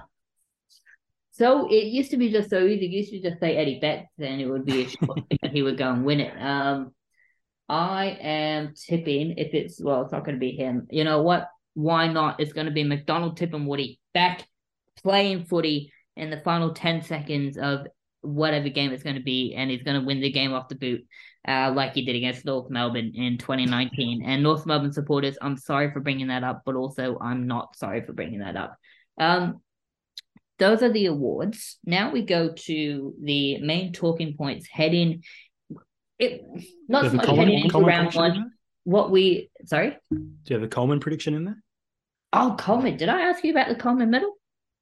So 1.38 1.68
it 1.70 1.84
used 1.84 2.10
to 2.10 2.16
be 2.16 2.32
just 2.32 2.50
so 2.50 2.66
easy. 2.66 2.86
You 2.86 2.98
used 2.98 3.12
to 3.12 3.20
just 3.20 3.38
say 3.38 3.56
Eddie 3.56 3.78
Betts, 3.78 4.10
and 4.18 4.40
it 4.40 4.50
would 4.50 4.64
be 4.64 4.82
a 4.82 4.88
short 4.88 5.20
and 5.42 5.52
he 5.52 5.62
would 5.62 5.78
go 5.78 5.88
and 5.88 6.04
win 6.04 6.18
it. 6.18 6.36
Um, 6.36 6.92
I 7.68 8.18
am 8.20 8.74
tipping 8.74 9.38
if 9.38 9.54
it's 9.54 9.80
well, 9.80 10.02
it's 10.02 10.10
not 10.10 10.24
going 10.24 10.34
to 10.34 10.40
be 10.40 10.50
him. 10.50 10.88
You 10.90 11.04
know 11.04 11.22
what? 11.22 11.48
Why 11.74 12.08
not? 12.08 12.40
It's 12.40 12.52
going 12.52 12.66
to 12.66 12.72
be 12.72 12.82
McDonald 12.82 13.36
tipping 13.36 13.66
Woody 13.66 14.00
back 14.12 14.48
playing 15.04 15.44
footy 15.44 15.92
in 16.16 16.30
the 16.30 16.40
final 16.40 16.74
ten 16.74 17.02
seconds 17.02 17.56
of 17.56 17.86
whatever 18.22 18.68
game 18.68 18.90
it's 18.90 19.04
going 19.04 19.14
to 19.14 19.22
be, 19.22 19.54
and 19.54 19.70
he's 19.70 19.84
going 19.84 20.00
to 20.00 20.04
win 20.04 20.20
the 20.20 20.32
game 20.32 20.52
off 20.52 20.68
the 20.68 20.74
boot, 20.74 21.06
uh, 21.46 21.70
like 21.72 21.94
he 21.94 22.04
did 22.04 22.16
against 22.16 22.44
North 22.44 22.68
Melbourne 22.68 23.12
in 23.14 23.38
2019. 23.38 24.24
and 24.24 24.42
North 24.42 24.66
Melbourne 24.66 24.92
supporters, 24.92 25.38
I'm 25.40 25.56
sorry 25.56 25.92
for 25.92 26.00
bringing 26.00 26.26
that 26.26 26.42
up, 26.42 26.62
but 26.66 26.74
also 26.74 27.16
I'm 27.20 27.46
not 27.46 27.76
sorry 27.76 28.04
for 28.04 28.12
bringing 28.12 28.40
that 28.40 28.56
up. 28.56 28.76
Um, 29.20 29.60
those 30.58 30.82
are 30.82 30.92
the 30.92 31.06
awards. 31.06 31.78
Now 31.84 32.12
we 32.12 32.22
go 32.22 32.52
to 32.52 33.14
the 33.22 33.58
main 33.58 33.92
talking 33.92 34.36
points 34.36 34.68
heading 34.68 35.22
it 36.18 36.42
not 36.88 37.06
so 37.06 37.12
much 37.12 37.26
Coleman, 37.26 37.48
heading 37.48 37.64
into 37.64 37.80
round 37.80 38.14
one. 38.14 38.52
What 38.84 39.10
we 39.10 39.50
sorry? 39.64 39.96
Do 40.10 40.18
you 40.46 40.54
have 40.54 40.62
a 40.62 40.68
Coleman 40.68 41.00
prediction 41.00 41.34
in 41.34 41.44
there? 41.44 41.62
Oh, 42.32 42.56
Coleman! 42.58 42.96
Did 42.96 43.08
I 43.08 43.22
ask 43.22 43.44
you 43.44 43.52
about 43.52 43.68
the 43.68 43.74
Coleman 43.74 44.10
medal? 44.10 44.37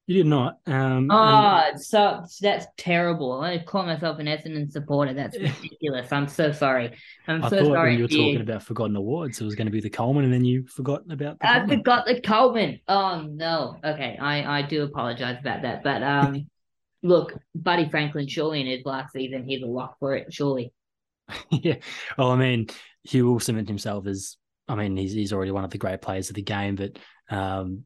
You 0.07 0.15
did 0.15 0.27
not. 0.27 0.61
Um, 0.67 1.11
oh, 1.11 1.63
and... 1.67 1.81
so 1.81 2.25
that's 2.41 2.67
terrible. 2.77 3.41
I 3.41 3.59
call 3.59 3.85
myself 3.85 4.21
an 4.21 4.27
Essendon 4.27 4.71
supporter. 4.71 5.13
That's 5.13 5.37
ridiculous. 5.37 6.13
I'm 6.13 6.29
so 6.29 6.53
sorry. 6.53 6.97
I'm 7.27 7.43
I 7.43 7.49
so 7.49 7.57
thought 7.57 7.67
sorry. 7.67 7.91
When 7.91 7.99
you 7.99 8.05
were 8.05 8.09
talking 8.09 8.41
about 8.41 8.63
forgotten 8.63 8.95
awards, 8.95 9.41
it 9.41 9.45
was 9.45 9.57
going 9.57 9.67
to 9.67 9.73
be 9.73 9.81
the 9.81 9.91
Coleman, 9.91 10.23
and 10.25 10.33
then 10.33 10.45
you 10.45 10.65
forgot 10.69 11.03
about. 11.11 11.39
I 11.41 11.59
Coleman. 11.59 11.79
forgot 11.79 12.07
the 12.07 12.21
Coleman. 12.21 12.81
Oh 12.87 13.23
no. 13.23 13.79
Okay, 13.85 14.17
I 14.21 14.61
I 14.61 14.63
do 14.63 14.85
apologize 14.85 15.39
about 15.41 15.63
that. 15.63 15.83
But 15.83 16.05
um, 16.05 16.49
look, 17.03 17.35
Buddy 17.57 17.89
Franklin, 17.89 18.29
surely 18.29 18.61
in 18.61 18.69
his 18.69 18.85
last 18.85 19.13
season, 19.13 19.43
he's 19.45 19.63
a 19.63 19.67
lock 19.67 19.99
for 19.99 20.15
it. 20.15 20.33
Surely. 20.33 20.73
yeah. 21.51 21.77
Well, 22.17 22.31
I 22.31 22.37
mean, 22.37 22.69
he 23.03 23.23
will 23.23 23.41
cement 23.41 23.67
himself 23.67 24.07
as. 24.07 24.37
I 24.69 24.77
mean, 24.77 24.97
he's 24.97 25.13
he's 25.13 25.33
already 25.33 25.51
one 25.51 25.65
of 25.65 25.71
the 25.71 25.79
great 25.79 26.01
players 26.01 26.29
of 26.29 26.37
the 26.37 26.43
game, 26.43 26.77
but 26.77 26.97
um, 27.29 27.85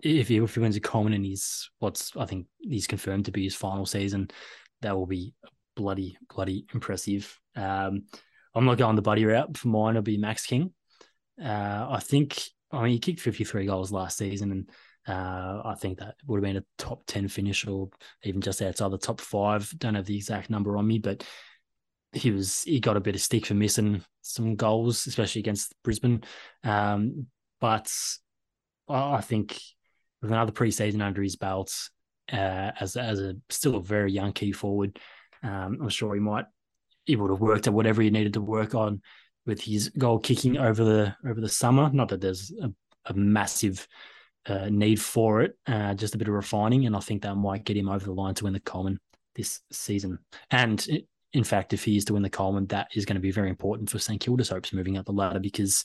if 0.00 0.28
he 0.28 0.38
if 0.38 0.54
he 0.54 0.60
wins 0.60 0.76
a 0.76 0.80
Coleman 0.80 1.12
and 1.12 1.24
he's 1.24 1.70
what's 1.78 2.16
I 2.16 2.26
think 2.26 2.46
he's 2.60 2.86
confirmed 2.86 3.26
to 3.26 3.32
be 3.32 3.44
his 3.44 3.54
final 3.54 3.86
season, 3.86 4.28
that 4.82 4.96
will 4.96 5.06
be 5.06 5.34
bloody 5.76 6.16
bloody 6.32 6.66
impressive. 6.72 7.38
Um, 7.56 8.04
I'm 8.54 8.64
not 8.64 8.78
going 8.78 8.96
the 8.96 9.02
buddy 9.02 9.24
route 9.24 9.56
for 9.56 9.68
mine. 9.68 9.90
It'll 9.90 10.02
be 10.02 10.16
Max 10.16 10.46
King. 10.46 10.72
Uh, 11.42 11.86
I 11.90 12.00
think 12.00 12.42
I 12.70 12.82
mean 12.82 12.92
he 12.92 12.98
kicked 12.98 13.20
53 13.20 13.66
goals 13.66 13.92
last 13.92 14.18
season, 14.18 14.52
and 14.52 14.70
uh, 15.06 15.62
I 15.64 15.74
think 15.78 15.98
that 15.98 16.16
would 16.26 16.38
have 16.38 16.44
been 16.44 16.62
a 16.62 16.64
top 16.78 17.04
10 17.06 17.28
finish 17.28 17.66
or 17.66 17.90
even 18.22 18.40
just 18.40 18.62
outside 18.62 18.90
the 18.90 18.98
top 18.98 19.20
five. 19.20 19.72
Don't 19.78 19.96
have 19.96 20.06
the 20.06 20.16
exact 20.16 20.50
number 20.50 20.76
on 20.76 20.86
me, 20.86 20.98
but 20.98 21.24
he 22.12 22.30
was 22.30 22.62
he 22.62 22.80
got 22.80 22.96
a 22.96 23.00
bit 23.00 23.14
of 23.14 23.20
stick 23.20 23.46
for 23.46 23.54
missing 23.54 24.02
some 24.22 24.56
goals, 24.56 25.06
especially 25.06 25.40
against 25.40 25.74
Brisbane. 25.82 26.22
Um, 26.62 27.26
but 27.60 27.92
I 28.88 29.20
think 29.20 29.58
with 30.24 30.32
another 30.32 30.52
preseason 30.52 31.02
under 31.02 31.22
his 31.22 31.36
belt, 31.36 31.70
uh, 32.32 32.72
as 32.80 32.96
as 32.96 33.20
a 33.20 33.36
still 33.50 33.76
a 33.76 33.82
very 33.82 34.10
young 34.10 34.32
key 34.32 34.52
forward, 34.52 34.98
um, 35.42 35.78
I'm 35.82 35.88
sure 35.90 36.14
he 36.14 36.20
might 36.20 36.46
he 37.04 37.14
would 37.14 37.30
have 37.30 37.40
worked 37.40 37.66
at 37.66 37.74
whatever 37.74 38.00
he 38.00 38.08
needed 38.08 38.32
to 38.32 38.40
work 38.40 38.74
on 38.74 39.02
with 39.44 39.60
his 39.60 39.90
goal 39.90 40.18
kicking 40.18 40.56
over 40.56 40.82
the 40.82 41.14
over 41.28 41.42
the 41.42 41.48
summer. 41.48 41.90
Not 41.92 42.08
that 42.08 42.22
there's 42.22 42.50
a, 42.62 42.72
a 43.04 43.12
massive 43.12 43.86
uh, 44.46 44.70
need 44.70 44.98
for 44.98 45.42
it, 45.42 45.58
uh, 45.66 45.92
just 45.92 46.14
a 46.14 46.18
bit 46.18 46.28
of 46.28 46.34
refining, 46.34 46.86
and 46.86 46.96
I 46.96 47.00
think 47.00 47.22
that 47.22 47.34
might 47.34 47.64
get 47.64 47.76
him 47.76 47.90
over 47.90 48.06
the 48.06 48.12
line 48.12 48.34
to 48.34 48.44
win 48.44 48.54
the 48.54 48.60
Coleman 48.60 48.98
this 49.34 49.60
season. 49.70 50.20
And 50.50 50.86
in 51.34 51.44
fact, 51.44 51.74
if 51.74 51.84
he 51.84 51.98
is 51.98 52.06
to 52.06 52.14
win 52.14 52.22
the 52.22 52.30
Coleman, 52.30 52.66
that 52.68 52.88
is 52.94 53.04
going 53.04 53.16
to 53.16 53.20
be 53.20 53.30
very 53.30 53.50
important 53.50 53.90
for 53.90 53.98
St 53.98 54.20
Kilda's 54.20 54.48
hopes 54.48 54.72
moving 54.72 54.96
up 54.96 55.04
the 55.04 55.12
ladder 55.12 55.40
because, 55.40 55.84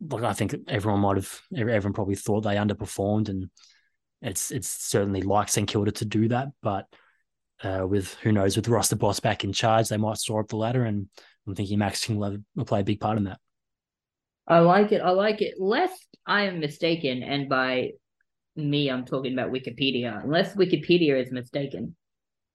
like, 0.00 0.22
I 0.22 0.32
think 0.32 0.54
everyone 0.68 1.00
might 1.00 1.16
have, 1.16 1.40
everyone 1.56 1.92
probably 1.92 2.14
thought 2.14 2.42
they 2.42 2.56
underperformed, 2.56 3.28
and 3.28 3.50
it's 4.22 4.50
it's 4.50 4.68
certainly 4.68 5.22
like 5.22 5.48
St 5.48 5.68
Kilda 5.68 5.92
to 5.92 6.04
do 6.04 6.28
that. 6.28 6.48
But 6.62 6.86
uh, 7.62 7.86
with 7.86 8.14
who 8.14 8.32
knows, 8.32 8.56
with 8.56 8.68
Ross 8.68 8.88
the 8.88 8.96
Boss 8.96 9.20
back 9.20 9.44
in 9.44 9.52
charge, 9.52 9.88
they 9.88 9.96
might 9.96 10.18
soar 10.18 10.40
up 10.40 10.48
the 10.48 10.56
ladder, 10.56 10.84
and 10.84 11.08
I'm 11.46 11.54
thinking 11.54 11.78
Max 11.78 12.04
King 12.04 12.18
will 12.18 12.64
play 12.64 12.80
a 12.80 12.84
big 12.84 13.00
part 13.00 13.18
in 13.18 13.24
that. 13.24 13.38
I 14.46 14.58
like 14.58 14.92
it. 14.92 15.00
I 15.00 15.10
like 15.10 15.40
it. 15.40 15.54
Lest 15.58 16.06
I 16.26 16.42
am 16.42 16.60
mistaken, 16.60 17.22
and 17.22 17.48
by 17.48 17.90
me, 18.56 18.90
I'm 18.90 19.04
talking 19.04 19.32
about 19.32 19.52
Wikipedia. 19.52 20.22
Unless 20.22 20.56
Wikipedia 20.56 21.20
is 21.22 21.32
mistaken, 21.32 21.96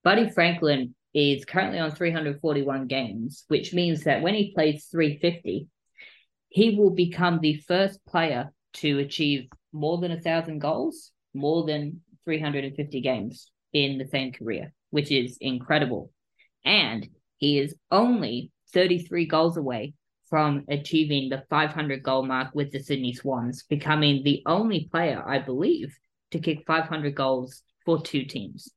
Buddy 0.04 0.30
Franklin 0.30 0.96
is 1.14 1.46
currently 1.46 1.80
on 1.80 1.92
341 1.92 2.88
games, 2.88 3.46
which 3.48 3.74
means 3.74 4.04
that 4.04 4.22
when 4.22 4.36
he 4.36 4.54
plays 4.54 4.86
350, 4.92 5.68
he 6.50 6.76
will 6.76 6.90
become 6.92 7.40
the 7.40 7.56
first 7.68 8.04
player 8.06 8.52
to 8.74 9.00
achieve 9.00 9.48
more 9.72 10.00
than 10.00 10.12
a 10.12 10.20
thousand 10.20 10.60
goals, 10.60 11.12
more 11.34 11.66
than 11.66 12.02
350 12.26 13.02
games 13.02 13.52
in 13.72 13.98
the 13.98 14.08
same 14.08 14.32
career, 14.32 14.74
which 14.90 15.12
is 15.12 15.38
incredible. 15.40 16.12
And 16.66 17.08
he 17.38 17.60
is 17.60 17.76
only 17.92 18.52
33 18.74 19.28
goals 19.28 19.58
away 19.58 19.94
from 20.30 20.66
achieving 20.68 21.30
the 21.30 21.44
500 21.50 22.04
goal 22.04 22.26
mark 22.26 22.54
with 22.54 22.72
the 22.72 22.80
Sydney 22.80 23.14
Swans, 23.14 23.64
becoming 23.64 24.24
the 24.24 24.44
only 24.46 24.88
player, 24.92 25.24
I 25.26 25.40
believe, 25.40 25.98
to 26.32 26.40
kick 26.40 26.64
500 26.68 27.16
goals 27.16 27.64
for 27.86 28.02
two 28.02 28.26
teams. 28.26 28.70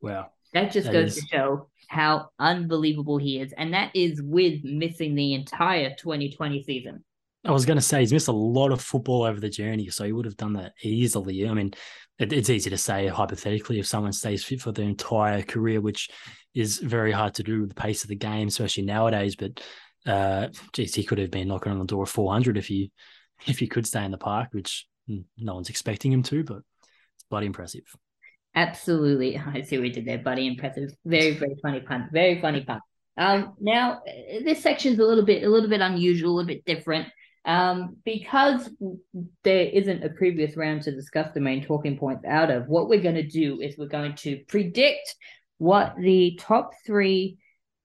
Wow. 0.00 0.30
That 0.52 0.72
just 0.72 0.86
that 0.86 0.92
goes 0.92 1.16
is... 1.16 1.22
to 1.22 1.28
show 1.28 1.68
how 1.92 2.30
unbelievable 2.38 3.18
he 3.18 3.38
is. 3.38 3.52
And 3.52 3.74
that 3.74 3.94
is 3.94 4.22
with 4.22 4.64
missing 4.64 5.14
the 5.14 5.34
entire 5.34 5.94
2020 5.98 6.62
season. 6.62 7.04
I 7.44 7.50
was 7.50 7.66
going 7.66 7.76
to 7.76 7.82
say 7.82 8.00
he's 8.00 8.14
missed 8.14 8.28
a 8.28 8.32
lot 8.32 8.72
of 8.72 8.80
football 8.80 9.24
over 9.24 9.38
the 9.38 9.50
journey, 9.50 9.90
so 9.90 10.04
he 10.04 10.12
would 10.12 10.24
have 10.24 10.38
done 10.38 10.54
that 10.54 10.72
easily. 10.82 11.46
I 11.46 11.52
mean, 11.52 11.74
it, 12.18 12.32
it's 12.32 12.48
easy 12.48 12.70
to 12.70 12.78
say 12.78 13.08
hypothetically 13.08 13.78
if 13.78 13.86
someone 13.86 14.14
stays 14.14 14.42
fit 14.42 14.62
for 14.62 14.72
their 14.72 14.86
entire 14.86 15.42
career, 15.42 15.82
which 15.82 16.08
is 16.54 16.78
very 16.78 17.12
hard 17.12 17.34
to 17.34 17.42
do 17.42 17.60
with 17.60 17.68
the 17.68 17.74
pace 17.74 18.04
of 18.04 18.08
the 18.08 18.16
game, 18.16 18.48
especially 18.48 18.84
nowadays. 18.84 19.36
But 19.36 19.62
uh, 20.06 20.48
geez, 20.72 20.94
he 20.94 21.04
could 21.04 21.18
have 21.18 21.30
been 21.30 21.48
knocking 21.48 21.72
on 21.72 21.78
the 21.78 21.84
door 21.84 22.04
of 22.04 22.08
400 22.08 22.56
if 22.56 22.68
he 22.68 22.90
if 23.46 23.58
he 23.58 23.66
could 23.66 23.86
stay 23.86 24.04
in 24.04 24.12
the 24.12 24.18
park, 24.18 24.48
which 24.52 24.86
no 25.08 25.54
one's 25.56 25.68
expecting 25.68 26.10
him 26.10 26.22
to, 26.22 26.42
but 26.42 26.62
it's 27.16 27.24
bloody 27.28 27.46
impressive. 27.46 27.84
Absolutely. 28.54 29.38
I 29.54 29.62
see 29.62 29.78
what 29.78 29.82
we 29.82 29.90
did 29.90 30.04
there, 30.04 30.18
buddy. 30.18 30.46
Impressive. 30.46 30.94
Very, 31.04 31.34
very 31.34 31.56
funny 31.62 31.80
pun. 31.80 32.08
Very 32.12 32.40
funny 32.40 32.62
pun. 32.62 32.80
Um, 33.16 33.54
now 33.60 34.00
this 34.42 34.62
section's 34.62 34.98
a 34.98 35.04
little 35.04 35.24
bit, 35.24 35.42
a 35.42 35.48
little 35.48 35.68
bit 35.68 35.80
unusual, 35.80 36.30
a 36.30 36.34
little 36.34 36.48
bit 36.48 36.64
different. 36.64 37.08
Um, 37.44 37.96
because 38.04 38.70
there 39.42 39.66
isn't 39.66 40.04
a 40.04 40.10
previous 40.10 40.56
round 40.56 40.82
to 40.82 40.94
discuss 40.94 41.34
the 41.34 41.40
main 41.40 41.64
talking 41.64 41.98
points 41.98 42.24
out 42.24 42.50
of, 42.50 42.68
what 42.68 42.88
we're 42.88 43.02
going 43.02 43.16
to 43.16 43.26
do 43.26 43.60
is 43.60 43.76
we're 43.76 43.88
going 43.88 44.14
to 44.16 44.44
predict 44.46 45.16
what 45.58 45.94
the 45.98 46.38
top 46.40 46.70
three 46.86 47.38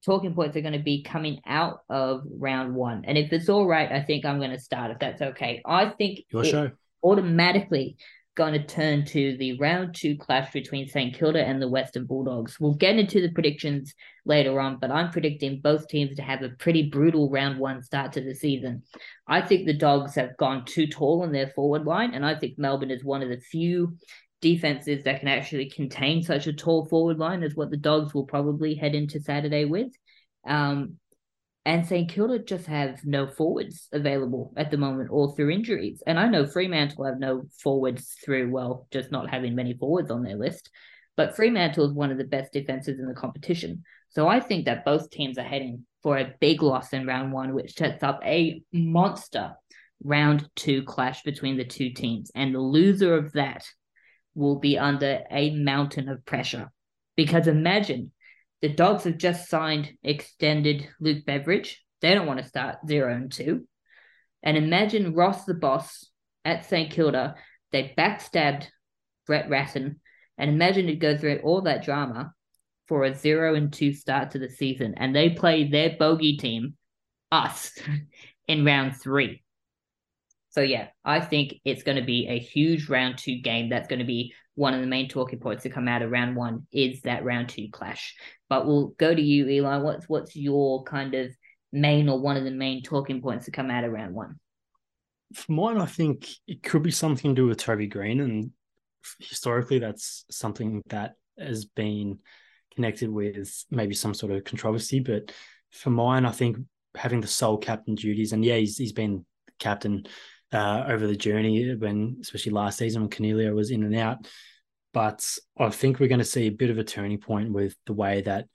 talking 0.06 0.36
points 0.36 0.56
are 0.56 0.62
going 0.62 0.74
to 0.74 0.80
be 0.80 1.02
coming 1.02 1.42
out 1.46 1.80
of 1.90 2.22
round 2.38 2.76
one. 2.76 3.04
And 3.06 3.18
if 3.18 3.34
it's 3.34 3.50
all 3.50 3.66
right, 3.66 3.92
I 3.92 4.04
think 4.04 4.26
I'm 4.26 4.38
going 4.38 4.52
to 4.52 4.60
start 4.60 4.92
if 4.92 5.00
that's 5.00 5.22
okay. 5.22 5.62
I 5.66 5.90
think 5.90 6.20
your 6.32 6.46
show 6.46 6.72
automatically 7.04 7.98
going 8.38 8.54
to 8.54 8.64
turn 8.64 9.04
to 9.04 9.36
the 9.38 9.58
round 9.58 9.96
two 9.96 10.16
clash 10.16 10.54
between 10.54 10.88
St 10.88 11.14
Kilda 11.14 11.44
and 11.44 11.60
the 11.60 11.68
Western 11.68 12.06
Bulldogs. 12.06 12.60
We'll 12.60 12.76
get 12.76 12.98
into 12.98 13.20
the 13.20 13.32
predictions 13.32 13.96
later 14.26 14.62
on, 14.62 14.78
but 14.80 14.92
I'm 14.92 15.12
predicting 15.12 15.60
both 15.60 15.88
teams 15.88 16.16
to 16.16 16.22
have 16.22 16.44
a 16.44 16.50
pretty 16.50 16.84
brutal 16.84 17.30
round 17.30 17.60
one 17.60 17.82
start 17.82 18.14
to 18.14 18.22
the 18.22 18.36
season. 18.36 18.84
I 19.28 19.42
think 19.42 19.66
the 19.66 19.74
Dogs 19.74 20.16
have 20.16 20.38
gone 20.38 20.66
too 20.66 20.86
tall 20.88 21.24
in 21.24 21.32
their 21.32 21.48
forward 21.48 21.86
line, 21.86 22.14
and 22.14 22.24
I 22.24 22.36
think 22.36 22.60
Melbourne 22.60 22.92
is 22.92 23.04
one 23.04 23.24
of 23.24 23.30
the 23.30 23.42
few 23.42 23.98
defenses 24.40 25.04
that 25.04 25.20
can 25.20 25.30
actually 25.30 25.72
contain 25.72 26.22
such 26.22 26.46
a 26.46 26.54
tall 26.54 26.86
forward 26.86 27.18
line 27.18 27.42
as 27.42 27.56
what 27.56 27.72
the 27.72 27.78
Dogs 27.78 28.14
will 28.14 28.26
probably 28.26 28.76
head 28.76 28.94
into 28.94 29.20
Saturday 29.20 29.66
with. 29.66 29.92
Um, 30.48 30.98
and 31.68 31.86
St 31.86 32.08
Kilda 32.08 32.40
just 32.40 32.66
have 32.68 33.06
no 33.06 33.28
forwards 33.28 33.90
available 33.92 34.54
at 34.56 34.72
the 34.72 34.78
moment, 34.78 35.10
all 35.10 35.34
through 35.34 35.50
injuries. 35.50 36.02
And 36.08 36.18
I 36.18 36.30
know 36.30 36.46
Fremantle 36.46 37.04
have 37.04 37.20
no 37.20 37.44
forwards 37.62 38.16
through, 38.24 38.50
well, 38.52 38.88
just 38.90 39.12
not 39.12 39.30
having 39.30 39.54
many 39.54 39.74
forwards 39.74 40.10
on 40.10 40.24
their 40.24 40.38
list. 40.38 40.70
But 41.18 41.36
Fremantle 41.36 41.84
is 41.84 41.92
one 41.92 42.10
of 42.10 42.18
the 42.18 42.24
best 42.24 42.54
defenses 42.54 43.02
in 43.02 43.06
the 43.06 43.14
competition. 43.14 43.84
So 44.12 44.30
I 44.30 44.40
think 44.40 44.64
that 44.64 44.86
both 44.86 45.10
teams 45.10 45.38
are 45.38 45.44
heading 45.44 45.86
for 46.04 46.18
a 46.18 46.34
big 46.40 46.64
loss 46.64 46.94
in 46.94 47.06
round 47.06 47.34
one, 47.34 47.54
which 47.54 47.76
sets 47.76 48.02
up 48.02 48.22
a 48.24 48.62
monster 48.72 49.52
round 50.02 50.50
two 50.56 50.84
clash 50.84 51.22
between 51.24 51.58
the 51.58 51.66
two 51.66 51.90
teams. 51.90 52.32
And 52.34 52.56
the 52.56 52.62
loser 52.62 53.14
of 53.14 53.34
that 53.34 53.66
will 54.36 54.60
be 54.60 54.78
under 54.78 55.20
a 55.30 55.54
mountain 55.54 56.08
of 56.08 56.26
pressure. 56.26 56.72
Because 57.18 57.46
imagine 57.46 58.14
the 58.62 58.70
Dogs 58.70 59.04
have 59.04 59.18
just 59.18 59.50
signed 59.50 59.94
extended 60.04 60.88
Luke 61.00 61.26
Beveridge. 61.26 61.84
They 62.02 62.14
don't 62.14 62.28
want 62.28 62.40
to 62.40 62.48
start 62.48 62.88
zero 62.88 63.14
and 63.14 63.32
two. 63.32 63.68
And 64.44 64.58
imagine 64.58 65.14
Ross 65.14 65.46
the 65.46 65.54
boss 65.54 66.10
at 66.46 66.66
St 66.66 66.92
Kilda. 66.92 67.36
They 67.72 67.94
backstabbed 67.98 68.68
Brett 69.26 69.50
Ratten, 69.50 70.00
And 70.38 70.50
imagine 70.50 70.90
it 70.90 71.00
goes 71.00 71.20
through 71.20 71.42
all 71.44 71.62
that 71.62 71.84
drama 71.84 72.34
for 72.88 73.04
a 73.04 73.14
zero 73.14 73.56
and 73.56 73.72
two 73.72 73.94
start 73.94 74.32
to 74.32 74.40
the 74.40 74.50
season. 74.50 74.96
And 74.98 75.16
they 75.16 75.30
play 75.32 75.70
their 75.70 75.96
bogey 75.98 76.38
team, 76.38 76.76
us, 77.32 77.78
in 78.48 78.66
round 78.66 78.96
three. 78.96 79.44
So 80.50 80.62
yeah, 80.62 80.88
I 81.04 81.20
think 81.20 81.56
it's 81.66 81.84
going 81.84 81.98
to 81.98 82.04
be 82.04 82.28
a 82.28 82.40
huge 82.40 82.90
round 82.90 83.18
two 83.18 83.40
game. 83.42 83.70
That's 83.70 83.88
going 83.88 84.00
to 84.00 84.06
be 84.06 84.34
one 84.58 84.74
of 84.74 84.82
the 84.82 84.88
main 84.88 85.08
talking 85.08 85.40
points 85.40 85.62
to 85.64 85.70
come 85.70 85.88
out 85.88 86.02
of 86.02 86.10
round 86.10 86.36
one 86.36 86.66
is 86.72 87.04
that 87.04 87.24
round 87.24 87.48
two 87.48 87.68
clash. 87.72 88.16
But 88.50 88.66
we'll 88.66 88.88
go 88.98 89.14
to 89.14 89.22
you, 89.22 89.48
Eli. 89.48 89.78
What's 89.78 90.10
what's 90.10 90.36
your 90.36 90.84
kind 90.84 91.14
of 91.14 91.32
main 91.72 92.10
or 92.10 92.20
one 92.20 92.38
of 92.38 92.44
the 92.44 92.50
main 92.50 92.82
talking 92.82 93.22
points 93.22 93.46
to 93.46 93.52
come 93.52 93.70
out 93.70 93.84
of 93.84 93.92
round 93.92 94.16
one? 94.16 94.40
For 95.36 95.52
mine, 95.52 95.78
I 95.78 95.86
think 95.86 96.28
it 96.48 96.64
could 96.64 96.82
be 96.82 96.90
something 96.90 97.36
to 97.36 97.42
do 97.42 97.48
with 97.48 97.60
Toby 97.60 97.86
Green, 97.86 98.20
and 98.20 98.50
historically, 99.20 99.78
that's 99.78 100.26
something 100.32 100.82
that 100.88 101.14
has 101.38 101.66
been 101.66 102.18
connected 102.74 103.12
with 103.12 103.64
maybe 103.70 103.94
some 103.94 104.16
sort 104.16 104.32
of 104.32 104.44
controversy. 104.44 105.02
But 105.02 105.32
for 105.72 105.92
mine, 105.92 106.26
I 106.26 106.32
think 106.32 106.58
having 106.96 107.22
the 107.22 107.28
sole 107.28 107.60
captain 107.60 107.94
duties, 107.94 108.34
and 108.34 108.44
yeah, 108.44 108.56
he's 108.56 108.76
he's 108.76 108.94
been 108.94 109.24
captain 109.60 110.08
uh, 110.54 110.86
over 110.88 111.08
the 111.08 111.16
journey 111.16 111.74
when, 111.76 112.18
especially 112.22 112.52
last 112.52 112.78
season 112.78 113.02
when 113.02 113.10
Coniglio 113.10 113.54
was 113.54 113.72
in 113.72 113.84
and 113.84 113.96
out. 113.96 114.28
But 114.94 115.38
I 115.58 115.70
think 115.70 116.00
we're 116.00 116.08
going 116.08 116.20
to 116.20 116.26
see 116.26 116.48
a 116.48 116.52
bit 116.52 116.70
of 116.70 116.78
a 116.78 116.84
turning 116.84 117.20
point 117.20 117.52
with 117.52 117.76
the 117.86 117.94
way 117.94 118.22
that 118.22 118.48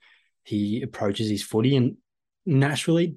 he 0.43 0.81
approaches 0.81 1.29
his 1.29 1.43
footy. 1.43 1.75
And 1.75 1.97
naturally, 2.45 3.15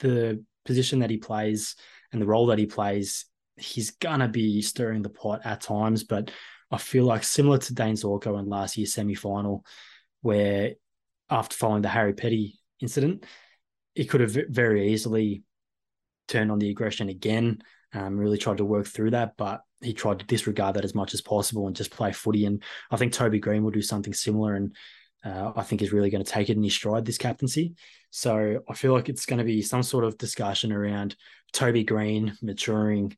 the 0.00 0.42
position 0.64 1.00
that 1.00 1.10
he 1.10 1.18
plays 1.18 1.76
and 2.12 2.22
the 2.22 2.26
role 2.26 2.46
that 2.46 2.58
he 2.58 2.66
plays, 2.66 3.26
he's 3.56 3.90
going 3.92 4.20
to 4.20 4.28
be 4.28 4.62
stirring 4.62 5.02
the 5.02 5.10
pot 5.10 5.42
at 5.44 5.60
times. 5.60 6.04
But 6.04 6.30
I 6.70 6.78
feel 6.78 7.04
like 7.04 7.24
similar 7.24 7.58
to 7.58 7.74
Dayne 7.74 7.96
Zorko 7.96 8.38
in 8.38 8.48
last 8.48 8.76
year's 8.76 8.94
semi 8.94 9.14
final, 9.14 9.64
where 10.22 10.74
after 11.28 11.56
following 11.56 11.82
the 11.82 11.88
Harry 11.88 12.14
Petty 12.14 12.58
incident, 12.80 13.24
he 13.94 14.04
could 14.06 14.20
have 14.20 14.36
very 14.48 14.92
easily 14.92 15.42
turned 16.28 16.50
on 16.50 16.58
the 16.58 16.70
aggression 16.70 17.08
again 17.08 17.60
um, 17.94 18.18
really 18.18 18.38
tried 18.38 18.58
to 18.58 18.64
work 18.64 18.86
through 18.86 19.12
that, 19.12 19.36
but 19.36 19.62
he 19.80 19.92
tried 19.92 20.18
to 20.18 20.26
disregard 20.26 20.76
that 20.76 20.84
as 20.84 20.94
much 20.94 21.14
as 21.14 21.20
possible 21.20 21.66
and 21.66 21.76
just 21.76 21.90
play 21.90 22.12
footy. 22.12 22.46
And 22.46 22.62
I 22.90 22.96
think 22.96 23.12
Toby 23.12 23.38
Green 23.38 23.62
will 23.62 23.70
do 23.70 23.82
something 23.82 24.12
similar, 24.12 24.54
and 24.54 24.74
uh, 25.24 25.52
I 25.56 25.62
think 25.62 25.80
is 25.80 25.92
really 25.92 26.10
going 26.10 26.24
to 26.24 26.30
take 26.30 26.50
it 26.50 26.56
in 26.56 26.62
his 26.62 26.74
stride 26.74 27.04
this 27.04 27.18
captaincy. 27.18 27.74
So 28.10 28.62
I 28.68 28.74
feel 28.74 28.92
like 28.92 29.08
it's 29.08 29.26
going 29.26 29.38
to 29.38 29.44
be 29.44 29.62
some 29.62 29.82
sort 29.82 30.04
of 30.04 30.18
discussion 30.18 30.72
around 30.72 31.16
Toby 31.52 31.84
Green 31.84 32.36
maturing, 32.42 33.16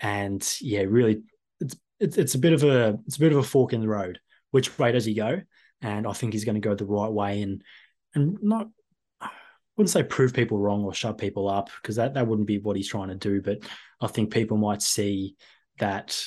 and 0.00 0.46
yeah, 0.60 0.82
really, 0.88 1.22
it's 1.60 1.76
it's, 2.00 2.16
it's 2.16 2.34
a 2.34 2.38
bit 2.38 2.52
of 2.52 2.62
a 2.62 2.98
it's 3.06 3.16
a 3.16 3.20
bit 3.20 3.32
of 3.32 3.38
a 3.38 3.42
fork 3.42 3.72
in 3.72 3.80
the 3.80 3.88
road. 3.88 4.18
Which 4.50 4.78
way 4.78 4.92
does 4.92 5.04
he 5.04 5.14
go? 5.14 5.42
And 5.82 6.06
I 6.06 6.12
think 6.12 6.32
he's 6.32 6.44
going 6.44 6.60
to 6.60 6.66
go 6.66 6.74
the 6.74 6.86
right 6.86 7.12
way 7.12 7.42
and 7.42 7.62
and 8.14 8.38
not 8.42 8.68
wouldn't 9.76 9.90
say 9.90 10.02
prove 10.02 10.32
people 10.32 10.58
wrong 10.58 10.84
or 10.84 10.94
shut 10.94 11.18
people 11.18 11.48
up 11.48 11.70
because 11.80 11.96
that, 11.96 12.14
that 12.14 12.26
wouldn't 12.26 12.48
be 12.48 12.58
what 12.58 12.76
he's 12.76 12.88
trying 12.88 13.08
to 13.08 13.14
do. 13.14 13.42
But 13.42 13.58
I 14.00 14.06
think 14.06 14.32
people 14.32 14.56
might 14.56 14.82
see 14.82 15.36
that 15.78 16.18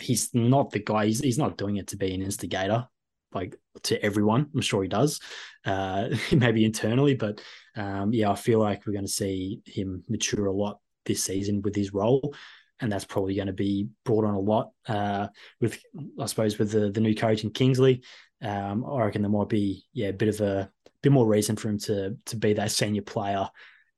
he's 0.00 0.34
not 0.34 0.70
the 0.70 0.80
guy. 0.80 1.06
He's, 1.06 1.20
he's 1.20 1.38
not 1.38 1.56
doing 1.56 1.76
it 1.76 1.88
to 1.88 1.96
be 1.96 2.14
an 2.14 2.22
instigator, 2.22 2.86
like 3.32 3.56
to 3.84 4.02
everyone. 4.04 4.48
I'm 4.54 4.60
sure 4.60 4.82
he 4.82 4.88
does, 4.88 5.20
uh, 5.64 6.08
maybe 6.32 6.64
internally. 6.64 7.14
But 7.14 7.40
um, 7.76 8.12
yeah, 8.12 8.30
I 8.30 8.34
feel 8.34 8.58
like 8.58 8.86
we're 8.86 8.94
going 8.94 9.06
to 9.06 9.10
see 9.10 9.60
him 9.64 10.02
mature 10.08 10.46
a 10.46 10.52
lot 10.52 10.80
this 11.06 11.22
season 11.22 11.62
with 11.62 11.74
his 11.74 11.94
role. 11.94 12.34
And 12.80 12.90
that's 12.90 13.04
probably 13.04 13.36
going 13.36 13.46
to 13.46 13.52
be 13.52 13.88
brought 14.04 14.24
on 14.24 14.34
a 14.34 14.40
lot 14.40 14.70
uh, 14.88 15.28
with, 15.60 15.80
I 16.18 16.26
suppose, 16.26 16.58
with 16.58 16.72
the, 16.72 16.90
the 16.90 17.00
new 17.00 17.14
coach 17.14 17.44
in 17.44 17.50
Kingsley. 17.50 18.02
Um, 18.42 18.84
I 18.84 19.04
reckon 19.04 19.22
there 19.22 19.30
might 19.30 19.48
be 19.48 19.84
yeah 19.92 20.08
a 20.08 20.12
bit 20.12 20.28
of 20.28 20.40
a 20.40 20.68
bit 21.02 21.12
more 21.12 21.26
reason 21.26 21.56
for 21.56 21.68
him 21.68 21.78
to 21.78 22.16
to 22.26 22.36
be 22.36 22.54
that 22.54 22.70
senior 22.70 23.02
player 23.02 23.48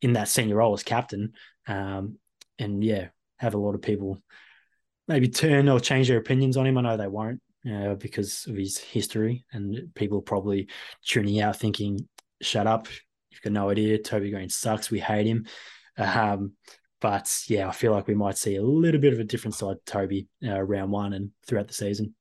in 0.02 0.14
that 0.14 0.28
senior 0.28 0.56
role 0.56 0.74
as 0.74 0.82
captain. 0.82 1.32
Um, 1.66 2.18
and 2.58 2.82
yeah, 2.82 3.08
have 3.38 3.54
a 3.54 3.58
lot 3.58 3.74
of 3.74 3.82
people 3.82 4.18
maybe 5.08 5.28
turn 5.28 5.68
or 5.68 5.80
change 5.80 6.08
their 6.08 6.18
opinions 6.18 6.56
on 6.56 6.66
him. 6.66 6.78
I 6.78 6.82
know 6.82 6.96
they 6.96 7.08
won't 7.08 7.40
uh, 7.70 7.94
because 7.94 8.46
of 8.46 8.56
his 8.56 8.78
history, 8.78 9.44
and 9.52 9.90
people 9.94 10.22
probably 10.22 10.68
tuning 11.04 11.40
out 11.40 11.56
thinking, 11.56 12.08
"Shut 12.42 12.66
up! 12.66 12.88
You've 13.30 13.42
got 13.42 13.52
no 13.52 13.70
idea. 13.70 13.98
Toby 13.98 14.30
Green 14.30 14.48
sucks. 14.48 14.90
We 14.90 15.00
hate 15.00 15.26
him." 15.26 15.46
Um, 15.96 16.52
but 17.00 17.30
yeah, 17.48 17.68
I 17.68 17.72
feel 17.72 17.92
like 17.92 18.06
we 18.06 18.14
might 18.14 18.38
see 18.38 18.56
a 18.56 18.62
little 18.62 19.00
bit 19.00 19.12
of 19.12 19.20
a 19.20 19.24
different 19.24 19.54
side 19.54 19.76
to 19.84 19.92
Toby 19.92 20.26
uh, 20.46 20.62
round 20.62 20.90
one 20.90 21.12
and 21.12 21.30
throughout 21.46 21.68
the 21.68 21.74
season. 21.74 22.14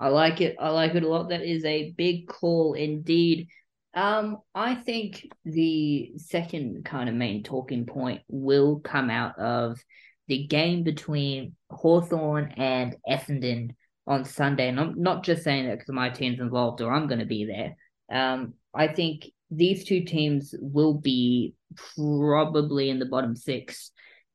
I 0.00 0.08
like 0.08 0.40
it. 0.40 0.56
I 0.60 0.70
like 0.70 0.94
it 0.94 1.02
a 1.02 1.08
lot. 1.08 1.30
That 1.30 1.42
is 1.42 1.64
a 1.64 1.90
big 1.90 2.28
call 2.28 2.74
indeed. 2.74 3.48
Um, 3.94 4.38
I 4.54 4.74
think 4.74 5.26
the 5.44 6.12
second 6.16 6.84
kind 6.84 7.08
of 7.08 7.14
main 7.14 7.42
talking 7.42 7.86
point 7.86 8.22
will 8.28 8.80
come 8.80 9.10
out 9.10 9.38
of 9.38 9.80
the 10.28 10.46
game 10.46 10.82
between 10.82 11.56
Hawthorn 11.70 12.52
and 12.56 12.96
Essendon 13.08 13.70
on 14.06 14.24
Sunday. 14.24 14.68
And 14.68 14.78
I'm 14.78 15.02
not 15.02 15.24
just 15.24 15.42
saying 15.42 15.66
that 15.66 15.78
because 15.78 15.92
my 15.92 16.10
team's 16.10 16.40
involved 16.40 16.80
or 16.80 16.92
I'm 16.92 17.08
going 17.08 17.20
to 17.20 17.26
be 17.26 17.46
there. 17.46 17.76
Um, 18.10 18.54
I 18.74 18.88
think 18.88 19.30
these 19.50 19.84
two 19.84 20.04
teams 20.04 20.54
will 20.58 20.94
be 20.94 21.54
probably 21.96 22.90
in 22.90 22.98
the 22.98 23.06
bottom 23.06 23.36
six 23.36 23.90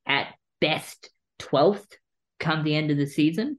at 0.06 0.34
best 0.60 1.10
12th 1.40 1.86
come 2.40 2.64
the 2.64 2.74
end 2.74 2.90
of 2.90 2.96
the 2.96 3.06
season. 3.06 3.58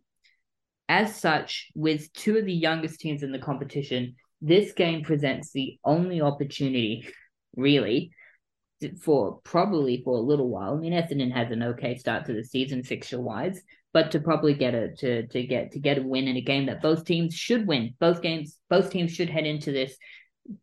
As 0.87 1.15
such, 1.15 1.71
with 1.73 2.13
two 2.13 2.37
of 2.37 2.45
the 2.45 2.53
youngest 2.53 2.99
teams 2.99 3.23
in 3.23 3.31
the 3.31 3.39
competition, 3.39 4.15
this 4.45 4.73
game 4.73 5.03
presents 5.03 5.51
the 5.51 5.79
only 5.83 6.21
opportunity, 6.21 7.07
really, 7.55 8.11
for 9.01 9.39
probably 9.43 10.03
for 10.03 10.17
a 10.17 10.21
little 10.21 10.49
while. 10.49 10.75
I 10.75 10.77
mean, 10.77 10.93
Essendon 10.93 11.31
has 11.31 11.51
an 11.51 11.63
okay 11.63 11.95
start 11.97 12.25
to 12.25 12.33
the 12.33 12.43
season 12.43 12.83
fixture 12.83 13.19
wise, 13.19 13.59
but 13.91 14.11
to 14.11 14.19
probably 14.19 14.53
get 14.53 14.75
a 14.75 14.93
to 14.97 15.25
to 15.27 15.43
get 15.43 15.71
to 15.71 15.79
get 15.79 15.97
a 15.97 16.03
win 16.03 16.27
in 16.27 16.37
a 16.37 16.41
game 16.41 16.67
that 16.67 16.83
both 16.83 17.05
teams 17.05 17.33
should 17.33 17.65
win. 17.65 17.95
Both 17.99 18.21
games, 18.21 18.57
both 18.69 18.91
teams 18.91 19.11
should 19.11 19.31
head 19.31 19.47
into 19.47 19.71
this 19.71 19.97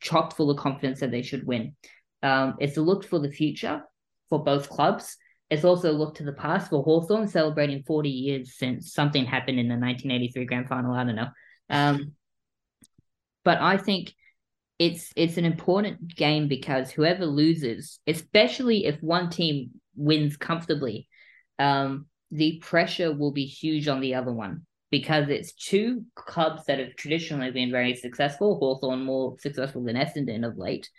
chock 0.01 0.37
full 0.37 0.51
of 0.51 0.59
confidence 0.59 1.01
that 1.01 1.11
they 1.11 1.23
should 1.23 1.45
win. 1.45 1.75
Um, 2.23 2.55
it's 2.61 2.77
a 2.77 2.83
look 2.83 3.05
for 3.05 3.19
the 3.19 3.33
future 3.33 3.83
for 4.29 4.45
both 4.45 4.69
clubs. 4.69 5.17
It's 5.51 5.65
also 5.65 5.91
a 5.91 5.93
look 5.93 6.15
to 6.17 6.23
the 6.23 6.33
past 6.33 6.71
for 6.71 6.85
Hawthorn, 6.85 7.27
celebrating 7.27 7.83
40 7.83 8.09
years 8.09 8.57
since 8.57 8.93
something 8.93 9.25
happened 9.25 9.59
in 9.59 9.67
the 9.67 9.75
1983 9.75 10.45
grand 10.45 10.69
final. 10.69 10.95
I 10.95 11.05
don't 11.05 11.17
know. 11.17 11.29
Um, 11.69 12.13
but 13.45 13.61
I 13.61 13.77
think 13.77 14.13
it's 14.79 15.13
it's 15.17 15.37
an 15.37 15.45
important 15.45 16.15
game 16.15 16.49
because 16.49 16.91
whoever 16.91 17.27
loses, 17.27 18.01
especially 18.07 18.87
if 18.87 19.01
one 19.03 19.31
team 19.31 19.71
wins 19.95 20.37
comfortably, 20.37 21.09
um, 21.59 22.07
the 22.31 22.59
pressure 22.63 23.15
will 23.15 23.33
be 23.33 23.45
huge 23.45 23.89
on 23.89 24.01
the 24.01 24.15
other 24.15 24.33
one 24.33 24.67
because 24.91 25.29
it's 25.29 25.53
two 25.53 26.05
clubs 26.15 26.65
that 26.67 26.79
have 26.79 26.95
traditionally 26.97 27.51
been 27.51 27.71
very 27.71 27.95
successful, 27.95 28.59
Hawthorn 28.59 29.05
more 29.05 29.37
successful 29.39 29.83
than 29.83 29.97
Essendon 29.97 30.47
of 30.47 30.59
late, 30.59 30.91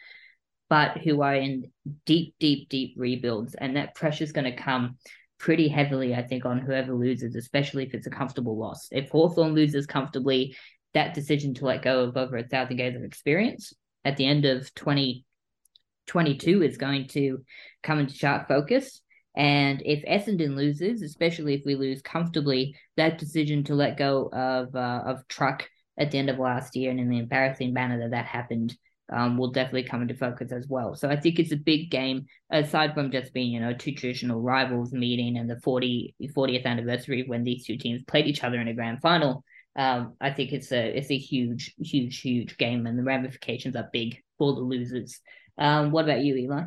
but 0.67 0.97
who 0.97 1.21
are 1.21 1.36
in 1.36 1.71
deep, 2.06 2.34
deep, 2.39 2.69
deep 2.69 2.95
rebuilds. 2.97 3.53
And 3.53 3.75
that 3.75 3.93
pressure 3.93 4.23
is 4.23 4.32
going 4.32 4.51
to 4.51 4.56
come 4.56 4.97
pretty 5.38 5.67
heavily, 5.67 6.15
I 6.15 6.23
think, 6.23 6.45
on 6.45 6.58
whoever 6.58 6.93
loses, 6.93 7.36
especially 7.36 7.84
if 7.84 7.93
it's 7.93 8.08
a 8.08 8.12
comfortable 8.12 8.58
loss. 8.58 8.88
If 8.91 9.10
Hawthorn 9.10 9.53
loses 9.53 9.86
comfortably, 9.86 10.56
that 10.93 11.13
decision 11.13 11.53
to 11.56 11.65
let 11.65 11.82
go 11.82 12.03
of 12.03 12.17
over 12.17 12.38
a 12.38 12.47
thousand 12.47 12.77
games 12.77 12.95
of 12.95 13.03
experience 13.03 13.73
at 14.06 14.17
the 14.17 14.25
end 14.25 14.45
of 14.45 14.73
2022 14.75 16.63
is 16.63 16.77
going 16.77 17.08
to 17.10 17.43
come 17.82 17.99
into 17.99 18.13
sharp 18.13 18.47
focus. 18.47 19.01
And 19.36 19.82
if 19.84 20.03
Essendon 20.06 20.56
loses, 20.56 21.01
especially 21.01 21.56
if 21.56 21.63
we 21.65 21.75
lose 21.75 22.01
comfortably, 22.01 22.75
that 22.97 23.17
decision 23.17 23.63
to 23.65 23.75
let 23.75 23.97
go 23.97 24.29
of 24.32 24.75
uh, 24.75 25.01
of 25.06 25.27
Truck 25.27 25.67
at 25.97 26.12
the 26.12 26.19
end 26.19 26.29
of 26.29 26.38
last 26.39 26.75
year 26.75 26.91
and 26.91 26.99
in 26.99 27.10
the 27.10 27.17
embarrassing 27.19 27.73
manner 27.73 27.99
that 27.99 28.12
that 28.12 28.25
happened 28.25 28.75
um, 29.12 29.38
will 29.38 29.51
definitely 29.51 29.84
come 29.84 30.01
into 30.01 30.15
focus 30.15 30.51
as 30.51 30.67
well. 30.67 30.95
So 30.95 31.10
I 31.10 31.15
think 31.15 31.39
it's 31.39 31.51
a 31.51 31.58
big 31.58 31.91
game, 31.91 32.25
aside 32.49 32.93
from 32.93 33.12
just 33.12 33.34
being, 33.34 33.51
you 33.51 33.60
know, 33.60 33.73
two 33.73 33.93
traditional 33.93 34.41
rivals 34.41 34.93
meeting 34.93 35.38
and 35.38 35.49
the 35.49 35.60
40, 35.60 36.15
40th 36.21 36.65
anniversary 36.65 37.23
when 37.27 37.43
these 37.43 37.65
two 37.65 37.77
teams 37.77 38.03
played 38.03 38.27
each 38.27 38.43
other 38.43 38.60
in 38.60 38.67
a 38.67 38.73
grand 38.73 39.01
final. 39.01 39.43
Um, 39.76 40.14
I 40.22 40.32
think 40.32 40.52
it's 40.52 40.72
a 40.72 40.98
it's 40.98 41.12
a 41.12 41.18
huge, 41.18 41.74
huge, 41.80 42.22
huge 42.22 42.58
game, 42.58 42.86
and 42.86 42.98
the 42.98 43.04
ramifications 43.04 43.76
are 43.76 43.90
big 43.92 44.18
for 44.38 44.54
the 44.54 44.62
losers. 44.62 45.20
Um, 45.58 45.92
what 45.92 46.06
about 46.06 46.22
you, 46.22 46.36
Eli? 46.36 46.64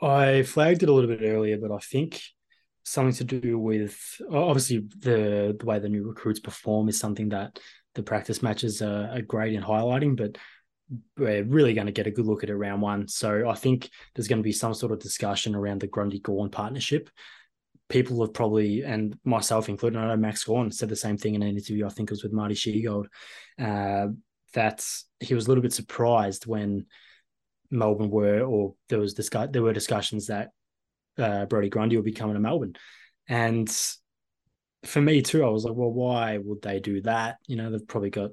I 0.00 0.42
flagged 0.42 0.82
it 0.82 0.88
a 0.88 0.92
little 0.92 1.14
bit 1.14 1.26
earlier, 1.26 1.58
but 1.58 1.72
I 1.72 1.78
think 1.78 2.20
something 2.84 3.14
to 3.14 3.40
do 3.40 3.58
with 3.58 3.98
obviously 4.30 4.86
the 4.98 5.56
the 5.58 5.66
way 5.66 5.78
the 5.78 5.88
new 5.88 6.06
recruits 6.06 6.40
perform 6.40 6.88
is 6.88 6.98
something 6.98 7.30
that 7.30 7.58
the 7.94 8.02
practice 8.02 8.42
matches 8.42 8.82
are, 8.82 9.08
are 9.12 9.22
great 9.22 9.54
in 9.54 9.62
highlighting, 9.62 10.16
but 10.16 10.38
we're 11.16 11.42
really 11.42 11.74
going 11.74 11.86
to 11.86 11.92
get 11.92 12.06
a 12.06 12.12
good 12.12 12.26
look 12.26 12.44
at 12.44 12.50
it 12.50 12.54
round 12.54 12.80
one. 12.80 13.08
So 13.08 13.48
I 13.48 13.54
think 13.54 13.90
there's 14.14 14.28
going 14.28 14.38
to 14.38 14.44
be 14.44 14.52
some 14.52 14.74
sort 14.74 14.92
of 14.92 15.00
discussion 15.00 15.54
around 15.54 15.80
the 15.80 15.88
Grundy 15.88 16.20
Gawn 16.20 16.50
partnership 16.50 17.10
people 17.88 18.20
have 18.20 18.34
probably, 18.34 18.82
and 18.82 19.18
myself 19.24 19.68
included, 19.68 19.98
I 19.98 20.08
know 20.08 20.16
Max 20.16 20.44
Gawn 20.44 20.70
said 20.70 20.88
the 20.88 20.96
same 20.96 21.16
thing 21.16 21.34
in 21.34 21.42
an 21.42 21.48
interview, 21.48 21.86
I 21.86 21.90
think 21.90 22.10
it 22.10 22.12
was 22.12 22.22
with 22.22 22.32
Marty 22.32 22.54
Sheargold, 22.54 23.06
uh, 23.60 24.08
that 24.54 24.84
he 25.20 25.34
was 25.34 25.46
a 25.46 25.48
little 25.48 25.62
bit 25.62 25.72
surprised 25.72 26.46
when 26.46 26.86
Melbourne 27.70 28.10
were, 28.10 28.40
or 28.40 28.74
there 28.88 28.98
was 28.98 29.14
discuss, 29.14 29.48
there 29.52 29.62
were 29.62 29.72
discussions 29.72 30.26
that 30.26 30.50
uh, 31.18 31.46
Brodie 31.46 31.68
Grundy 31.68 31.96
would 31.96 32.04
be 32.04 32.12
coming 32.12 32.34
to 32.34 32.40
Melbourne. 32.40 32.74
And 33.28 33.68
for 34.84 35.00
me 35.00 35.22
too, 35.22 35.44
I 35.44 35.48
was 35.48 35.64
like, 35.64 35.74
well, 35.74 35.90
why 35.90 36.38
would 36.38 36.62
they 36.62 36.80
do 36.80 37.00
that? 37.02 37.36
You 37.46 37.56
know, 37.56 37.70
they've 37.70 37.86
probably 37.86 38.10
got 38.10 38.30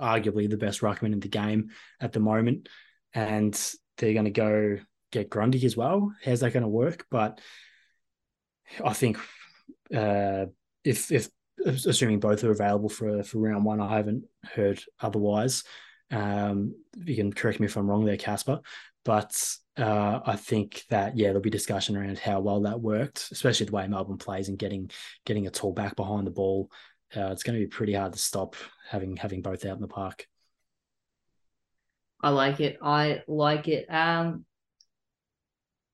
arguably 0.00 0.48
the 0.48 0.56
best 0.56 0.80
ruckman 0.80 1.12
in 1.12 1.20
the 1.20 1.28
game 1.28 1.70
at 2.00 2.12
the 2.12 2.20
moment, 2.20 2.68
and 3.14 3.54
they're 3.96 4.12
going 4.12 4.24
to 4.26 4.30
go 4.30 4.78
get 5.10 5.30
Grundy 5.30 5.64
as 5.66 5.76
well. 5.76 6.12
How's 6.24 6.40
that 6.40 6.52
going 6.52 6.62
to 6.62 6.68
work? 6.68 7.06
But 7.10 7.40
I 8.84 8.92
think 8.92 9.18
uh, 9.94 10.46
if 10.84 11.10
if 11.10 11.28
assuming 11.64 12.20
both 12.20 12.44
are 12.44 12.50
available 12.50 12.88
for 12.88 13.22
for 13.22 13.38
round 13.38 13.64
one, 13.64 13.80
I 13.80 13.96
haven't 13.96 14.24
heard 14.44 14.82
otherwise. 15.00 15.64
Um, 16.10 16.74
you 17.04 17.16
can 17.16 17.32
correct 17.32 17.60
me 17.60 17.66
if 17.66 17.76
I'm 17.76 17.88
wrong 17.88 18.04
there, 18.04 18.16
Caspar. 18.16 18.60
But 19.04 19.34
uh, 19.76 20.20
I 20.24 20.36
think 20.36 20.84
that 20.90 21.16
yeah, 21.16 21.28
there'll 21.28 21.40
be 21.40 21.50
discussion 21.50 21.96
around 21.96 22.18
how 22.18 22.40
well 22.40 22.62
that 22.62 22.80
worked, 22.80 23.28
especially 23.30 23.66
the 23.66 23.72
way 23.72 23.86
Melbourne 23.86 24.18
plays 24.18 24.48
and 24.48 24.58
getting 24.58 24.90
getting 25.24 25.46
a 25.46 25.50
tall 25.50 25.72
back 25.72 25.96
behind 25.96 26.26
the 26.26 26.32
ball. 26.32 26.70
Uh, 27.16 27.28
it's 27.32 27.42
going 27.42 27.58
to 27.58 27.64
be 27.64 27.70
pretty 27.70 27.94
hard 27.94 28.12
to 28.12 28.18
stop 28.18 28.54
having 28.88 29.16
having 29.16 29.42
both 29.42 29.64
out 29.64 29.76
in 29.76 29.80
the 29.80 29.88
park. 29.88 30.26
I 32.20 32.30
like 32.30 32.60
it. 32.60 32.78
I 32.82 33.22
like 33.28 33.68
it. 33.68 33.86
Um, 33.86 34.44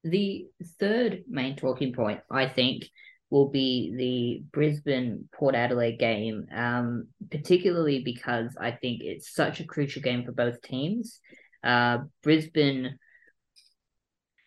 the 0.04 0.46
third 0.78 1.24
main 1.28 1.56
talking 1.56 1.92
point, 1.92 2.20
I 2.30 2.48
think, 2.48 2.84
will 3.30 3.48
be 3.48 3.92
the 3.96 4.44
Brisbane 4.52 5.28
Port 5.34 5.54
Adelaide 5.54 5.98
game, 5.98 6.46
um, 6.54 7.08
particularly 7.30 8.02
because 8.04 8.56
I 8.60 8.70
think 8.70 9.02
it's 9.02 9.34
such 9.34 9.60
a 9.60 9.64
crucial 9.64 10.02
game 10.02 10.24
for 10.24 10.32
both 10.32 10.62
teams. 10.62 11.20
Uh, 11.64 11.98
Brisbane, 12.22 12.98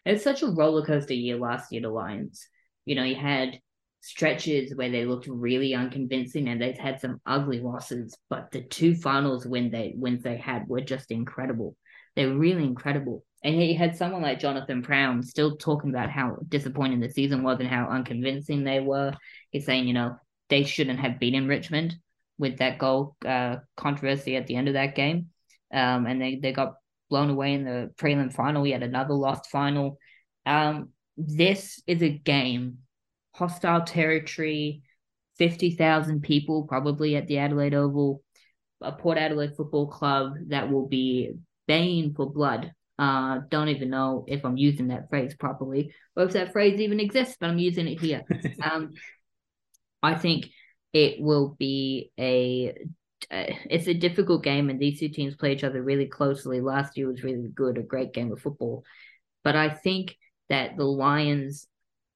it's 0.05 0.23
such 0.23 0.41
a 0.41 0.47
roller 0.47 0.85
coaster 0.85 1.13
year 1.13 1.37
last 1.37 1.71
year, 1.71 1.81
the 1.81 1.89
Lions. 1.89 2.47
You 2.85 2.95
know, 2.95 3.03
you 3.03 3.15
had 3.15 3.59
stretches 3.99 4.73
where 4.75 4.89
they 4.89 5.05
looked 5.05 5.27
really 5.27 5.73
unconvincing 5.73 6.47
and 6.47 6.61
they've 6.61 6.77
had 6.77 7.01
some 7.01 7.19
ugly 7.25 7.59
losses, 7.59 8.17
but 8.29 8.51
the 8.51 8.61
two 8.61 8.95
finals 8.95 9.45
when 9.45 9.69
they 9.69 9.93
wins 9.97 10.23
they 10.23 10.37
had 10.37 10.67
were 10.67 10.79
just 10.79 11.11
incredible. 11.11 11.75
They 12.15 12.25
were 12.25 12.37
really 12.37 12.63
incredible. 12.63 13.25
And 13.43 13.55
he 13.55 13.73
had 13.73 13.95
someone 13.95 14.21
like 14.21 14.39
Jonathan 14.39 14.81
Brown 14.81 15.21
still 15.21 15.57
talking 15.57 15.89
about 15.89 16.09
how 16.09 16.37
disappointing 16.47 16.99
the 16.99 17.09
season 17.09 17.43
was 17.43 17.59
and 17.59 17.69
how 17.69 17.87
unconvincing 17.87 18.63
they 18.63 18.79
were. 18.79 19.13
He's 19.51 19.65
saying, 19.65 19.87
you 19.87 19.93
know, 19.93 20.17
they 20.49 20.63
shouldn't 20.63 20.99
have 20.99 21.19
beaten 21.19 21.47
Richmond 21.47 21.95
with 22.37 22.57
that 22.57 22.79
goal 22.79 23.15
uh, 23.25 23.57
controversy 23.75 24.35
at 24.35 24.47
the 24.47 24.55
end 24.55 24.67
of 24.67 24.73
that 24.73 24.95
game. 24.95 25.27
Um, 25.71 26.05
and 26.05 26.21
they, 26.21 26.35
they 26.35 26.51
got 26.51 26.75
blown 27.09 27.29
away 27.29 27.53
in 27.53 27.63
the 27.63 27.91
prelim 27.97 28.33
final. 28.33 28.61
We 28.61 28.71
had 28.71 28.83
another 28.83 29.13
lost 29.13 29.49
final. 29.49 29.97
Um, 30.45 30.89
this 31.17 31.81
is 31.87 32.01
a 32.01 32.09
game, 32.09 32.79
hostile 33.33 33.81
territory, 33.81 34.81
50,000 35.37 36.21
people 36.21 36.63
probably 36.63 37.15
at 37.15 37.27
the 37.27 37.37
Adelaide 37.39 37.73
Oval, 37.73 38.23
a 38.81 38.91
Port 38.91 39.17
Adelaide 39.17 39.55
Football 39.55 39.87
Club 39.87 40.33
that 40.47 40.71
will 40.71 40.87
be 40.87 41.31
baying 41.67 42.13
for 42.13 42.31
blood 42.31 42.71
uh, 42.99 43.41
don't 43.49 43.69
even 43.69 43.89
know 43.89 44.25
if 44.27 44.43
I'm 44.43 44.57
using 44.57 44.87
that 44.87 45.09
phrase 45.09 45.35
properly 45.35 45.93
or 46.15 46.23
if 46.23 46.33
that 46.33 46.51
phrase 46.51 46.79
even 46.79 46.99
exists, 46.99 47.37
but 47.39 47.49
I'm 47.49 47.59
using 47.59 47.87
it 47.87 47.99
here. 47.99 48.23
um, 48.63 48.93
I 50.01 50.15
think 50.15 50.47
it 50.93 51.19
will 51.19 51.55
be 51.59 52.11
a 52.19 52.73
uh, 53.29 53.53
it's 53.69 53.87
a 53.87 53.93
difficult 53.93 54.43
game, 54.43 54.69
and 54.69 54.79
these 54.79 54.99
two 54.99 55.09
teams 55.09 55.35
play 55.35 55.51
each 55.53 55.63
other 55.63 55.81
really 55.81 56.05
closely. 56.05 56.61
Last 56.61 56.97
year 56.97 57.07
was 57.07 57.23
really 57.23 57.49
good, 57.53 57.77
a 57.77 57.83
great 57.83 58.13
game 58.13 58.31
of 58.31 58.39
football, 58.39 58.83
but 59.43 59.55
I 59.55 59.69
think 59.69 60.15
that 60.49 60.77
the 60.77 60.85
Lions 60.85 61.67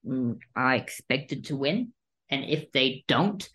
mm, 0.06 0.38
are 0.56 0.74
expected 0.74 1.46
to 1.46 1.56
win, 1.56 1.92
and 2.30 2.44
if 2.44 2.72
they 2.72 3.04
don't, 3.08 3.46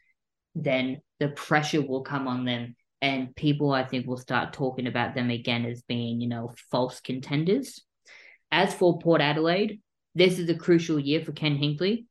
then 0.56 1.02
the 1.20 1.30
pressure 1.30 1.82
will 1.82 2.02
come 2.02 2.28
on 2.28 2.46
them 2.46 2.76
and 3.02 3.36
people 3.36 3.72
I 3.72 3.86
think 3.86 4.08
will 4.08 4.18
start 4.18 4.54
talking 4.54 4.88
about 4.88 5.16
them 5.16 5.30
again 5.30 5.66
as 5.66 5.82
being, 5.84 6.20
you 6.22 6.28
know, 6.28 6.54
false 6.72 7.00
contenders. 7.00 7.84
As 8.52 8.74
for 8.74 9.00
Port 9.00 9.22
Adelaide, 9.22 9.82
this 10.16 10.40
is 10.40 10.50
a 10.50 10.56
crucial 10.56 11.00
year 11.00 11.22
for 11.24 11.32
Ken 11.32 11.58
Hinkley. 11.58 12.06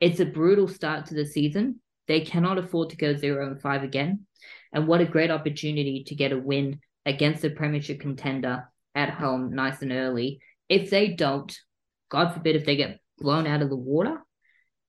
It's 0.00 0.20
a 0.20 0.26
brutal 0.26 0.68
start 0.68 1.06
to 1.06 1.14
the 1.14 1.26
season. 1.26 1.80
They 2.06 2.20
cannot 2.20 2.58
afford 2.58 2.90
to 2.90 2.96
go 2.96 3.14
zero 3.14 3.46
and 3.46 3.60
five 3.60 3.82
again. 3.82 4.26
And 4.72 4.86
what 4.86 5.00
a 5.00 5.06
great 5.06 5.30
opportunity 5.30 6.04
to 6.08 6.14
get 6.14 6.32
a 6.32 6.38
win 6.38 6.80
against 7.06 7.44
a 7.44 7.50
premiership 7.50 8.00
contender 8.00 8.68
at 8.94 9.10
home 9.10 9.54
nice 9.54 9.80
and 9.82 9.92
early. 9.92 10.40
If 10.68 10.90
they 10.90 11.08
don't, 11.08 11.56
God 12.10 12.34
forbid 12.34 12.56
if 12.56 12.66
they 12.66 12.76
get 12.76 13.00
blown 13.18 13.46
out 13.46 13.62
of 13.62 13.70
the 13.70 13.76
water, 13.76 14.22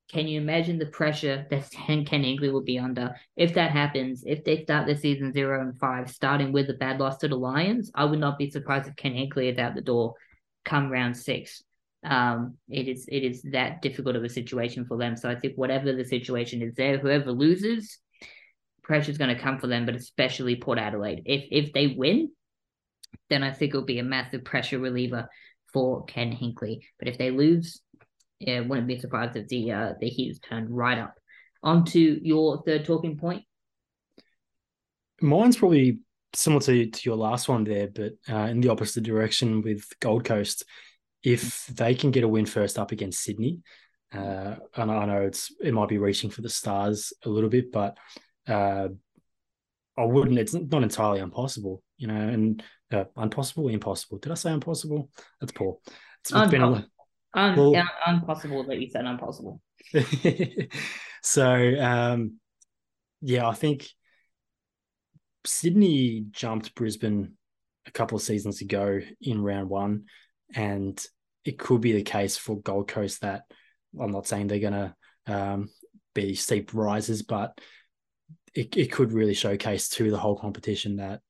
can 0.09 0.27
you 0.27 0.41
imagine 0.41 0.79
the 0.79 0.87
pressure 0.87 1.45
that 1.49 1.69
Ken, 1.71 2.03
Hinkley 2.05 2.51
will 2.51 2.63
be 2.63 2.79
under 2.79 3.15
if 3.37 3.53
that 3.53 3.71
happens? 3.71 4.23
If 4.25 4.43
they 4.43 4.63
start 4.63 4.87
the 4.87 4.95
season 4.95 5.31
zero 5.31 5.61
and 5.61 5.77
five, 5.79 6.09
starting 6.09 6.51
with 6.51 6.69
a 6.69 6.73
bad 6.73 6.99
loss 6.99 7.17
to 7.17 7.27
the 7.27 7.35
Lions, 7.35 7.91
I 7.93 8.05
would 8.05 8.19
not 8.19 8.39
be 8.39 8.49
surprised 8.49 8.87
if 8.87 8.95
Ken 8.95 9.13
Hinkley 9.13 9.51
is 9.51 9.59
out 9.59 9.75
the 9.75 9.81
door 9.81 10.15
come 10.65 10.91
round 10.91 11.15
six. 11.15 11.63
Um, 12.03 12.55
it 12.69 12.87
is 12.87 13.07
it 13.11 13.23
is 13.23 13.41
that 13.51 13.81
difficult 13.81 14.15
of 14.15 14.23
a 14.23 14.29
situation 14.29 14.85
for 14.85 14.97
them. 14.97 15.15
So 15.15 15.29
I 15.29 15.35
think 15.35 15.55
whatever 15.55 15.93
the 15.93 16.05
situation 16.05 16.61
is 16.61 16.73
there, 16.75 16.97
whoever 16.97 17.31
loses, 17.31 17.99
pressure 18.83 19.11
is 19.11 19.17
going 19.17 19.35
to 19.35 19.41
come 19.41 19.59
for 19.59 19.67
them, 19.67 19.85
but 19.85 19.95
especially 19.95 20.55
Port 20.55 20.79
Adelaide. 20.79 21.23
If 21.25 21.45
if 21.51 21.73
they 21.73 21.87
win, 21.87 22.31
then 23.29 23.43
I 23.43 23.51
think 23.51 23.71
it'll 23.71 23.85
be 23.85 23.99
a 23.99 24.03
massive 24.03 24.43
pressure 24.43 24.79
reliever 24.79 25.29
for 25.73 26.05
Ken 26.05 26.31
Hinkley. 26.31 26.79
But 26.97 27.09
if 27.09 27.17
they 27.17 27.31
lose, 27.31 27.81
yeah, 28.39 28.61
wouldn't 28.61 28.87
be 28.87 28.99
surprised 28.99 29.35
if 29.35 29.47
the 29.47 29.71
uh, 29.71 29.93
the 29.99 30.07
heat 30.07 30.31
is 30.31 30.39
turned 30.39 30.69
right 30.69 30.97
up. 30.97 31.15
On 31.61 31.83
to 31.85 31.99
your 31.99 32.63
third 32.63 32.85
talking 32.85 33.17
point. 33.17 33.43
Mine's 35.21 35.57
probably 35.57 35.99
similar 36.33 36.61
to, 36.61 36.85
to 36.85 37.01
your 37.03 37.17
last 37.17 37.49
one 37.49 37.65
there, 37.65 37.87
but 37.87 38.13
uh, 38.29 38.45
in 38.45 38.61
the 38.61 38.69
opposite 38.69 39.03
direction 39.03 39.61
with 39.61 39.85
Gold 39.99 40.25
Coast. 40.25 40.63
If 41.21 41.67
they 41.67 41.95
can 41.95 42.11
get 42.11 42.23
a 42.23 42.29
win 42.29 42.45
first 42.45 42.79
up 42.79 42.93
against 42.93 43.21
Sydney, 43.21 43.59
uh, 44.13 44.55
and 44.77 44.89
I 44.89 45.05
know 45.05 45.21
it's 45.23 45.53
it 45.61 45.73
might 45.73 45.89
be 45.89 45.97
reaching 45.97 46.29
for 46.29 46.41
the 46.41 46.49
stars 46.49 47.11
a 47.25 47.29
little 47.29 47.49
bit, 47.49 47.73
but 47.73 47.97
uh, 48.47 48.87
I 49.97 50.05
wouldn't. 50.05 50.39
It's 50.39 50.53
not 50.53 50.81
entirely 50.81 51.19
impossible, 51.19 51.83
you 51.97 52.07
know. 52.07 52.15
And 52.15 52.63
uh, 52.89 53.03
impossible, 53.17 53.67
impossible. 53.67 54.19
Did 54.19 54.31
I 54.31 54.35
say 54.35 54.53
impossible? 54.53 55.09
That's 55.41 55.51
poor. 55.51 55.79
It's, 56.21 56.31
it's 56.31 56.51
been 56.51 56.61
a, 56.61 56.87
Un- 57.33 57.55
well, 57.55 57.73
yeah, 57.73 57.87
impossible 58.07 58.63
that 58.65 58.79
you 58.79 58.89
said 58.89 59.05
impossible. 59.05 59.61
so 61.23 61.75
um, 61.79 62.39
yeah, 63.21 63.47
I 63.47 63.53
think 63.53 63.87
Sydney 65.45 66.25
jumped 66.31 66.75
Brisbane 66.75 67.33
a 67.85 67.91
couple 67.91 68.15
of 68.15 68.21
seasons 68.21 68.61
ago 68.61 68.99
in 69.21 69.41
round 69.41 69.69
one, 69.69 70.05
and 70.53 71.03
it 71.45 71.57
could 71.57 71.81
be 71.81 71.93
the 71.93 72.03
case 72.03 72.37
for 72.37 72.59
Gold 72.61 72.87
Coast 72.87 73.21
that 73.21 73.43
I'm 73.99 74.11
not 74.11 74.27
saying 74.27 74.47
they're 74.47 74.59
going 74.59 74.73
to 74.73 74.95
um, 75.27 75.69
be 76.13 76.35
steep 76.35 76.73
rises, 76.73 77.21
but 77.21 77.59
it, 78.53 78.75
it 78.75 78.91
could 78.91 79.11
really 79.11 79.33
showcase 79.33 79.89
to 79.89 80.11
the 80.11 80.17
whole 80.17 80.37
competition 80.37 80.97
that 80.97 81.21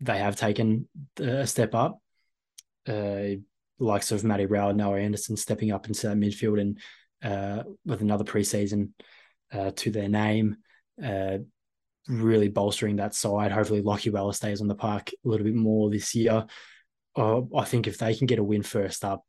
they 0.00 0.18
have 0.18 0.36
taken 0.36 0.88
a 1.18 1.46
step 1.46 1.74
up. 1.74 2.00
Uh, 2.88 3.40
likes 3.80 4.12
of 4.12 4.22
Matty 4.24 4.46
Rowell, 4.46 4.74
Noah 4.74 5.00
Anderson 5.00 5.36
stepping 5.36 5.72
up 5.72 5.86
into 5.86 6.06
that 6.06 6.16
midfield 6.16 6.60
and 6.60 6.78
uh, 7.22 7.64
with 7.84 8.00
another 8.00 8.24
preseason 8.24 8.90
uh, 9.52 9.72
to 9.76 9.90
their 9.90 10.08
name, 10.08 10.56
uh, 11.02 11.38
really 12.08 12.48
bolstering 12.48 12.96
that 12.96 13.14
side. 13.14 13.52
Hopefully, 13.52 13.82
Lachie 13.82 14.12
Weller 14.12 14.32
stays 14.32 14.60
on 14.60 14.68
the 14.68 14.74
park 14.74 15.10
a 15.24 15.28
little 15.28 15.44
bit 15.44 15.54
more 15.54 15.90
this 15.90 16.14
year. 16.14 16.46
Uh, 17.16 17.42
I 17.56 17.64
think 17.64 17.86
if 17.86 17.98
they 17.98 18.14
can 18.14 18.26
get 18.26 18.38
a 18.38 18.44
win 18.44 18.62
first 18.62 19.04
up, 19.04 19.24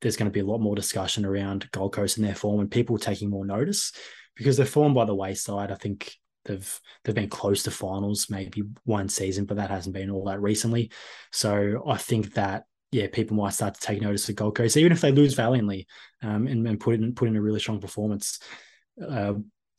there's 0.00 0.16
going 0.16 0.30
to 0.30 0.34
be 0.34 0.40
a 0.40 0.44
lot 0.44 0.60
more 0.60 0.76
discussion 0.76 1.24
around 1.24 1.68
Gold 1.72 1.94
Coast 1.94 2.18
and 2.18 2.26
their 2.26 2.34
form 2.34 2.60
and 2.60 2.70
people 2.70 2.98
taking 2.98 3.30
more 3.30 3.46
notice 3.46 3.92
because 4.36 4.56
they're 4.56 4.66
formed 4.66 4.94
by 4.94 5.04
the 5.04 5.14
wayside. 5.14 5.70
I 5.70 5.76
think 5.76 6.14
they've 6.44 6.80
they've 7.04 7.14
been 7.14 7.28
close 7.28 7.62
to 7.64 7.70
finals 7.70 8.28
maybe 8.28 8.62
one 8.84 9.08
season, 9.08 9.46
but 9.46 9.56
that 9.56 9.70
hasn't 9.70 9.94
been 9.94 10.10
all 10.10 10.24
that 10.26 10.40
recently. 10.40 10.90
So 11.32 11.82
I 11.86 11.96
think 11.96 12.34
that 12.34 12.64
yeah, 12.94 13.08
people 13.12 13.36
might 13.36 13.54
start 13.54 13.74
to 13.74 13.80
take 13.80 14.00
notice 14.00 14.28
of 14.28 14.36
Gold 14.36 14.54
Coast, 14.54 14.76
even 14.76 14.92
if 14.92 15.00
they 15.00 15.10
lose 15.10 15.34
valiantly 15.34 15.88
um, 16.22 16.46
and, 16.46 16.64
and 16.64 16.78
put 16.78 16.94
in 16.94 17.12
put 17.12 17.26
in 17.26 17.34
a 17.34 17.42
really 17.42 17.58
strong 17.58 17.80
performance. 17.80 18.38
Uh, 19.04 19.34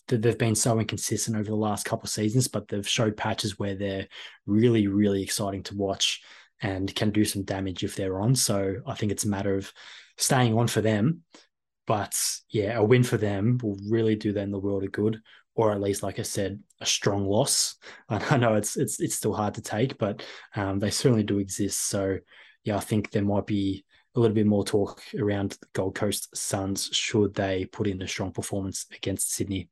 they've 0.10 0.38
been 0.38 0.54
so 0.54 0.78
inconsistent 0.80 1.38
over 1.38 1.50
the 1.50 1.56
last 1.56 1.86
couple 1.86 2.04
of 2.04 2.10
seasons, 2.10 2.50
but 2.50 2.68
they've 2.68 2.86
showed 2.86 3.16
patches 3.16 3.58
where 3.58 3.74
they're 3.74 4.10
really, 4.46 4.88
really 4.88 5.24
exciting 5.24 5.64
to 5.64 5.78
watch 5.78 6.24
and 6.62 6.94
can 6.94 7.12
do 7.12 7.24
some 7.24 7.44
damage 7.44 7.86
if 7.86 7.96
they're 7.96 8.20
on. 8.20 8.36
So 8.36 8.82
I 8.86 8.96
think 8.96 9.14
it's 9.14 9.24
a 9.24 9.30
matter 9.30 9.56
of 9.56 9.72
staying 10.18 10.54
on 10.58 10.68
for 10.68 10.82
them. 10.82 11.22
But 11.88 12.22
yeah, 12.50 12.78
a 12.78 12.84
win 12.84 13.04
for 13.04 13.16
them 13.16 13.60
will 13.64 13.80
really 13.90 14.18
do 14.18 14.34
them 14.34 14.52
the 14.52 14.60
world 14.60 14.84
of 14.84 14.92
good, 14.92 15.22
or 15.54 15.72
at 15.72 15.80
least, 15.80 16.04
like 16.04 16.20
I 16.20 16.24
said, 16.24 16.62
a 16.82 16.86
strong 16.86 17.26
loss. 17.26 17.78
I 18.10 18.36
know 18.36 18.56
it's 18.56 18.76
it's 18.76 19.00
it's 19.00 19.16
still 19.16 19.34
hard 19.34 19.54
to 19.54 19.62
take, 19.62 19.98
but 19.98 20.22
um, 20.54 20.80
they 20.80 20.90
certainly 20.90 21.24
do 21.24 21.40
exist. 21.40 21.80
So 21.80 22.18
yeah, 22.66 22.78
I 22.78 22.82
think 22.82 23.12
there 23.12 23.24
might 23.24 23.46
be 23.46 23.86
a 24.16 24.20
little 24.20 24.36
bit 24.36 24.48
more 24.48 24.66
talk 24.66 25.02
around 25.18 25.58
Gold 25.74 25.96
Coast 25.96 26.36
Suns 26.36 26.90
should 26.92 27.36
they 27.36 27.66
put 27.66 27.88
in 27.88 28.02
a 28.02 28.08
strong 28.08 28.32
performance 28.32 28.88
against 28.94 29.34
Sydney. 29.34 29.70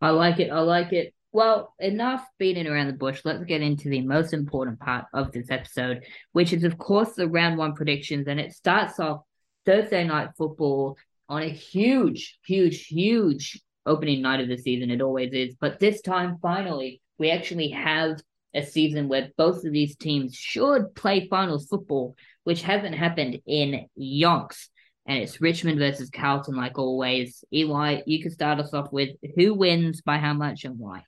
I 0.00 0.10
like 0.10 0.38
it. 0.40 0.50
I 0.50 0.60
like 0.60 0.92
it. 0.92 1.14
Well, 1.32 1.74
enough 1.78 2.26
beating 2.38 2.66
around 2.66 2.88
the 2.88 2.92
bush. 2.92 3.22
Let's 3.24 3.44
get 3.44 3.62
into 3.62 3.88
the 3.88 4.02
most 4.02 4.32
important 4.34 4.78
part 4.78 5.06
of 5.14 5.32
this 5.32 5.50
episode, 5.50 6.04
which 6.32 6.52
is, 6.52 6.64
of 6.64 6.76
course, 6.76 7.14
the 7.14 7.28
round 7.28 7.56
one 7.56 7.74
predictions. 7.74 8.26
And 8.26 8.38
it 8.38 8.52
starts 8.52 9.00
off 9.00 9.22
Thursday 9.64 10.04
night 10.04 10.30
football 10.36 10.98
on 11.28 11.42
a 11.42 11.48
huge, 11.48 12.38
huge, 12.44 12.86
huge 12.86 13.62
opening 13.86 14.20
night 14.20 14.40
of 14.40 14.48
the 14.48 14.58
season. 14.58 14.90
It 14.90 15.00
always 15.00 15.32
is. 15.32 15.54
But 15.58 15.78
this 15.78 16.02
time, 16.02 16.38
finally, 16.42 17.00
we 17.18 17.30
actually 17.30 17.68
have 17.68 18.20
a 18.54 18.64
season 18.64 19.08
where 19.08 19.30
both 19.36 19.64
of 19.64 19.72
these 19.72 19.96
teams 19.96 20.34
should 20.34 20.94
play 20.94 21.28
finals 21.28 21.66
football, 21.68 22.16
which 22.44 22.62
hasn't 22.62 22.94
happened 22.94 23.38
in 23.46 23.86
yonks. 23.98 24.68
And 25.06 25.18
it's 25.18 25.40
Richmond 25.40 25.78
versus 25.78 26.10
Carlton, 26.10 26.56
like 26.56 26.78
always. 26.78 27.42
Eli, 27.52 28.02
you 28.06 28.22
can 28.22 28.30
start 28.30 28.60
us 28.60 28.74
off 28.74 28.92
with 28.92 29.10
who 29.34 29.54
wins 29.54 30.02
by 30.02 30.18
how 30.18 30.34
much 30.34 30.64
and 30.64 30.78
why. 30.78 31.04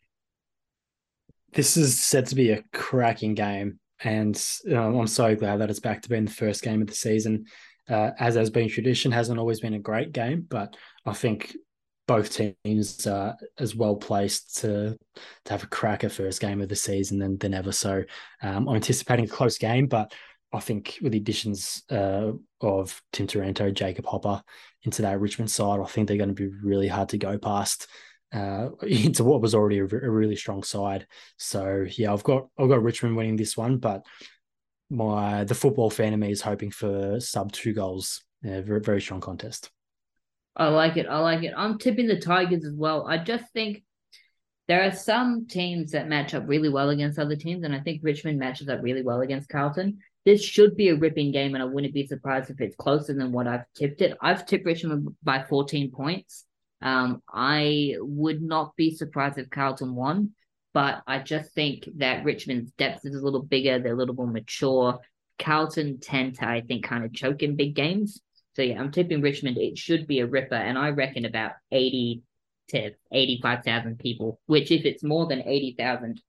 This 1.52 1.76
is 1.76 2.00
said 2.00 2.26
to 2.26 2.34
be 2.34 2.50
a 2.50 2.62
cracking 2.72 3.34
game. 3.34 3.78
And 4.02 4.42
um, 4.68 4.98
I'm 4.98 5.06
so 5.06 5.36
glad 5.36 5.58
that 5.58 5.70
it's 5.70 5.80
back 5.80 6.02
to 6.02 6.08
being 6.08 6.24
the 6.24 6.30
first 6.30 6.62
game 6.62 6.80
of 6.80 6.88
the 6.88 6.94
season. 6.94 7.46
Uh, 7.88 8.10
as 8.18 8.36
has 8.36 8.50
been 8.50 8.68
tradition, 8.68 9.12
hasn't 9.12 9.38
always 9.38 9.60
been 9.60 9.74
a 9.74 9.78
great 9.78 10.12
game, 10.12 10.46
but 10.48 10.76
I 11.04 11.12
think 11.12 11.54
both 12.06 12.32
teams 12.64 13.06
are 13.06 13.36
as 13.58 13.76
well 13.76 13.96
placed 13.96 14.58
to 14.58 14.96
to 15.44 15.52
have 15.52 15.62
a 15.62 15.68
cracker 15.68 16.08
first 16.08 16.40
game 16.40 16.60
of 16.60 16.68
the 16.68 16.76
season 16.76 17.18
than 17.18 17.38
than 17.38 17.54
ever. 17.54 17.72
So 17.72 18.02
um, 18.42 18.68
I'm 18.68 18.76
anticipating 18.76 19.26
a 19.26 19.28
close 19.28 19.58
game, 19.58 19.86
but 19.86 20.12
I 20.52 20.60
think 20.60 20.98
with 21.00 21.12
the 21.12 21.18
additions 21.18 21.82
uh, 21.90 22.32
of 22.60 23.00
Tim 23.12 23.26
Taranto, 23.26 23.70
Jacob 23.70 24.04
Hopper 24.04 24.42
into 24.82 25.02
that 25.02 25.20
Richmond 25.20 25.50
side, 25.50 25.80
I 25.80 25.86
think 25.86 26.08
they're 26.08 26.16
going 26.18 26.34
to 26.34 26.34
be 26.34 26.54
really 26.62 26.88
hard 26.88 27.08
to 27.10 27.18
go 27.18 27.38
past 27.38 27.86
uh, 28.32 28.68
into 28.82 29.24
what 29.24 29.40
was 29.40 29.54
already 29.54 29.78
a, 29.78 29.84
a, 29.84 30.10
really 30.10 30.36
strong 30.36 30.62
side. 30.62 31.06
So 31.38 31.86
yeah, 31.96 32.12
I've 32.12 32.24
got 32.24 32.48
I've 32.58 32.68
got 32.68 32.82
Richmond 32.82 33.16
winning 33.16 33.36
this 33.36 33.56
one, 33.56 33.78
but 33.78 34.04
my 34.90 35.44
the 35.44 35.54
football 35.54 35.88
fan 35.88 36.12
of 36.12 36.20
me 36.20 36.30
is 36.30 36.42
hoping 36.42 36.70
for 36.70 37.20
sub 37.20 37.52
two 37.52 37.72
goals. 37.72 38.22
Yeah, 38.42 38.60
very 38.60 38.80
very 38.80 39.00
strong 39.00 39.20
contest. 39.20 39.70
I 40.56 40.68
like 40.68 40.96
it. 40.96 41.06
I 41.06 41.18
like 41.18 41.42
it. 41.44 41.54
I'm 41.56 41.78
tipping 41.78 42.06
the 42.06 42.20
Tigers 42.20 42.64
as 42.64 42.74
well. 42.74 43.06
I 43.06 43.18
just 43.18 43.50
think 43.52 43.82
there 44.68 44.82
are 44.82 44.92
some 44.92 45.46
teams 45.46 45.92
that 45.92 46.08
match 46.08 46.34
up 46.34 46.44
really 46.46 46.68
well 46.68 46.90
against 46.90 47.18
other 47.18 47.36
teams, 47.36 47.64
and 47.64 47.74
I 47.74 47.80
think 47.80 48.00
Richmond 48.02 48.38
matches 48.38 48.68
up 48.68 48.82
really 48.82 49.02
well 49.02 49.20
against 49.20 49.48
Carlton. 49.48 49.98
This 50.24 50.42
should 50.42 50.76
be 50.76 50.90
a 50.90 50.96
ripping 50.96 51.32
game, 51.32 51.54
and 51.54 51.62
I 51.62 51.66
wouldn't 51.66 51.94
be 51.94 52.06
surprised 52.06 52.50
if 52.50 52.60
it's 52.60 52.76
closer 52.76 53.12
than 53.12 53.32
what 53.32 53.48
I've 53.48 53.64
tipped 53.76 54.02
it. 54.02 54.16
I've 54.20 54.46
tipped 54.46 54.66
Richmond 54.66 55.16
by 55.22 55.42
14 55.42 55.90
points. 55.90 56.44
Um, 56.80 57.22
I 57.32 57.96
would 57.98 58.42
not 58.42 58.76
be 58.76 58.94
surprised 58.94 59.38
if 59.38 59.50
Carlton 59.50 59.94
won, 59.94 60.30
but 60.74 61.02
I 61.06 61.18
just 61.18 61.52
think 61.52 61.88
that 61.96 62.24
Richmond's 62.24 62.72
depth 62.72 63.04
is 63.04 63.14
a 63.14 63.24
little 63.24 63.42
bigger. 63.42 63.78
They're 63.78 63.94
a 63.94 63.96
little 63.96 64.14
more 64.14 64.26
mature. 64.26 65.00
Carlton 65.38 65.98
tend 66.00 66.36
to, 66.36 66.48
I 66.48 66.60
think, 66.60 66.84
kind 66.84 67.04
of 67.04 67.12
choke 67.12 67.42
in 67.42 67.56
big 67.56 67.74
games. 67.74 68.20
So 68.54 68.62
yeah, 68.62 68.78
I'm 68.78 68.92
tipping 68.92 69.22
Richmond. 69.22 69.58
It 69.58 69.78
should 69.78 70.06
be 70.06 70.20
a 70.20 70.26
ripper, 70.26 70.54
and 70.54 70.76
I 70.76 70.90
reckon 70.90 71.24
about 71.24 71.52
eighty 71.70 72.22
to 72.68 72.92
eighty-five 73.12 73.64
thousand 73.64 73.98
people. 73.98 74.40
Which, 74.46 74.70
if 74.70 74.84
it's 74.84 75.02
more 75.02 75.26
than 75.26 75.42
eighty 75.46 75.74
thousand, 75.78 76.20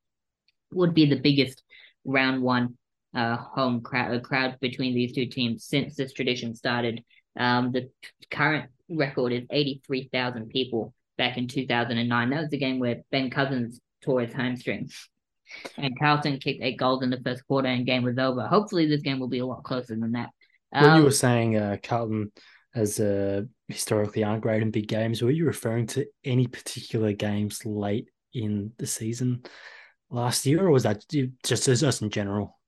would 0.72 0.94
be 0.94 1.06
the 1.06 1.20
biggest 1.20 1.64
round 2.06 2.42
one 2.42 2.78
uh, 3.14 3.38
home 3.38 3.82
crowd, 3.82 4.16
uh, 4.16 4.20
crowd 4.20 4.58
between 4.62 4.96
these 4.96 5.14
two 5.14 5.26
teams 5.26 5.66
since 5.66 5.96
this 5.96 6.14
tradition 6.14 6.56
started. 6.56 7.04
Um, 7.38 7.72
the 7.72 7.90
current 8.32 8.70
record 8.90 9.34
is 9.34 9.46
eighty-three 9.50 10.10
thousand 10.12 10.50
people 10.50 10.94
back 11.18 11.38
in 11.38 11.48
two 11.48 11.68
thousand 11.68 11.98
and 11.98 12.10
nine. 12.10 12.30
That 12.30 12.42
was 12.42 12.50
the 12.50 12.58
game 12.58 12.80
where 12.80 13.02
Ben 13.12 13.30
Cousins 13.30 13.80
tore 14.02 14.22
his 14.22 14.34
hamstring. 14.34 14.90
And 15.78 15.98
Carlton 16.00 16.40
kicked 16.40 16.64
eight 16.64 16.78
goals 16.78 17.04
in 17.04 17.10
the 17.10 17.22
first 17.24 17.46
quarter 17.48 17.68
and 17.68 17.86
game 17.86 18.04
was 18.04 18.18
over. 18.18 18.48
Hopefully 18.48 18.88
this 18.88 19.02
game 19.02 19.20
will 19.20 19.28
be 19.28 19.40
a 19.40 19.46
lot 19.46 19.64
closer 19.64 19.96
than 19.96 20.14
that. 20.14 20.30
When 20.74 20.92
um, 20.92 20.98
you 20.98 21.04
were 21.04 21.12
saying 21.12 21.58
uh, 21.58 21.78
Carlton 21.84 22.32
as 22.76 23.00
uh, 23.00 23.44
historically 23.68 24.24
aren't 24.24 24.42
great 24.42 24.62
in 24.62 24.72
big 24.72 24.88
games. 24.88 25.22
Were 25.22 25.32
you 25.32 25.46
referring 25.46 25.88
to 25.88 26.06
any 26.24 26.48
particular 26.48 27.14
games 27.14 27.66
late 27.66 28.10
in 28.34 28.72
the 28.78 28.88
season 28.88 29.44
last 30.10 30.46
year, 30.46 30.66
or 30.66 30.72
was 30.72 30.84
that 30.84 31.04
just 31.44 31.70
us 31.70 32.02
in 32.02 32.10
general? 32.10 32.60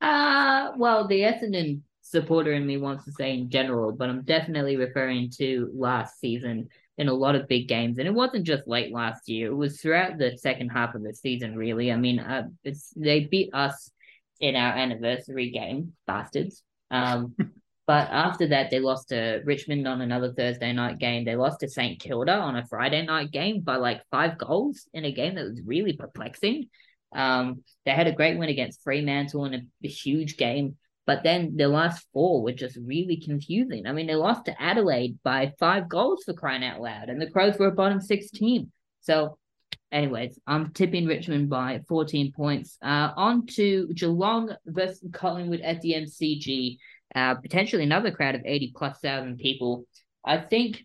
Uh 0.00 0.72
well, 0.76 1.06
the 1.06 1.20
Essendon 1.20 1.80
supporter 2.00 2.52
in 2.52 2.66
me 2.66 2.76
wants 2.76 3.04
to 3.04 3.12
say 3.12 3.34
in 3.34 3.50
general, 3.50 3.92
but 3.92 4.08
I'm 4.08 4.22
definitely 4.22 4.76
referring 4.76 5.30
to 5.38 5.70
last 5.74 6.18
season 6.20 6.68
in 6.98 7.08
a 7.08 7.12
lot 7.12 7.34
of 7.34 7.48
big 7.48 7.68
games, 7.68 7.98
and 7.98 8.06
it 8.06 8.14
wasn't 8.14 8.46
just 8.46 8.66
late 8.66 8.92
last 8.92 9.28
year; 9.28 9.50
it 9.50 9.54
was 9.54 9.80
throughout 9.80 10.18
the 10.18 10.36
second 10.38 10.70
half 10.70 10.94
of 10.94 11.02
the 11.02 11.14
season. 11.14 11.56
Really, 11.56 11.92
I 11.92 11.96
mean, 11.96 12.18
uh, 12.18 12.48
it's 12.64 12.92
they 12.96 13.24
beat 13.24 13.50
us 13.52 13.90
in 14.40 14.56
our 14.56 14.72
anniversary 14.72 15.50
game, 15.50 15.92
bastards. 16.06 16.62
Um, 16.90 17.34
but 17.86 18.08
after 18.10 18.48
that, 18.48 18.70
they 18.70 18.80
lost 18.80 19.08
to 19.08 19.42
Richmond 19.44 19.86
on 19.88 20.00
another 20.00 20.32
Thursday 20.32 20.72
night 20.72 20.98
game. 20.98 21.24
They 21.24 21.36
lost 21.36 21.60
to 21.60 21.68
St 21.68 22.00
Kilda 22.00 22.32
on 22.32 22.56
a 22.56 22.66
Friday 22.66 23.04
night 23.04 23.30
game 23.30 23.60
by 23.60 23.76
like 23.76 24.02
five 24.10 24.38
goals 24.38 24.88
in 24.92 25.04
a 25.04 25.12
game 25.12 25.34
that 25.34 25.44
was 25.44 25.60
really 25.64 25.94
perplexing. 25.94 26.68
Um, 27.12 27.64
they 27.84 27.90
had 27.90 28.06
a 28.06 28.12
great 28.12 28.38
win 28.38 28.48
against 28.48 28.82
Fremantle 28.84 29.46
in 29.46 29.54
a, 29.54 29.62
a 29.84 29.88
huge 29.88 30.36
game, 30.36 30.76
but 31.06 31.24
then 31.24 31.56
the 31.56 31.66
last 31.66 32.06
four 32.12 32.42
were 32.42 32.52
just 32.52 32.76
really 32.76 33.16
confusing. 33.16 33.86
I 33.86 33.92
mean, 33.92 34.06
they 34.06 34.14
lost 34.14 34.44
to 34.44 34.62
Adelaide 34.62 35.18
by 35.24 35.52
five 35.58 35.88
goals 35.88 36.22
for 36.24 36.34
crying 36.34 36.62
out 36.62 36.80
loud, 36.80 37.08
and 37.08 37.20
the 37.20 37.30
Crows 37.30 37.58
were 37.58 37.66
a 37.66 37.72
bottom 37.72 38.00
six 38.00 38.30
team. 38.30 38.70
So 39.00 39.38
anyways, 39.92 40.38
I'm 40.46 40.72
tipping 40.72 41.06
Richmond 41.06 41.50
by 41.50 41.80
14 41.88 42.32
points. 42.32 42.76
Uh, 42.82 43.10
on 43.16 43.46
to 43.54 43.88
Geelong 43.94 44.54
versus 44.66 45.02
Collingwood 45.12 45.60
at 45.60 45.80
the 45.80 45.94
MCG. 45.94 46.78
Uh, 47.14 47.34
potentially 47.34 47.82
another 47.82 48.10
crowd 48.10 48.34
of 48.34 48.42
80 48.44 48.72
plus 48.76 48.98
thousand 49.00 49.38
people. 49.38 49.84
I 50.24 50.38
think 50.38 50.84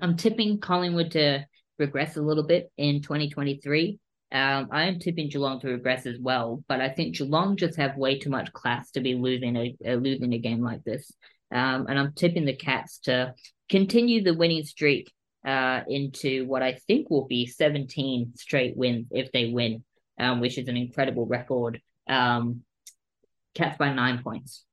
I'm 0.00 0.16
tipping 0.16 0.60
Collingwood 0.60 1.12
to 1.12 1.44
regress 1.78 2.16
a 2.16 2.22
little 2.22 2.44
bit 2.44 2.70
in 2.76 3.02
2023. 3.02 3.98
Um, 4.32 4.68
I 4.72 4.84
am 4.84 4.98
tipping 4.98 5.28
Geelong 5.28 5.60
to 5.60 5.68
regress 5.68 6.06
as 6.06 6.18
well, 6.18 6.64
but 6.68 6.80
I 6.80 6.88
think 6.88 7.16
Geelong 7.16 7.56
just 7.56 7.76
have 7.78 7.96
way 7.96 8.18
too 8.18 8.30
much 8.30 8.52
class 8.52 8.90
to 8.92 9.00
be 9.00 9.14
losing 9.14 9.56
a, 9.56 9.76
a 9.84 9.94
losing 9.96 10.32
a 10.32 10.38
game 10.38 10.60
like 10.60 10.82
this. 10.84 11.12
Um, 11.52 11.86
and 11.88 11.98
I'm 11.98 12.12
tipping 12.14 12.44
the 12.44 12.56
Cats 12.56 12.98
to 13.04 13.34
continue 13.68 14.22
the 14.22 14.34
winning 14.34 14.64
streak 14.64 15.12
uh, 15.44 15.82
into 15.88 16.46
what 16.46 16.62
I 16.62 16.74
think 16.86 17.10
will 17.10 17.26
be 17.26 17.46
17 17.46 18.32
straight 18.36 18.76
wins 18.76 19.08
if 19.10 19.30
they 19.32 19.50
win, 19.50 19.84
um, 20.18 20.40
which 20.40 20.58
is 20.58 20.68
an 20.68 20.76
incredible 20.76 21.26
record. 21.26 21.80
Um, 22.08 22.62
Cats 23.54 23.78
by 23.78 23.92
nine 23.92 24.22
points. 24.22 24.64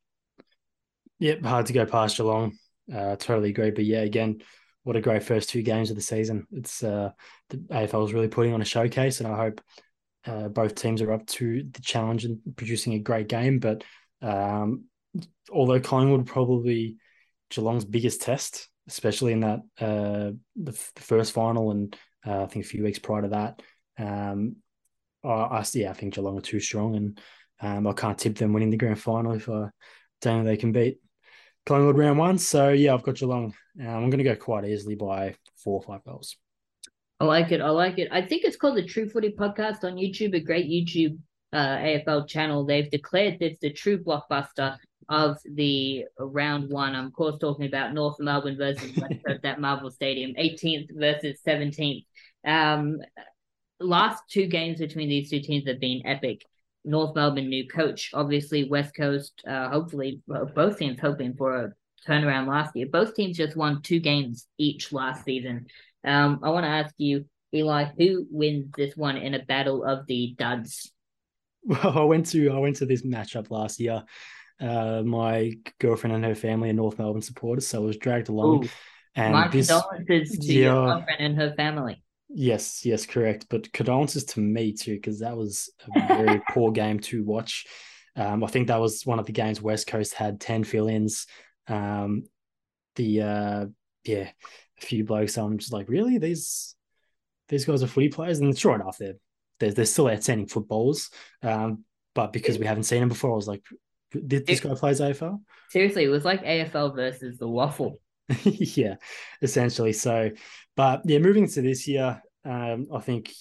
Yep, 1.20 1.44
hard 1.44 1.68
to 1.68 1.74
go 1.74 1.86
past 1.86 2.18
Geelong. 2.18 2.58
Uh, 2.92 3.16
totally 3.16 3.50
agree. 3.50 3.70
But 3.70 3.86
yeah, 3.86 4.00
again, 4.00 4.42
what 4.84 4.96
a 4.96 5.02
great 5.02 5.22
first 5.22 5.50
two 5.50 5.62
games 5.62 5.92
of 5.92 5.96
the 5.96 6.02
season. 6.02 6.48
It's 6.52 6.84
uh, 6.84 7.12
the 7.50 7.58
AFL 7.58 8.08
is 8.08 8.14
really 8.14 8.28
putting 8.28 8.54
on 8.54 8.62
a 8.62 8.66
showcase, 8.66 9.20
and 9.20 9.32
I 9.32 9.36
hope 9.36 9.62
uh, 10.26 10.48
both 10.48 10.74
teams 10.74 11.02
are 11.02 11.12
up 11.12 11.26
to 11.28 11.64
the 11.72 11.82
challenge 11.82 12.26
and 12.26 12.40
producing 12.56 12.94
a 12.94 13.00
great 13.00 13.28
game. 13.28 13.60
But 13.60 13.84
um, 14.22 14.86
although 15.52 15.80
Collingwood 15.80 16.26
probably 16.26 16.98
Geelong's 17.52 17.86
biggest 17.86 18.22
test, 18.22 18.68
especially 18.92 19.34
in 19.34 19.40
that 19.42 19.60
uh, 19.80 20.32
the, 20.56 20.72
the, 20.96 21.02
first 21.02 21.32
final 21.32 21.72
and 21.72 21.96
uh, 22.26 22.44
I 22.44 22.46
think 22.48 22.66
a 22.66 22.68
few 22.68 22.84
weeks 22.84 23.00
prior 23.00 23.22
to 23.24 23.30
that. 23.30 23.62
Um, 23.98 24.58
I, 25.24 25.30
I 25.30 25.66
yeah, 25.74 25.90
I 25.90 25.94
think 25.94 26.14
Geelong 26.14 26.38
are 26.38 26.42
too 26.42 26.60
strong, 26.60 26.96
and 26.96 27.22
um, 27.62 27.88
I 27.88 27.94
can't 27.94 28.18
tip 28.18 28.36
them 28.36 28.54
winning 28.54 28.70
the 28.70 28.78
grand 28.78 29.00
final 29.00 29.34
if 29.34 29.50
I 29.50 29.70
don't 30.22 30.40
know 30.40 30.44
they 30.44 30.58
can 30.58 30.72
beat 30.72 31.00
Collingwood 31.66 31.98
round 31.98 32.20
one. 32.20 32.38
So 32.38 32.70
yeah, 32.70 32.94
I've 32.94 33.04
got 33.04 33.16
Geelong. 33.16 33.54
Um, 33.80 33.88
I'm 33.88 34.10
going 34.10 34.18
to 34.18 34.24
go 34.24 34.36
quite 34.36 34.66
easily 34.66 34.96
by 34.96 35.36
four 35.64 35.80
or 35.80 35.84
five 35.84 36.04
goals. 36.04 36.36
I 37.20 37.26
like 37.26 37.52
it. 37.52 37.62
I 37.62 37.70
like 37.70 38.00
it. 38.00 38.10
I 38.12 38.22
think 38.24 38.44
it's 38.44 38.58
called 38.58 38.78
the 38.78 38.86
True 38.86 39.08
Footy 39.08 39.32
Podcast 39.32 39.84
on 39.84 39.96
YouTube, 39.96 40.36
a 40.36 40.40
great 40.40 40.68
YouTube 40.68 41.20
uh, 41.54 41.78
AFL 41.78 42.28
channel. 42.28 42.66
They've 42.66 42.90
declared 42.90 43.40
this 43.40 43.60
the 43.62 43.72
true 43.72 44.04
blockbuster 44.04 44.78
of 45.12 45.38
the 45.44 46.06
round 46.18 46.72
one. 46.72 46.96
I'm 46.96 47.08
of 47.08 47.14
course 47.14 47.36
talking 47.40 47.66
about 47.66 47.94
North 47.94 48.16
Melbourne 48.20 48.58
versus 48.58 48.98
that 49.44 49.60
Marvel 49.60 49.92
Stadium, 49.92 50.34
18th 50.40 50.88
versus 50.98 51.40
17th. 51.46 52.06
Um, 52.48 53.00
last 53.82 54.24
two 54.30 54.48
games 54.48 54.80
between 54.80 55.10
these 55.10 55.30
two 55.30 55.42
teams 55.42 55.68
have 55.68 55.82
been 55.82 56.02
epic. 56.06 56.46
North 56.86 57.14
Melbourne 57.14 57.50
new 57.50 57.68
coach, 57.68 58.12
obviously 58.14 58.68
West 58.70 58.96
Coast. 58.96 59.44
Uh, 59.46 59.70
hopefully, 59.70 60.22
both 60.56 60.80
teams 60.80 61.00
hoping 61.00 61.36
for 61.36 61.56
a 61.56 61.74
turnaround 62.08 62.48
last 62.48 62.76
year. 62.76 62.88
Both 62.90 63.14
teams 63.14 63.38
just 63.38 63.58
won 63.58 63.82
two 63.82 64.00
games 64.00 64.48
each 64.58 64.94
last 64.94 65.26
season. 65.26 65.68
Um, 66.06 66.40
I 66.42 66.50
want 66.50 66.64
to 66.64 66.70
ask 66.70 66.96
you, 66.98 67.26
Eli, 67.54 67.90
who 67.98 68.26
wins 68.32 68.72
this 68.78 68.96
one 68.96 69.18
in 69.18 69.34
a 69.34 69.44
battle 69.44 69.84
of 69.84 70.08
the 70.08 70.36
duds? 70.38 70.92
Well, 71.64 72.00
I 72.00 72.04
went 72.06 72.26
to 72.32 72.50
I 72.50 72.58
went 72.58 72.78
to 72.78 72.88
this 72.88 73.06
matchup 73.06 73.52
last 73.52 73.80
year. 73.80 74.04
Uh, 74.62 75.02
my 75.04 75.54
girlfriend 75.80 76.16
and 76.16 76.26
her 76.26 76.36
family 76.36 76.70
are 76.70 76.74
North 76.74 77.00
Melbourne 77.00 77.22
supporters, 77.22 77.68
so 77.68 77.82
I 77.82 77.86
was 77.86 77.98
dragged 77.98 78.30
along. 78.30 78.66
Ooh, 78.66 78.70
and 79.16 79.34
my 79.34 79.48
this, 79.48 79.70
condolences 79.70 80.38
to 80.38 80.54
yeah, 80.54 80.62
your 80.62 80.86
girlfriend 80.86 81.20
and 81.20 81.36
her 81.38 81.54
family. 81.56 82.04
Yes, 82.30 82.86
yes, 82.86 83.06
correct. 83.06 83.48
But 83.50 83.74
condolences 83.74 84.24
to 84.26 84.40
me 84.40 84.74
too, 84.74 84.96
because 84.96 85.20
that 85.20 85.36
was 85.36 85.70
a 85.94 86.16
very 86.16 86.42
poor 86.50 86.72
game 86.72 87.00
to 87.02 87.24
watch. 87.24 87.66
Um, 88.16 88.44
I 88.44 88.48
think 88.48 88.68
that 88.68 88.80
was 88.80 89.06
one 89.06 89.20
of 89.20 89.26
the 89.26 89.32
games 89.32 89.62
West 89.62 89.88
Coast 89.88 90.14
had 90.14 90.40
10 90.40 90.64
fill 90.64 90.88
ins. 90.88 91.28
Um, 91.68 92.24
the, 92.96 93.22
uh, 93.22 93.66
yeah, 94.06 94.30
a 94.82 94.86
few 94.86 95.04
blokes. 95.04 95.38
I'm 95.38 95.58
just 95.58 95.74
like, 95.74 95.90
really? 95.90 96.18
These 96.18 96.76
these 97.52 97.66
guys 97.66 97.84
are 97.84 97.88
footy 97.88 98.10
players? 98.10 98.40
And 98.40 98.58
sure 98.58 98.74
enough, 98.74 98.98
they're, 98.98 99.18
they're, 99.60 99.74
they're 99.74 99.86
still 99.86 100.10
outstanding 100.10 100.48
footballers. 100.48 101.10
Um, 101.44 101.84
but 102.16 102.34
because 102.34 102.58
we 102.58 102.66
haven't 102.66 102.84
seen 102.84 103.02
them 103.02 103.10
before, 103.10 103.34
I 103.34 103.36
was 103.36 103.48
like, 103.48 103.64
did 104.12 104.46
this 104.46 104.60
guy 104.60 104.74
plays 104.76 105.00
AFL? 105.00 105.42
Seriously, 105.70 106.04
it 106.04 106.10
was 106.10 106.26
like 106.26 106.44
AFL 106.44 106.96
versus 106.96 107.38
the 107.38 107.48
waffle. 107.48 108.00
yeah, 108.44 108.96
essentially. 109.42 109.94
So, 109.94 110.32
but 110.76 111.02
yeah, 111.06 111.20
moving 111.20 111.48
to 111.48 111.62
this 111.62 111.88
year, 111.88 112.22
um, 112.46 112.88
I 112.94 113.00
think 113.00 113.32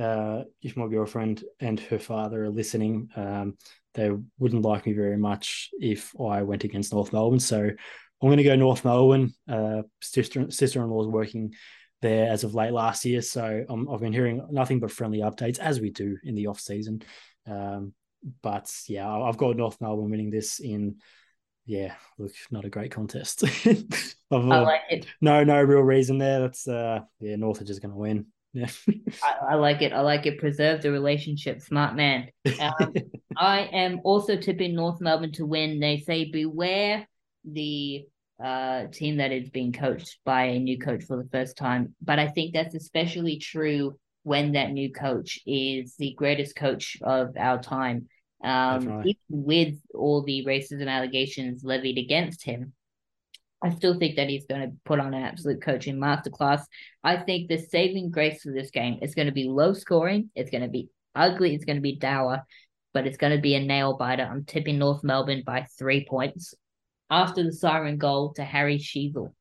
uh, 0.00 0.42
if 0.62 0.76
my 0.76 0.88
girlfriend 0.88 1.44
and 1.58 1.78
her 1.80 1.98
father 1.98 2.44
are 2.44 2.50
listening, 2.50 3.08
um, 3.16 3.56
they 3.94 4.10
wouldn't 4.38 4.64
like 4.64 4.86
me 4.86 4.92
very 4.92 5.16
much 5.16 5.70
if 5.80 6.12
I 6.20 6.42
went 6.42 6.64
against 6.64 6.92
North 6.92 7.12
Melbourne. 7.12 7.40
So 7.40 7.58
I'm 7.58 8.28
going 8.28 8.36
to 8.38 8.44
go 8.44 8.56
North 8.56 8.84
Melbourne. 8.84 9.32
Uh, 9.48 9.82
sister 10.00 10.50
sister 10.50 10.82
in 10.82 10.90
law 10.90 11.02
is 11.02 11.08
working 11.08 11.54
there 12.02 12.30
as 12.30 12.44
of 12.44 12.54
late 12.54 12.72
last 12.72 13.04
year, 13.04 13.20
so 13.20 13.64
i 13.68 13.92
have 13.92 14.00
been 14.00 14.12
hearing 14.12 14.46
nothing 14.50 14.80
but 14.80 14.90
friendly 14.90 15.18
updates 15.18 15.58
as 15.58 15.80
we 15.80 15.90
do 15.90 16.16
in 16.24 16.34
the 16.34 16.46
off 16.46 16.58
season. 16.58 17.02
Um, 17.46 17.92
but 18.42 18.72
yeah, 18.88 19.08
I've 19.10 19.36
got 19.36 19.56
North 19.56 19.80
Melbourne 19.80 20.10
winning 20.10 20.30
this 20.30 20.60
in 20.60 20.96
yeah, 21.66 21.94
look, 22.18 22.32
not 22.50 22.64
a 22.64 22.70
great 22.70 22.90
contest. 22.90 23.44
I 24.32 24.36
like 24.36 24.80
it. 24.90 25.06
No, 25.20 25.44
no 25.44 25.62
real 25.62 25.82
reason 25.82 26.18
there. 26.18 26.40
That's 26.40 26.66
uh, 26.66 27.00
yeah, 27.20 27.36
North 27.36 27.60
are 27.60 27.64
just 27.64 27.80
going 27.80 27.92
to 27.92 27.98
win. 27.98 28.26
Yeah, 28.52 28.70
I, 29.22 29.52
I, 29.52 29.54
like 29.54 29.80
it. 29.80 29.92
I 29.92 30.00
like 30.00 30.26
it. 30.26 30.38
Preserve 30.38 30.82
the 30.82 30.90
relationship, 30.90 31.60
smart 31.60 31.94
man. 31.94 32.28
Um, 32.60 32.94
I 33.36 33.60
am 33.72 34.00
also 34.02 34.36
tipping 34.36 34.74
North 34.74 35.00
Melbourne 35.00 35.32
to 35.32 35.46
win. 35.46 35.78
They 35.78 35.98
say 35.98 36.24
beware 36.24 37.06
the 37.44 38.06
uh, 38.42 38.86
team 38.88 39.18
that 39.18 39.30
is 39.30 39.50
being 39.50 39.72
coached 39.72 40.18
by 40.24 40.46
a 40.46 40.58
new 40.58 40.78
coach 40.78 41.04
for 41.04 41.16
the 41.16 41.28
first 41.30 41.56
time. 41.56 41.94
But 42.02 42.18
I 42.18 42.26
think 42.26 42.52
that's 42.52 42.74
especially 42.74 43.38
true 43.38 43.96
when 44.22 44.52
that 44.52 44.70
new 44.70 44.92
coach 44.92 45.40
is 45.46 45.96
the 45.96 46.14
greatest 46.14 46.56
coach 46.56 46.96
of 47.02 47.36
our 47.38 47.60
time. 47.60 48.08
Um, 48.42 49.02
even 49.04 49.16
with 49.28 49.74
all 49.94 50.22
the 50.22 50.44
racism 50.46 50.88
allegations 50.88 51.62
levied 51.62 51.98
against 51.98 52.42
him, 52.42 52.72
I 53.62 53.70
still 53.70 53.98
think 53.98 54.16
that 54.16 54.28
he's 54.28 54.46
going 54.46 54.62
to 54.62 54.76
put 54.84 55.00
on 55.00 55.12
an 55.12 55.22
absolute 55.22 55.60
coaching 55.62 55.96
masterclass. 55.96 56.62
I 57.04 57.18
think 57.18 57.48
the 57.48 57.58
saving 57.58 58.10
grace 58.10 58.42
for 58.42 58.52
this 58.52 58.70
game 58.70 58.98
is 59.02 59.14
going 59.14 59.26
to 59.26 59.32
be 59.32 59.44
low 59.44 59.74
scoring. 59.74 60.30
It's 60.34 60.50
going 60.50 60.62
to 60.62 60.68
be 60.68 60.88
ugly. 61.14 61.54
It's 61.54 61.66
going 61.66 61.76
to 61.76 61.82
be 61.82 61.96
dour, 61.96 62.46
but 62.94 63.06
it's 63.06 63.18
going 63.18 63.36
to 63.36 63.42
be 63.42 63.54
a 63.54 63.60
nail 63.60 63.96
biter. 63.96 64.22
I'm 64.22 64.44
tipping 64.44 64.78
North 64.78 65.04
Melbourne 65.04 65.42
by 65.44 65.66
three 65.78 66.06
points 66.08 66.54
after 67.10 67.42
the 67.42 67.52
siren 67.52 67.98
goal 67.98 68.32
to 68.34 68.44
Harry 68.44 68.78
Sheezel. 68.78 69.32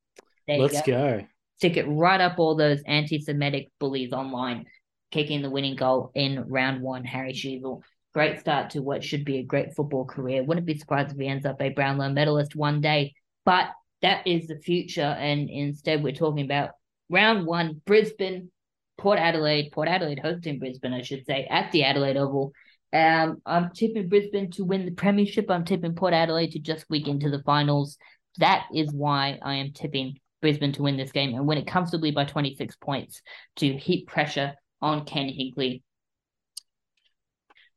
Let's 0.48 0.82
go. 0.82 1.20
go. 1.20 1.26
Stick 1.60 1.78
it 1.78 1.86
right 1.88 2.20
up 2.20 2.40
all 2.40 2.56
those 2.56 2.82
anti 2.86 3.20
Semitic 3.20 3.70
bullies 3.80 4.14
online, 4.14 4.66
kicking 5.12 5.42
the 5.42 5.50
winning 5.50 5.76
goal 5.76 6.12
in 6.16 6.46
round 6.48 6.82
one, 6.82 7.04
Harry 7.04 7.34
Sheezel 7.34 7.82
great 8.14 8.40
start 8.40 8.72
to 8.72 8.82
what 8.82 9.04
should 9.04 9.24
be 9.26 9.38
a 9.38 9.44
great 9.44 9.76
football 9.76 10.06
career. 10.06 10.44
Wouldn't 10.44 10.66
be 10.66 10.78
surprised 10.78 11.12
if 11.12 11.18
he 11.18 11.28
ends 11.28 11.46
up 11.46 11.62
a 11.62 11.70
Brownlow 11.70 12.10
medalist 12.10 12.56
one 12.56 12.82
day, 12.82 13.14
but 13.46 13.70
that 14.02 14.26
is 14.26 14.48
the 14.48 14.58
future. 14.58 15.02
And 15.02 15.50
instead, 15.50 16.04
we're 16.04 16.14
talking 16.14 16.46
about 16.46 16.72
round 17.10 17.46
one, 17.46 17.82
Brisbane, 17.86 18.52
Port 18.98 19.20
Adelaide, 19.20 19.72
Port 19.72 19.88
Adelaide 19.88 20.20
hosting 20.20 20.60
Brisbane, 20.60 20.94
I 20.94 21.02
should 21.02 21.26
say, 21.26 21.48
at 21.50 21.72
the 21.72 21.84
Adelaide 21.84 22.18
Oval. 22.18 22.52
Um, 22.92 23.42
I'm 23.46 23.72
tipping 23.72 24.10
Brisbane 24.10 24.52
to 24.52 24.66
win 24.66 24.86
the 24.86 24.92
premiership. 24.92 25.50
I'm 25.50 25.66
tipping 25.66 25.96
Port 25.96 26.14
Adelaide 26.14 26.52
to 26.52 26.60
just 26.60 26.90
week 26.90 27.08
into 27.08 27.30
the 27.30 27.44
finals. 27.44 27.98
that 28.38 28.66
is 28.74 28.92
why 28.92 29.38
I 29.42 29.56
am 29.56 29.74
tipping 29.74 30.18
Brisbane 30.42 30.72
to 30.74 30.84
win 30.84 30.98
this 30.98 31.12
game 31.12 31.34
and 31.34 31.48
win 31.48 31.58
it 31.58 31.68
comfortably 31.68 32.12
by 32.12 32.26
26 32.26 32.76
points 32.78 33.22
to 33.58 33.74
heap 33.74 34.08
pressure 34.08 34.54
on 34.82 35.06
Ken 35.06 35.28
Hinkley. 35.28 35.82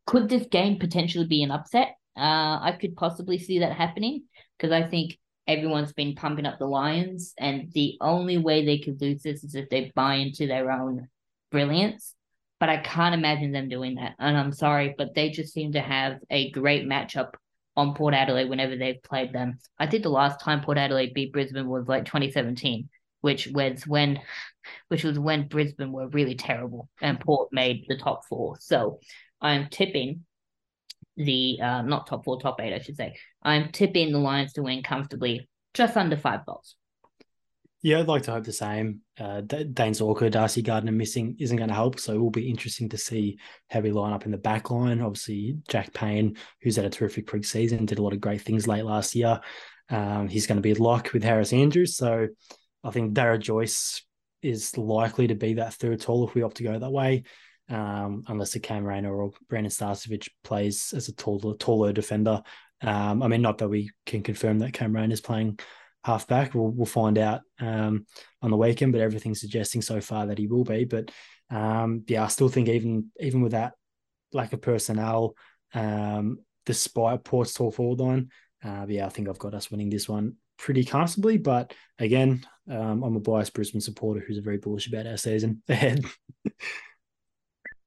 Could 0.07 0.29
this 0.29 0.47
game 0.47 0.79
potentially 0.79 1.27
be 1.27 1.43
an 1.43 1.51
upset? 1.51 1.97
Uh, 2.17 2.59
I 2.61 2.77
could 2.81 2.97
possibly 2.97 3.39
see 3.39 3.61
that 3.61 3.73
happening 3.73 4.25
because 4.57 4.73
I 4.73 4.83
think 4.87 5.19
everyone's 5.47 5.93
been 5.93 6.15
pumping 6.15 6.47
up 6.47 6.59
the 6.59 6.67
Lions, 6.67 7.35
and 7.39 7.73
the 7.73 7.97
only 8.01 8.39
way 8.39 8.65
they 8.65 8.79
could 8.79 9.01
lose 9.01 9.23
this 9.23 9.45
is 9.45 9.55
if 9.55 9.69
they 9.69 9.93
buy 9.95 10.17
into 10.17 10.47
their 10.47 10.71
own 10.71 11.09
brilliance. 11.51 12.15
But 12.61 12.69
I 12.69 12.77
can't 12.77 13.15
imagine 13.15 13.51
them 13.51 13.69
doing 13.69 13.97
that. 13.97 14.15
And 14.21 14.37
I'm 14.37 14.53
sorry, 14.53 14.95
but 14.97 15.15
they 15.15 15.31
just 15.31 15.53
seem 15.53 15.73
to 15.73 15.81
have 15.81 16.19
a 16.31 16.51
great 16.53 16.87
matchup 16.87 17.33
on 17.77 17.95
Port 17.95 18.15
Adelaide 18.15 18.49
whenever 18.49 18.77
they've 18.77 19.03
played 19.03 19.33
them. 19.33 19.59
I 19.79 19.87
think 19.87 20.03
the 20.03 20.11
last 20.11 20.41
time 20.41 20.61
Port 20.61 20.79
Adelaide 20.79 21.15
beat 21.15 21.33
Brisbane 21.33 21.69
was 21.69 21.89
like 21.89 22.05
2017, 22.05 22.89
which 23.21 23.49
was 23.49 23.87
when 23.87 24.21
which 24.89 25.03
was 25.03 25.19
when 25.19 25.49
Brisbane 25.49 25.91
were 25.91 26.09
really 26.09 26.37
terrible 26.37 26.89
and 27.01 27.19
Port 27.19 27.49
made 27.53 27.85
the 27.89 27.97
top 27.97 28.25
four. 28.27 28.57
So 28.61 29.01
I'm 29.41 29.69
tipping 29.69 30.25
the 31.17 31.59
uh, 31.61 31.83
not 31.83 32.07
top 32.07 32.25
four, 32.25 32.41
top 32.41 32.61
eight, 32.61 32.73
I 32.73 32.79
should 32.79 32.97
say. 32.97 33.17
I'm 33.43 33.73
tipping 33.73 34.13
the 34.13 34.19
Lions 34.19 34.53
to 34.55 34.63
win 34.63 34.83
comfortably, 34.83 35.49
just 35.75 35.97
under 35.97 36.17
five 36.17 36.47
goals. 36.47 36.77
Yeah, 37.83 37.99
I'd 37.99 38.07
like 38.07 38.23
to 38.23 38.33
hope 38.33 38.45
the 38.45 38.53
same. 38.53 39.01
Uh, 39.19 39.41
Dayne 39.41 39.93
Zorko, 39.93 40.31
Darcy 40.31 40.63
Gardiner 40.63 40.93
missing 40.93 41.37
isn't 41.41 41.57
going 41.57 41.69
to 41.69 41.75
help, 41.75 41.99
so 41.99 42.15
it 42.15 42.21
will 42.21 42.31
be 42.31 42.49
interesting 42.49 42.89
to 42.91 42.99
see 42.99 43.39
how 43.71 43.81
we 43.81 43.91
line 43.91 44.13
up 44.13 44.25
in 44.25 44.31
the 44.31 44.39
back 44.39 44.71
line. 44.71 45.01
Obviously, 45.01 45.57
Jack 45.69 45.93
Payne, 45.93 46.37
who's 46.61 46.77
had 46.77 46.85
a 46.85 46.91
terrific 46.91 47.27
pre-season, 47.27 47.85
did 47.85 47.99
a 47.99 48.03
lot 48.03 48.13
of 48.13 48.21
great 48.21 48.43
things 48.43 48.69
late 48.69 48.85
last 48.85 49.17
year. 49.17 49.41
Um, 49.91 50.29
he's 50.29 50.47
going 50.47 50.57
to 50.57 50.63
be 50.63 50.75
locked 50.75 51.13
with 51.13 51.25
Harris 51.25 51.53
Andrews, 51.53 51.97
so 51.97 52.29
I 52.85 52.91
think 52.93 53.15
Darragh 53.15 53.43
Joyce 53.43 54.05
is 54.43 54.79
likely 54.79 55.27
to 55.27 55.35
be 55.35 55.55
that 55.55 55.75
third 55.75 56.01
tall 56.01 56.27
if 56.27 56.35
we 56.35 56.43
opt 56.43 56.59
to 56.59 56.65
go 56.65 56.79
that 56.79 56.91
way 56.91 57.25
um, 57.69 58.23
unless 58.29 58.53
the 58.53 58.61
Cam 58.61 58.87
or 58.87 59.31
Brandon 59.49 59.71
Starcevich 59.71 60.29
plays 60.45 60.93
as 60.95 61.09
a 61.09 61.15
taller, 61.15 61.57
taller 61.57 61.93
defender. 61.93 62.43
Um, 62.81 63.23
I 63.23 63.29
mean, 63.29 63.43
not 63.43 63.59
that 63.59 63.69
we 63.69 63.91
can 64.07 64.23
confirm 64.23 64.59
that 64.61 64.73
Cam 64.73 64.95
is 65.11 65.21
playing 65.21 65.59
halfback. 66.05 66.55
We'll, 66.55 66.69
we'll 66.69 66.87
find 66.87 67.19
out 67.19 67.43
um, 67.61 68.07
on 68.41 68.51
the 68.51 68.57
weekend, 68.57 68.93
but 68.93 69.01
everything's 69.01 69.41
suggesting 69.41 69.83
so 69.83 70.01
far 70.01 70.27
that 70.27 70.39
he 70.39 70.47
will 70.47 70.65
be. 70.65 70.85
But 70.85 71.11
um, 71.51 72.05
yeah, 72.09 72.25
I 72.25 72.29
still 72.29 72.49
think 72.49 72.69
even 72.69 73.11
even 73.21 73.43
with 73.43 73.53
that 73.53 73.75
lack 74.33 74.53
of 74.53 74.63
personnel, 74.63 75.35
um, 75.75 76.39
despite 76.67 77.25
Port's 77.25 77.53
tall 77.53 77.71
forward 77.71 78.01
line, 78.01 78.31
uh, 78.65 78.87
yeah, 78.89 79.07
I 79.07 79.09
think 79.09 79.29
I've 79.29 79.39
got 79.39 79.55
us 79.55 79.71
winning 79.71 79.91
this 79.91 80.09
one 80.09 80.37
pretty 80.59 80.85
comfortably. 80.85 81.39
But 81.39 81.75
again, 81.99 82.45
um, 82.71 83.03
I'm 83.03 83.17
a 83.17 83.21
biased 83.21 83.55
Brisbane 83.55 83.81
supporter 83.81 84.21
who's 84.21 84.39
very 84.39 84.59
bullish 84.59 84.87
about 84.87 85.07
our 85.07 85.17
season 85.17 85.63
ahead. 85.69 86.05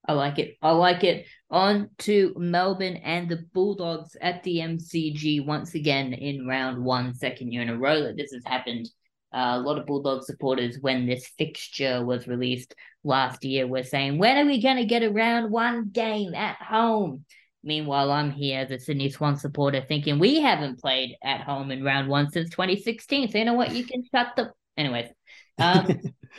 I 0.07 0.13
like 0.13 0.39
it. 0.39 0.57
I 0.61 0.71
like 0.71 1.03
it. 1.03 1.25
On 1.49 1.89
to 1.99 2.33
Melbourne 2.37 2.97
and 2.97 3.27
the 3.27 3.45
Bulldogs 3.53 4.15
at 4.21 4.43
the 4.43 4.57
MCG 4.57 5.45
once 5.45 5.73
again 5.73 6.13
in 6.13 6.45
round 6.47 6.83
one, 6.83 7.13
second 7.15 7.51
year 7.51 7.61
in 7.61 7.69
a 7.69 7.77
row 7.77 8.03
that 8.03 8.17
this 8.17 8.31
has 8.33 8.43
happened. 8.45 8.87
Uh, 9.33 9.57
a 9.57 9.59
lot 9.59 9.77
of 9.77 9.85
Bulldog 9.85 10.23
supporters, 10.23 10.77
when 10.79 11.05
this 11.05 11.27
fixture 11.37 12.05
was 12.05 12.27
released 12.27 12.73
last 13.03 13.43
year, 13.43 13.67
were 13.67 13.83
saying, 13.83 14.17
When 14.17 14.37
are 14.37 14.45
we 14.45 14.61
going 14.61 14.77
to 14.77 14.85
get 14.85 15.03
a 15.03 15.11
round 15.11 15.51
one 15.51 15.89
game 15.89 16.33
at 16.33 16.57
home? 16.57 17.25
Meanwhile, 17.63 18.11
I'm 18.11 18.31
here 18.31 18.59
as 18.59 18.71
a 18.71 18.79
Sydney 18.79 19.09
Swan 19.09 19.37
supporter 19.37 19.81
thinking 19.81 20.19
we 20.19 20.39
haven't 20.39 20.79
played 20.79 21.15
at 21.23 21.41
home 21.41 21.71
in 21.71 21.83
round 21.83 22.07
one 22.07 22.29
since 22.29 22.51
2016. 22.51 23.31
So, 23.31 23.39
you 23.39 23.45
know 23.45 23.55
what? 23.55 23.73
You 23.73 23.83
can 23.83 24.03
shut 24.13 24.27
the. 24.35 24.51
Anyways, 24.77 25.09
um, 25.57 25.87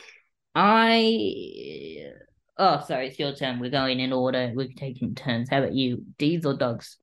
I 0.55 2.13
Oh, 2.59 2.83
sorry, 2.87 3.09
it's 3.09 3.19
your 3.19 3.35
turn. 3.35 3.59
We're 3.59 3.69
going 3.69 3.99
in 3.99 4.11
order. 4.11 4.51
We're 4.55 4.67
taking 4.75 5.13
turns. 5.13 5.49
How 5.49 5.59
about 5.59 5.73
you? 5.73 6.03
Dees 6.17 6.43
or 6.43 6.55
dogs? 6.55 6.97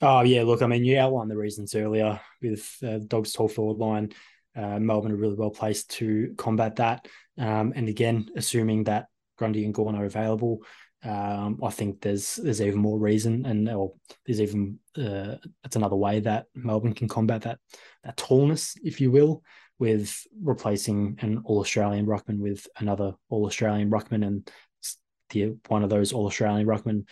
Oh 0.00 0.22
yeah, 0.22 0.42
look, 0.42 0.62
I 0.62 0.66
mean, 0.66 0.84
you 0.84 0.98
outlined 0.98 1.30
the 1.30 1.36
reasons 1.36 1.74
earlier 1.74 2.18
with 2.40 2.74
uh, 2.82 2.98
dogs 3.06 3.32
tall 3.32 3.48
forward 3.48 3.78
line. 3.78 4.12
Uh, 4.56 4.78
Melbourne 4.78 5.12
are 5.12 5.16
really 5.16 5.34
well 5.34 5.50
placed 5.50 5.90
to 5.92 6.34
combat 6.38 6.76
that. 6.76 7.06
Um, 7.38 7.72
and 7.76 7.88
again, 7.88 8.28
assuming 8.36 8.84
that 8.84 9.06
Grundy 9.36 9.64
and 9.64 9.74
Gawn 9.74 9.96
are 9.96 10.04
available, 10.04 10.60
um, 11.02 11.60
I 11.62 11.70
think 11.70 12.00
there's 12.00 12.36
there's 12.36 12.62
even 12.62 12.78
more 12.78 12.98
reason, 12.98 13.44
and 13.44 13.68
or 13.68 13.92
there's 14.24 14.40
even 14.40 14.78
uh, 14.96 15.36
it's 15.62 15.76
another 15.76 15.96
way 15.96 16.20
that 16.20 16.46
Melbourne 16.54 16.94
can 16.94 17.08
combat 17.08 17.42
that 17.42 17.58
that 18.04 18.16
tallness, 18.16 18.78
if 18.82 19.00
you 19.00 19.10
will 19.10 19.42
with 19.78 20.26
replacing 20.42 21.18
an 21.20 21.42
All 21.44 21.60
Australian 21.60 22.06
ruckman 22.06 22.38
with 22.38 22.66
another 22.78 23.14
All 23.28 23.46
Australian 23.46 23.90
ruckman, 23.90 24.26
and 24.26 24.50
the 25.30 25.56
one 25.68 25.82
of 25.82 25.90
those 25.90 26.12
All 26.12 26.26
Australian 26.26 26.66
ruckman 26.66 27.04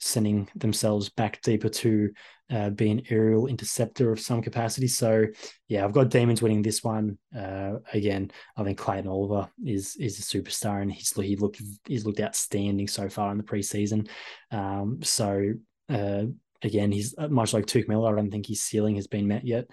sending 0.00 0.48
themselves 0.56 1.10
back 1.10 1.40
deeper 1.42 1.68
to 1.68 2.10
uh, 2.50 2.70
be 2.70 2.90
an 2.90 3.02
aerial 3.10 3.46
interceptor 3.46 4.10
of 4.10 4.18
some 4.18 4.42
capacity. 4.42 4.88
So 4.88 5.26
yeah, 5.68 5.84
I've 5.84 5.92
got 5.92 6.08
Demons 6.08 6.42
winning 6.42 6.62
this 6.62 6.82
one. 6.82 7.18
Uh, 7.36 7.74
again, 7.92 8.30
I 8.56 8.64
think 8.64 8.78
Clayton 8.78 9.08
Oliver 9.08 9.48
is 9.64 9.96
is 9.96 10.18
a 10.18 10.22
superstar 10.22 10.82
and 10.82 10.90
he's 10.90 11.12
he 11.12 11.36
looked 11.36 11.62
he's 11.86 12.04
looked 12.04 12.20
outstanding 12.20 12.88
so 12.88 13.08
far 13.08 13.30
in 13.30 13.38
the 13.38 13.44
preseason. 13.44 14.08
Um, 14.50 15.00
so 15.02 15.52
uh, 15.88 16.24
again, 16.62 16.90
he's 16.90 17.14
uh, 17.16 17.28
much 17.28 17.52
like 17.52 17.66
Touk 17.66 17.86
Miller. 17.86 18.12
I 18.12 18.16
don't 18.16 18.30
think 18.30 18.46
his 18.46 18.62
ceiling 18.62 18.96
has 18.96 19.06
been 19.06 19.28
met 19.28 19.46
yet 19.46 19.66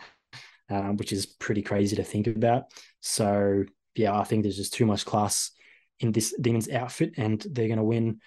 um, 0.70 0.98
which 0.98 1.14
is 1.14 1.26
pretty 1.26 1.62
crazy 1.62 1.96
to 1.96 2.04
think 2.04 2.28
about. 2.28 2.66
So 3.00 3.64
yeah, 3.96 4.18
I 4.18 4.24
think 4.24 4.44
there's 4.44 4.58
just 4.58 4.74
too 4.74 4.86
much 4.86 5.06
class 5.06 5.52
in 6.00 6.12
this 6.12 6.34
Demons 6.40 6.70
outfit, 6.70 7.14
and 7.18 7.44
they're 7.52 7.68
going 7.68 7.78
to 7.78 7.84
win. 7.84 8.20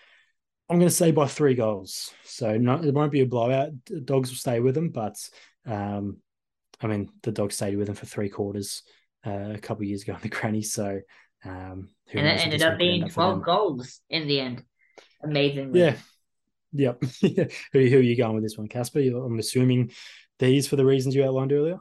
I'm 0.69 0.79
going 0.79 0.89
to 0.89 0.95
say 0.95 1.11
by 1.11 1.27
three 1.27 1.55
goals. 1.55 2.13
So 2.25 2.57
no, 2.57 2.83
it 2.83 2.95
won't 2.95 3.13
be 3.13 3.21
a 3.21 3.27
blowout. 3.27 3.71
The 3.87 4.01
dogs 4.01 4.31
will 4.31 4.37
stay 4.37 4.61
with 4.61 4.75
them, 4.75 4.91
but 4.91 5.17
um, 5.67 6.19
I 6.81 6.87
mean 6.87 7.11
the 7.23 7.33
dogs 7.33 7.57
stayed 7.57 7.77
with 7.77 7.87
them 7.87 7.97
for 7.97 8.07
three 8.07 8.29
quarters 8.29 8.83
uh, 9.27 9.51
a 9.55 9.59
couple 9.59 9.83
of 9.83 9.89
years 9.89 10.03
ago 10.03 10.15
in 10.15 10.21
the 10.23 10.29
granny. 10.29 10.63
So 10.63 11.01
um, 11.45 11.89
and 12.13 12.27
it 12.27 12.41
ended 12.41 12.63
up 12.63 12.79
being 12.79 13.09
twelve 13.09 13.43
goals 13.43 14.01
in 14.09 14.27
the 14.27 14.41
end. 14.41 14.63
Amazing. 15.23 15.75
Yeah. 15.75 15.97
Yep. 16.73 17.03
who, 17.21 17.29
who 17.73 17.99
are 17.99 18.01
you 18.01 18.17
going 18.17 18.35
with 18.35 18.45
this 18.45 18.57
one, 18.57 18.69
Caspar? 18.69 19.01
I'm 19.01 19.39
assuming 19.39 19.93
these 20.39 20.69
for 20.69 20.77
the 20.77 20.85
reasons 20.85 21.15
you 21.15 21.25
outlined 21.25 21.53
earlier. 21.53 21.81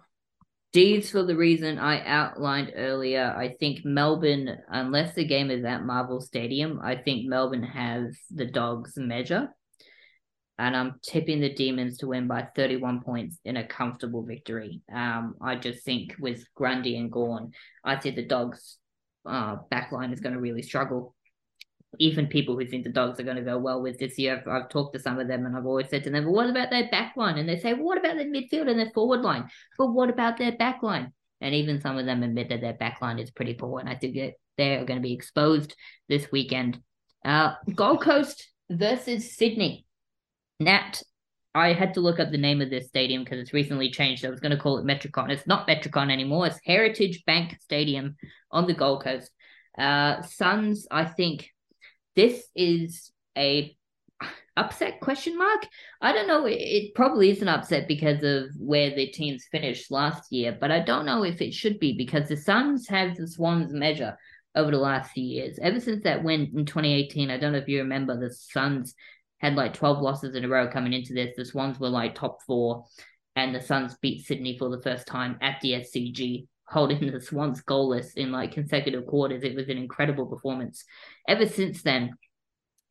Dees 0.71 1.09
for 1.09 1.23
the 1.23 1.35
reason 1.35 1.79
I 1.79 2.05
outlined 2.05 2.73
earlier. 2.75 3.33
I 3.35 3.55
think 3.59 3.83
Melbourne, 3.83 4.55
unless 4.67 5.15
the 5.15 5.25
game 5.25 5.49
is 5.49 5.65
at 5.65 5.83
Marvel 5.83 6.21
Stadium, 6.21 6.79
I 6.83 6.95
think 6.95 7.27
Melbourne 7.27 7.63
has 7.63 8.15
the 8.29 8.45
dogs 8.45 8.93
measure. 8.95 9.49
And 10.59 10.75
I'm 10.75 10.99
tipping 11.01 11.39
the 11.39 11.53
Demons 11.53 11.99
to 11.99 12.07
win 12.07 12.27
by 12.27 12.47
31 12.55 13.01
points 13.01 13.39
in 13.45 13.57
a 13.57 13.65
comfortable 13.65 14.23
victory. 14.23 14.81
Um, 14.93 15.35
I 15.41 15.55
just 15.55 15.83
think 15.85 16.15
with 16.19 16.43
Grundy 16.53 16.97
and 16.97 17.11
Gawn, 17.11 17.53
I 17.83 17.95
think 17.95 18.15
the 18.15 18.25
dogs 18.25 18.77
uh, 19.25 19.55
backline 19.71 20.13
is 20.13 20.19
going 20.19 20.35
to 20.35 20.41
really 20.41 20.61
struggle 20.61 21.15
even 21.97 22.27
people 22.27 22.57
who 22.57 22.65
think 22.65 22.83
the 22.83 22.91
dogs 22.91 23.19
are 23.19 23.23
going 23.23 23.37
to 23.37 23.41
go 23.41 23.57
well 23.57 23.81
with 23.81 23.97
this 23.97 24.17
year, 24.19 24.37
I've, 24.37 24.47
I've, 24.47 24.69
talked 24.69 24.93
to 24.93 24.99
some 24.99 25.19
of 25.19 25.27
them 25.27 25.45
and 25.45 25.55
I've 25.57 25.65
always 25.65 25.89
said 25.89 26.03
to 26.03 26.11
them, 26.11 26.25
well, 26.25 26.33
what 26.33 26.49
about 26.49 26.69
their 26.69 26.87
back 26.89 27.13
line? 27.17 27.37
And 27.37 27.49
they 27.49 27.57
say, 27.57 27.73
well, 27.73 27.83
what 27.83 27.97
about 27.97 28.15
their 28.15 28.27
midfield 28.27 28.69
and 28.69 28.79
their 28.79 28.91
forward 28.93 29.21
line? 29.21 29.49
But 29.77 29.87
what 29.87 30.09
about 30.09 30.37
their 30.37 30.51
back 30.51 30.83
line? 30.83 31.11
And 31.41 31.55
even 31.55 31.81
some 31.81 31.97
of 31.97 32.05
them 32.05 32.21
admit 32.21 32.49
that 32.49 32.61
their 32.61 32.73
back 32.73 33.01
line 33.01 33.17
is 33.17 33.31
pretty 33.31 33.53
poor. 33.55 33.79
And 33.79 33.89
I 33.89 33.95
think 33.95 34.15
that 34.15 34.33
they're 34.57 34.85
going 34.85 34.99
to 34.99 35.07
be 35.07 35.13
exposed 35.13 35.75
this 36.07 36.31
weekend. 36.31 36.79
Uh, 37.25 37.53
Gold 37.73 38.01
Coast 38.01 38.49
versus 38.69 39.35
Sydney. 39.35 39.85
Nat, 40.59 41.01
I 41.55 41.73
had 41.73 41.95
to 41.95 42.01
look 42.01 42.19
up 42.19 42.31
the 42.31 42.37
name 42.37 42.61
of 42.61 42.69
this 42.69 42.87
stadium 42.87 43.23
because 43.23 43.39
it's 43.39 43.53
recently 43.53 43.89
changed. 43.89 44.25
I 44.25 44.29
was 44.29 44.41
going 44.41 44.51
to 44.51 44.61
call 44.61 44.77
it 44.77 44.85
Metricon. 44.85 45.31
It's 45.31 45.47
not 45.47 45.67
Metricon 45.67 46.11
anymore. 46.11 46.47
It's 46.47 46.59
Heritage 46.63 47.23
Bank 47.25 47.57
Stadium 47.61 48.17
on 48.51 48.67
the 48.67 48.73
Gold 48.73 49.03
Coast. 49.03 49.31
Uh, 49.77 50.21
Suns, 50.21 50.87
I 50.91 51.05
think, 51.05 51.49
this 52.15 52.47
is 52.55 53.11
a 53.37 53.75
upset 54.57 54.99
question 54.99 55.37
mark. 55.37 55.65
I 56.01 56.11
don't 56.11 56.27
know 56.27 56.45
it, 56.45 56.93
probably 56.93 57.29
is 57.29 57.41
an 57.41 57.47
upset 57.47 57.87
because 57.87 58.23
of 58.23 58.49
where 58.57 58.93
the 58.93 59.07
teams 59.07 59.47
finished 59.51 59.89
last 59.89 60.31
year 60.31 60.57
but 60.59 60.71
i 60.71 60.79
don't 60.79 61.05
know 61.05 61.23
if 61.23 61.41
it 61.41 61.53
should 61.53 61.79
be 61.79 61.93
because 61.97 62.27
the 62.27 62.35
suns 62.35 62.87
have 62.89 63.15
the 63.15 63.27
swans 63.27 63.73
measure 63.73 64.17
over 64.55 64.71
the 64.71 64.77
last 64.77 65.11
few 65.11 65.23
years. 65.23 65.59
Ever 65.61 65.79
since 65.79 66.03
that 66.03 66.23
win 66.23 66.51
in 66.55 66.65
2018 66.65 67.29
i 67.29 67.37
don't 67.37 67.53
know 67.53 67.59
if 67.59 67.69
you 67.69 67.79
remember 67.79 68.19
the 68.19 68.33
suns 68.33 68.95
had 69.39 69.55
like 69.55 69.73
12 69.73 70.01
losses 70.01 70.35
in 70.35 70.43
a 70.43 70.49
row 70.49 70.67
coming 70.67 70.91
into 70.91 71.13
this. 71.13 71.35
The 71.37 71.45
swans 71.45 71.79
were 71.79 71.89
like 71.89 72.13
top 72.13 72.39
four 72.45 72.83
and 73.35 73.55
the 73.55 73.61
suns 73.61 73.95
beat 74.01 74.25
sydney 74.25 74.57
for 74.57 74.69
the 74.69 74.81
first 74.81 75.07
time 75.07 75.37
at 75.41 75.61
the 75.61 75.71
scg 75.73 76.47
holding 76.69 77.11
the 77.11 77.19
Swans 77.19 77.61
goalless 77.63 78.15
in 78.15 78.31
like 78.31 78.51
consecutive 78.51 79.05
quarters. 79.05 79.43
It 79.43 79.55
was 79.55 79.69
an 79.69 79.77
incredible 79.77 80.25
performance. 80.25 80.85
Ever 81.27 81.47
since 81.47 81.81
then, 81.81 82.13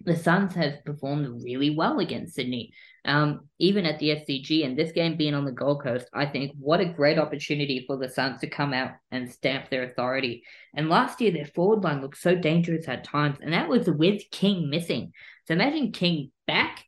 the 0.04 0.16
Suns 0.16 0.54
have 0.54 0.84
performed 0.84 1.42
really 1.42 1.74
well 1.74 1.98
against 1.98 2.34
Sydney. 2.34 2.72
Um, 3.04 3.48
even 3.58 3.84
at 3.84 3.98
the 3.98 4.10
SCG 4.10 4.64
and 4.64 4.76
this 4.76 4.92
game 4.92 5.16
being 5.16 5.34
on 5.34 5.44
the 5.44 5.52
Gold 5.52 5.82
Coast, 5.82 6.06
I 6.14 6.26
think 6.26 6.52
what 6.58 6.80
a 6.80 6.84
great 6.84 7.18
opportunity 7.18 7.84
for 7.86 7.96
the 7.96 8.08
Suns 8.08 8.40
to 8.40 8.48
come 8.48 8.72
out 8.72 8.92
and 9.10 9.30
stamp 9.30 9.70
their 9.70 9.84
authority. 9.84 10.44
And 10.74 10.88
last 10.88 11.20
year, 11.20 11.32
their 11.32 11.46
forward 11.46 11.82
line 11.82 12.00
looked 12.00 12.18
so 12.18 12.36
dangerous 12.36 12.86
at 12.86 13.04
times, 13.04 13.38
and 13.40 13.52
that 13.52 13.68
was 13.68 13.88
with 13.88 14.22
King 14.30 14.70
missing. 14.70 15.12
So 15.46 15.54
imagine 15.54 15.90
King 15.90 16.30
back 16.46 16.84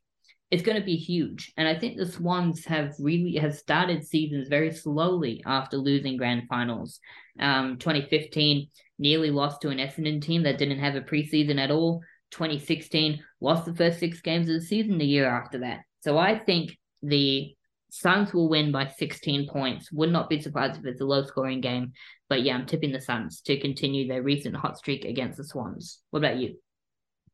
it's 0.51 0.63
going 0.63 0.79
to 0.79 0.85
be 0.85 0.97
huge. 0.97 1.53
And 1.57 1.69
I 1.69 1.79
think 1.79 1.97
the 1.97 2.07
Swans 2.07 2.65
have 2.65 2.95
really 2.99 3.37
have 3.37 3.55
started 3.55 4.05
seasons 4.05 4.49
very 4.49 4.73
slowly 4.73 5.43
after 5.47 5.77
losing 5.77 6.17
grand 6.17 6.49
finals. 6.49 6.99
Um, 7.39 7.79
2015 7.79 8.69
nearly 8.99 9.31
lost 9.31 9.63
to 9.63 9.69
an 9.69 9.79
Essendon 9.79 10.21
team 10.21 10.43
that 10.43 10.59
didn't 10.59 10.81
have 10.81 10.97
a 10.97 11.01
preseason 11.01 11.59
at 11.59 11.71
all. 11.71 12.03
2016 12.33 13.23
lost 13.41 13.65
the 13.65 13.75
first 13.75 13.99
six 13.99 14.21
games 14.21 14.49
of 14.49 14.55
the 14.55 14.61
season 14.61 14.99
the 14.99 15.05
year 15.05 15.29
after 15.29 15.59
that. 15.61 15.81
So 16.01 16.19
I 16.19 16.39
think 16.39 16.77
the 17.03 17.55
Suns 17.93 18.33
will 18.33 18.49
win 18.49 18.71
by 18.71 18.87
16 18.87 19.49
points. 19.49 19.91
Would 19.93 20.13
not 20.13 20.29
be 20.29 20.41
surprised 20.41 20.79
if 20.79 20.87
it's 20.87 21.01
a 21.01 21.05
low 21.05 21.25
scoring 21.25 21.61
game. 21.61 21.93
But 22.29 22.43
yeah, 22.43 22.55
I'm 22.55 22.67
tipping 22.67 22.93
the 22.93 23.01
Suns 23.01 23.41
to 23.43 23.59
continue 23.59 24.07
their 24.07 24.23
recent 24.23 24.55
hot 24.55 24.79
streak 24.79 25.05
against 25.05 25.39
the 25.39 25.45
Swans. 25.45 26.01
What 26.11 26.21
about 26.21 26.37
you? 26.37 26.57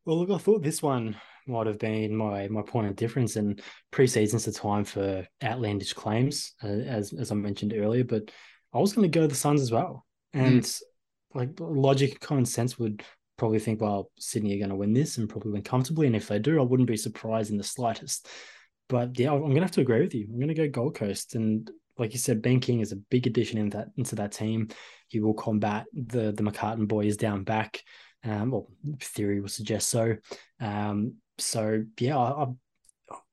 Well, 0.05 0.19
look, 0.19 0.31
I 0.31 0.41
thought 0.41 0.63
this 0.63 0.81
one 0.81 1.15
might 1.47 1.67
have 1.67 1.79
been 1.79 2.15
my 2.15 2.47
my 2.47 2.61
point 2.61 2.87
of 2.87 2.95
difference. 2.95 3.35
And 3.35 3.61
preseason's 3.91 4.45
the 4.45 4.51
time 4.51 4.83
for 4.83 5.25
outlandish 5.43 5.93
claims, 5.93 6.53
uh, 6.63 6.67
as 6.67 7.13
as 7.13 7.31
I 7.31 7.35
mentioned 7.35 7.73
earlier. 7.75 8.03
But 8.03 8.31
I 8.73 8.79
was 8.79 8.93
going 8.93 9.09
to 9.09 9.19
go 9.19 9.27
the 9.27 9.35
Suns 9.35 9.61
as 9.61 9.71
well, 9.71 10.05
and 10.33 10.61
mm. 10.61 10.81
like 11.33 11.49
logic, 11.59 12.11
and 12.11 12.19
common 12.19 12.45
sense 12.45 12.77
would 12.77 13.03
probably 13.37 13.59
think, 13.59 13.81
well, 13.81 14.11
Sydney 14.17 14.55
are 14.55 14.59
going 14.59 14.69
to 14.69 14.75
win 14.75 14.93
this 14.93 15.17
and 15.17 15.29
probably 15.29 15.51
win 15.51 15.61
comfortably. 15.61 16.07
And 16.07 16.15
if 16.15 16.27
they 16.27 16.39
do, 16.39 16.59
I 16.59 16.63
wouldn't 16.63 16.87
be 16.87 16.97
surprised 16.97 17.51
in 17.51 17.57
the 17.57 17.63
slightest. 17.63 18.27
But 18.89 19.17
yeah, 19.19 19.31
I'm 19.31 19.41
going 19.41 19.55
to 19.55 19.61
have 19.61 19.71
to 19.71 19.81
agree 19.81 20.01
with 20.01 20.15
you. 20.15 20.27
I'm 20.29 20.39
going 20.39 20.47
to 20.47 20.53
go 20.53 20.67
Gold 20.67 20.95
Coast, 20.95 21.35
and 21.35 21.69
like 21.97 22.13
you 22.13 22.19
said, 22.19 22.41
Ben 22.41 22.59
King 22.59 22.79
is 22.79 22.91
a 22.91 22.97
big 22.97 23.27
addition 23.27 23.57
in 23.57 23.69
that 23.69 23.89
into 23.97 24.15
that 24.15 24.31
team. 24.31 24.69
He 25.07 25.19
will 25.19 25.33
combat 25.33 25.85
the 25.93 26.31
the 26.31 26.43
McCartin 26.43 26.87
boys 26.87 27.17
down 27.17 27.43
back. 27.43 27.81
Um, 28.23 28.51
well, 28.51 28.67
theory 29.01 29.39
will 29.39 29.49
suggest 29.49 29.89
so. 29.89 30.15
Um, 30.59 31.15
so 31.37 31.83
yeah, 31.99 32.17
I, 32.17 32.47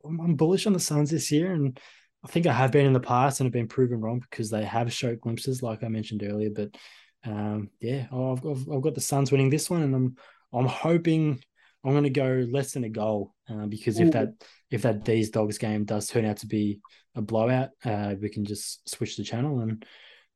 I'm 0.04 0.36
bullish 0.36 0.66
on 0.66 0.72
the 0.72 0.80
Suns 0.80 1.10
this 1.10 1.30
year, 1.30 1.52
and 1.52 1.78
I 2.24 2.28
think 2.28 2.46
I 2.46 2.52
have 2.52 2.72
been 2.72 2.86
in 2.86 2.92
the 2.92 3.00
past 3.00 3.40
and 3.40 3.46
have 3.46 3.52
been 3.52 3.68
proven 3.68 4.00
wrong 4.00 4.20
because 4.20 4.50
they 4.50 4.64
have 4.64 4.92
showed 4.92 5.20
glimpses, 5.20 5.62
like 5.62 5.82
I 5.82 5.88
mentioned 5.88 6.22
earlier. 6.22 6.50
But 6.50 6.76
um, 7.24 7.70
yeah, 7.80 8.06
I've, 8.12 8.44
I've, 8.44 8.70
I've 8.70 8.82
got 8.82 8.94
the 8.94 9.00
Suns 9.00 9.30
winning 9.32 9.50
this 9.50 9.70
one, 9.70 9.82
and 9.82 9.94
I'm 9.94 10.16
I'm 10.52 10.66
hoping 10.66 11.42
I'm 11.84 11.92
going 11.92 12.04
to 12.04 12.10
go 12.10 12.46
less 12.50 12.72
than 12.72 12.84
a 12.84 12.88
goal 12.88 13.34
uh, 13.48 13.66
because 13.66 13.98
if 14.00 14.12
that 14.12 14.28
if 14.70 14.82
that 14.82 15.04
Dees 15.04 15.30
Dogs 15.30 15.58
game 15.58 15.84
does 15.84 16.06
turn 16.06 16.24
out 16.24 16.38
to 16.38 16.46
be 16.46 16.80
a 17.14 17.22
blowout, 17.22 17.70
uh, 17.84 18.14
we 18.20 18.30
can 18.30 18.44
just 18.44 18.88
switch 18.88 19.16
the 19.16 19.24
channel 19.24 19.60
and 19.60 19.84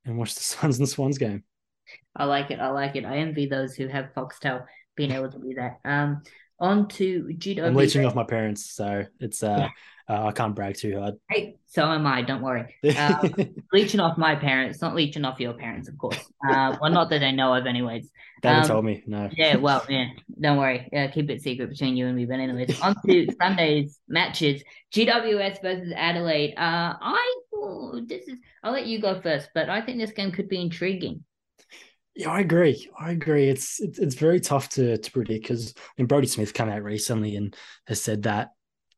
and 0.04 0.18
watch 0.18 0.34
the 0.34 0.42
Suns 0.42 0.78
and 0.78 0.88
Swans 0.88 1.18
game. 1.18 1.44
I 2.14 2.24
like 2.24 2.50
it. 2.50 2.60
I 2.60 2.68
like 2.68 2.96
it. 2.96 3.06
I 3.06 3.18
envy 3.18 3.46
those 3.46 3.74
who 3.74 3.88
have 3.88 4.12
Foxtel 4.14 4.64
being 4.94 5.12
able 5.12 5.30
to 5.30 5.38
do 5.38 5.54
that. 5.56 5.78
Um, 5.84 6.22
on 6.60 6.88
to 6.88 7.24
GW. 7.24 7.64
I'm 7.64 7.74
leeching 7.74 8.04
off 8.04 8.14
my 8.14 8.24
parents, 8.24 8.70
so 8.70 9.04
it's 9.20 9.42
uh, 9.42 9.68
uh, 10.08 10.26
I 10.26 10.32
can't 10.32 10.54
brag 10.54 10.76
too 10.76 10.98
hard. 10.98 11.14
Hey, 11.28 11.56
so 11.66 11.84
am 11.84 12.06
I. 12.06 12.22
Don't 12.22 12.42
worry. 12.42 12.74
Um, 12.98 13.32
leeching 13.72 14.00
off 14.00 14.18
my 14.18 14.34
parents, 14.34 14.80
not 14.80 14.94
leeching 14.94 15.24
off 15.24 15.38
your 15.38 15.52
parents, 15.52 15.88
of 15.88 15.96
course. 15.98 16.18
Uh, 16.48 16.76
well, 16.80 16.90
not 16.90 17.10
that 17.10 17.20
they 17.20 17.32
know 17.32 17.54
of, 17.54 17.66
anyways. 17.66 18.10
They 18.42 18.48
um, 18.48 18.64
told 18.64 18.84
me. 18.84 19.02
No. 19.06 19.28
Yeah, 19.32 19.56
well, 19.56 19.84
yeah. 19.88 20.08
Don't 20.40 20.56
worry. 20.56 20.88
Yeah, 20.92 21.08
keep 21.08 21.30
it 21.30 21.42
secret 21.42 21.70
between 21.70 21.96
you 21.96 22.06
and 22.06 22.16
me. 22.16 22.24
But 22.24 22.40
anyways, 22.40 22.80
on 22.80 22.96
to 23.06 23.28
Sunday's 23.40 23.98
matches. 24.08 24.62
GWS 24.94 25.62
versus 25.62 25.92
Adelaide. 25.94 26.54
Uh, 26.56 26.94
I 27.00 27.34
oh, 27.54 28.00
this 28.04 28.26
is. 28.26 28.38
I'll 28.62 28.72
let 28.72 28.86
you 28.86 29.00
go 29.00 29.20
first, 29.20 29.50
but 29.54 29.68
I 29.68 29.80
think 29.80 29.98
this 29.98 30.12
game 30.12 30.32
could 30.32 30.48
be 30.48 30.60
intriguing. 30.60 31.24
Yeah, 32.18 32.32
I 32.32 32.40
agree. 32.40 32.90
I 32.98 33.12
agree. 33.12 33.48
It's 33.48 33.78
it's, 33.78 34.00
it's 34.00 34.16
very 34.16 34.40
tough 34.40 34.68
to 34.70 34.98
to 34.98 35.10
predict 35.12 35.44
because 35.44 35.72
I 35.76 35.80
mean, 35.96 36.08
Brodie 36.08 36.26
Smith 36.26 36.52
came 36.52 36.68
out 36.68 36.82
recently 36.82 37.36
and 37.36 37.54
has 37.86 38.02
said 38.02 38.24
that 38.24 38.50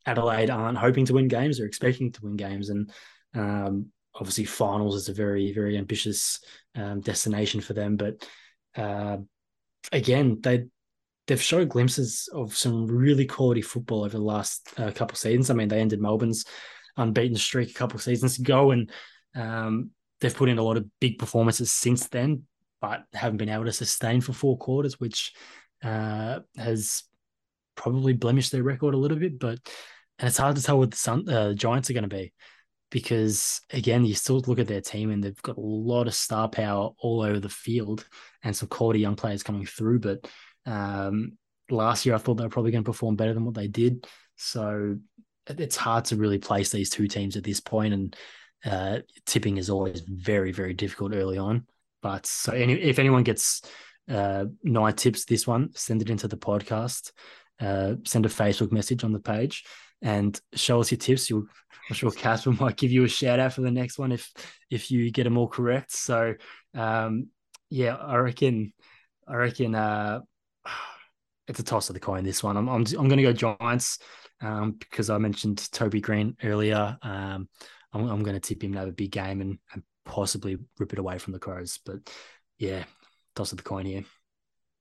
Adelaide 0.07 0.49
aren't 0.49 0.79
hoping 0.79 1.05
to 1.05 1.13
win 1.13 1.29
games; 1.29 1.59
they're 1.59 1.67
expecting 1.67 2.13
to 2.13 2.21
win 2.23 2.37
games, 2.37 2.71
and 2.71 2.91
um, 3.35 3.89
obviously 4.15 4.47
finals 4.47 4.97
is 4.97 5.11
a 5.11 5.13
very 5.13 5.53
very 5.53 5.77
ambitious 5.77 6.41
um, 6.75 7.03
destination 7.03 7.61
for 7.61 7.75
them. 7.75 7.99
But 7.99 8.27
uh, 8.75 9.19
again, 9.93 10.41
they 10.41 10.65
they've 11.27 11.43
showed 11.43 11.69
glimpses 11.69 12.27
of 12.33 12.57
some 12.57 12.87
really 12.87 13.27
quality 13.27 13.61
football 13.61 14.05
over 14.05 14.17
the 14.17 14.25
last 14.25 14.67
uh, 14.79 14.93
couple 14.93 15.17
seasons. 15.19 15.51
I 15.51 15.55
mean, 15.55 15.69
they 15.69 15.81
ended 15.81 16.01
Melbourne's 16.01 16.47
unbeaten 16.97 17.37
streak 17.37 17.69
a 17.69 17.75
couple 17.75 17.99
seasons 17.99 18.39
ago, 18.39 18.71
and 18.71 18.91
um, 19.35 19.91
they've 20.23 20.35
put 20.35 20.49
in 20.49 20.57
a 20.57 20.63
lot 20.63 20.79
of 20.79 20.87
big 21.03 21.19
performances 21.19 21.71
since 21.71 22.09
then 22.09 22.45
but 22.81 23.05
haven't 23.13 23.39
been 23.39 23.49
able 23.49 23.65
to 23.65 23.73
sustain 23.73 24.21
for 24.21 24.33
four 24.33 24.57
quarters, 24.59 24.99
which 24.99 25.33
uh, 25.83 26.41
has 26.57 27.05
probably 27.77 28.13
blemished 28.13 28.53
their 28.53 28.63
record 28.63 28.95
a 28.95 28.99
little 28.99 29.19
bit. 29.19 29.39
But 29.39 29.59
and 30.19 30.29
it's 30.29 30.39
hard 30.39 30.57
to 30.57 30.63
tell 30.63 30.79
what 30.79 30.91
the 30.91 30.97
Sun, 30.97 31.29
uh, 31.29 31.55
Giants 31.55 31.91
are 31.91 31.95
going 31.95 32.09
to 32.09 32.17
be 32.17 32.33
because 32.91 33.61
again, 33.71 34.05
you 34.05 34.15
still 34.15 34.41
look 34.47 34.59
at 34.59 34.67
their 34.67 34.81
team 34.81 35.11
and 35.11 35.23
they've 35.23 35.43
got 35.43 35.57
a 35.57 35.61
lot 35.61 36.07
of 36.07 36.15
star 36.15 36.49
power 36.49 36.91
all 36.99 37.23
over 37.23 37.39
the 37.39 37.49
field 37.49 38.07
and 38.43 38.55
some 38.55 38.69
quality 38.69 39.01
young 39.01 39.17
players 39.17 39.43
coming 39.43 39.65
through. 39.65 40.01
But 40.01 40.29
um, 40.67 41.39
last 41.71 42.05
year, 42.05 42.15
I 42.15 42.19
thought 42.19 42.35
they 42.35 42.45
were 42.45 42.51
probably 42.51 42.73
going 42.73 42.85
to 42.85 42.91
perform 42.91 43.17
better 43.17 43.33
than 43.33 43.45
what 43.45 43.55
they 43.55 43.69
did. 43.69 44.07
So 44.37 44.99
it's 45.47 45.77
hard 45.77 46.05
to 46.07 46.17
really 46.17 46.39
place 46.39 46.71
these 46.71 46.91
two 46.91 47.07
teams 47.07 47.37
at 47.37 47.45
this 47.45 47.61
point, 47.61 47.95
and 47.95 48.17
uh, 48.65 48.99
tipping 49.27 49.57
is 49.57 49.71
always 49.71 50.01
very, 50.01 50.53
very 50.53 50.75
difficult 50.75 51.15
early 51.15 51.39
on. 51.39 51.67
But 52.03 52.27
so 52.27 52.53
any, 52.53 52.75
if 52.75 52.99
anyone 52.99 53.23
gets 53.23 53.63
uh, 54.09 54.47
nine 54.63 54.95
tips 54.95 55.25
this 55.25 55.47
one, 55.47 55.71
send 55.75 56.03
it 56.03 56.11
into 56.11 56.29
the 56.29 56.37
podcast. 56.37 57.13
Uh, 57.61 57.97
send 58.05 58.25
a 58.25 58.31
Facebook 58.31 58.73
message 58.73 59.05
on 59.05 59.13
the 59.13 59.21
page 59.21 59.65
and 60.03 60.41
show 60.55 60.81
us 60.81 60.91
your 60.91 60.99
tips. 60.99 61.29
You'll, 61.29 61.47
I'm 61.89 61.95
sure 61.95 62.11
Caspar 62.11 62.53
might 62.61 62.77
give 62.77 62.91
you 62.91 63.05
a 63.05 63.09
shout 63.09 63.39
out 63.39 63.53
for 63.53 63.61
the 63.61 63.71
next 63.71 63.99
one 63.99 64.13
if 64.13 64.31
if 64.71 64.91
you 64.91 65.11
get 65.11 65.25
them 65.25 65.37
all 65.37 65.49
correct. 65.49 65.93
So 65.93 66.35
um, 66.75 67.29
yeah, 67.69 67.97
I 67.97 68.17
reckon 68.17 68.73
I 69.29 69.37
reckon 69.37 69.75
uh, 69.75 70.21
it's 71.49 71.61
a 71.61 71.65
toss 71.65 71.91
of 71.91 71.95
the 71.95 72.01
coin. 72.01 72.25
This 72.25 72.43
one, 72.43 72.57
I'm 72.57 72.69
I'm, 72.69 72.85
I'm 72.99 73.09
going 73.09 73.19
to 73.19 73.23
go 73.23 73.33
Giants 73.33 73.99
um, 74.41 74.73
because 74.73 75.11
I 75.11 75.19
mentioned 75.19 75.71
Toby 75.73 76.01
Greene 76.01 76.37
earlier. 76.43 76.97
Um, 77.03 77.49
I'm, 77.93 78.09
I'm 78.09 78.23
going 78.23 78.35
to 78.35 78.41
tip 78.41 78.63
him 78.63 78.73
to 78.73 78.79
have 78.79 78.89
a 78.89 78.93
big 78.93 79.11
game 79.11 79.41
and, 79.41 79.59
and 79.73 79.83
possibly 80.11 80.59
rip 80.79 80.93
it 80.93 80.99
away 80.99 81.19
from 81.19 81.33
the 81.33 81.39
Crows. 81.39 81.79
But 81.87 82.01
yeah, 82.59 82.85
toss 83.37 83.53
of 83.53 83.59
the 83.59 83.65
coin 83.65 83.87
here. 83.87 84.05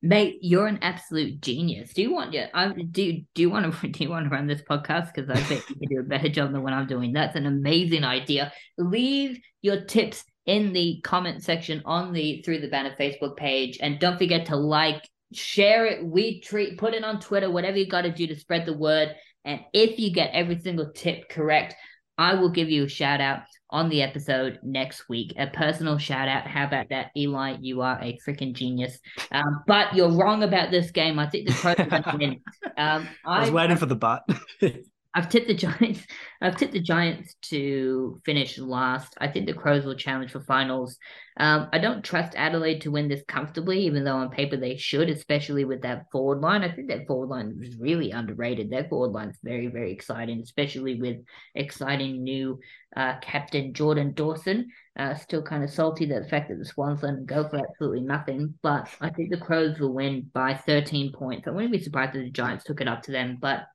Mate, 0.01 0.39
you're 0.41 0.67
an 0.67 0.79
absolute 0.81 1.41
genius. 1.41 1.93
Do 1.93 2.01
you 2.01 2.13
want 2.13 2.33
yeah? 2.33 2.47
Um, 2.53 2.73
do 2.91 3.21
do 3.35 3.41
you 3.41 3.49
want 3.49 3.73
to 3.73 3.87
do 3.91 4.03
you 4.03 4.09
want 4.09 4.25
to 4.25 4.29
run 4.29 4.47
this 4.47 4.61
podcast? 4.61 5.13
Because 5.13 5.29
I 5.29 5.35
bet 5.35 5.69
you 5.69 5.75
can 5.75 5.89
do 5.89 5.99
a 5.99 6.03
better 6.03 6.29
job 6.29 6.51
than 6.51 6.63
what 6.63 6.73
I'm 6.73 6.87
doing. 6.87 7.13
That's 7.13 7.35
an 7.35 7.45
amazing 7.45 8.03
idea. 8.03 8.51
Leave 8.77 9.39
your 9.61 9.81
tips 9.85 10.23
in 10.45 10.73
the 10.73 10.99
comment 11.03 11.43
section 11.43 11.83
on 11.85 12.11
the 12.11 12.41
through 12.41 12.61
the 12.61 12.69
banner 12.69 12.95
Facebook 12.99 13.37
page, 13.37 13.77
and 13.81 13.99
don't 13.99 14.17
forget 14.17 14.47
to 14.47 14.55
like, 14.55 15.07
share 15.33 15.85
it, 15.85 16.03
we 16.03 16.39
treat, 16.41 16.77
put 16.77 16.93
it 16.93 17.03
on 17.03 17.19
Twitter, 17.19 17.51
whatever 17.51 17.77
you 17.77 17.87
got 17.87 18.01
to 18.01 18.11
do 18.11 18.25
to 18.27 18.39
spread 18.39 18.65
the 18.65 18.77
word. 18.77 19.15
And 19.45 19.61
if 19.73 19.99
you 19.99 20.11
get 20.11 20.31
every 20.33 20.59
single 20.59 20.91
tip 20.91 21.29
correct, 21.29 21.75
I 22.17 22.35
will 22.35 22.49
give 22.49 22.69
you 22.69 22.85
a 22.85 22.89
shout 22.89 23.21
out 23.21 23.41
on 23.71 23.89
the 23.89 24.01
episode 24.01 24.59
next 24.63 25.09
week. 25.09 25.33
A 25.37 25.47
personal 25.47 25.97
shout 25.97 26.27
out. 26.27 26.47
How 26.47 26.65
about 26.65 26.89
that, 26.89 27.11
Eli? 27.15 27.57
You 27.61 27.81
are 27.81 27.99
a 28.01 28.17
freaking 28.25 28.53
genius. 28.53 28.99
Um, 29.31 29.63
but 29.67 29.95
you're 29.95 30.11
wrong 30.11 30.43
about 30.43 30.71
this 30.71 30.91
game. 30.91 31.19
I 31.19 31.27
think 31.27 31.47
the 31.47 31.53
Crows 31.53 31.75
are 31.79 31.85
going 31.85 32.03
to 32.03 32.17
win. 32.17 32.41
Um, 32.77 33.09
I 33.25 33.41
was 33.41 33.51
waiting 33.51 33.75
for 33.75 33.87
the 33.87 33.95
but. 33.95 34.23
I've 35.15 35.29
tipped 35.29 35.47
the 35.47 35.55
Giants. 35.55 36.05
I've 36.41 36.55
tipped 36.55 36.73
the 36.73 36.81
Giants 36.81 37.35
to 37.43 38.21
finish 38.25 38.57
last. 38.59 39.15
I 39.19 39.27
think 39.27 39.47
the 39.47 39.53
Crows 39.53 39.83
will 39.83 39.95
challenge 39.95 40.31
for 40.31 40.41
finals. 40.41 40.97
Um, 41.37 41.67
I 41.73 41.79
don't 41.79 42.03
trust 42.03 42.35
Adelaide 42.35 42.81
to 42.81 42.91
win 42.91 43.07
this 43.07 43.23
comfortably, 43.27 43.85
even 43.85 44.03
though 44.03 44.17
on 44.17 44.29
paper 44.29 44.55
they 44.55 44.77
should, 44.77 45.09
especially 45.09 45.65
with 45.65 45.81
that 45.81 46.05
forward 46.11 46.41
line. 46.41 46.63
I 46.63 46.71
think 46.71 46.89
that 46.89 47.07
forward 47.07 47.29
line 47.29 47.59
is 47.61 47.77
really 47.77 48.11
underrated. 48.11 48.69
That 48.69 48.89
forward 48.89 49.13
line 49.13 49.29
is 49.29 49.39
very, 49.43 49.67
very 49.67 49.91
exciting, 49.91 50.41
especially 50.41 50.99
with 50.99 51.17
exciting 51.55 52.23
new 52.23 52.59
uh, 52.95 53.19
captain 53.21 53.73
Jordan 53.73 54.13
Dawson. 54.13 54.69
Uh, 54.97 55.15
still 55.15 55.41
kind 55.41 55.63
of 55.63 55.69
salty 55.69 56.05
that 56.05 56.23
the 56.23 56.29
fact 56.29 56.49
that 56.49 56.59
the 56.59 56.65
Swans 56.65 57.01
let 57.03 57.25
go 57.25 57.47
for 57.47 57.57
absolutely 57.57 58.01
nothing, 58.01 58.53
but 58.61 58.89
I 58.99 59.09
think 59.09 59.31
the 59.31 59.37
Crows 59.37 59.79
will 59.79 59.93
win 59.93 60.29
by 60.33 60.53
13 60.53 61.13
points. 61.13 61.47
I 61.47 61.51
wouldn't 61.51 61.71
be 61.71 61.81
surprised 61.81 62.15
if 62.15 62.23
the 62.23 62.31
Giants 62.31 62.65
took 62.65 62.81
it 62.81 62.87
up 62.87 63.03
to 63.03 63.11
them, 63.11 63.37
but 63.39 63.65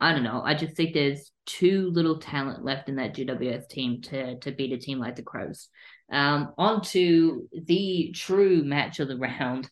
I 0.00 0.12
don't 0.12 0.22
know. 0.22 0.42
I 0.44 0.54
just 0.54 0.74
think 0.74 0.94
there's 0.94 1.30
too 1.46 1.90
little 1.90 2.18
talent 2.18 2.64
left 2.64 2.88
in 2.88 2.96
that 2.96 3.14
GWS 3.14 3.68
team 3.68 4.00
to 4.02 4.38
to 4.38 4.52
beat 4.52 4.72
a 4.72 4.78
team 4.78 4.98
like 4.98 5.16
the 5.16 5.22
Crows. 5.22 5.68
Um, 6.10 6.52
on 6.56 6.82
to 6.82 7.48
the 7.52 8.12
true 8.14 8.64
match 8.64 9.00
of 9.00 9.08
the 9.08 9.16
round. 9.16 9.70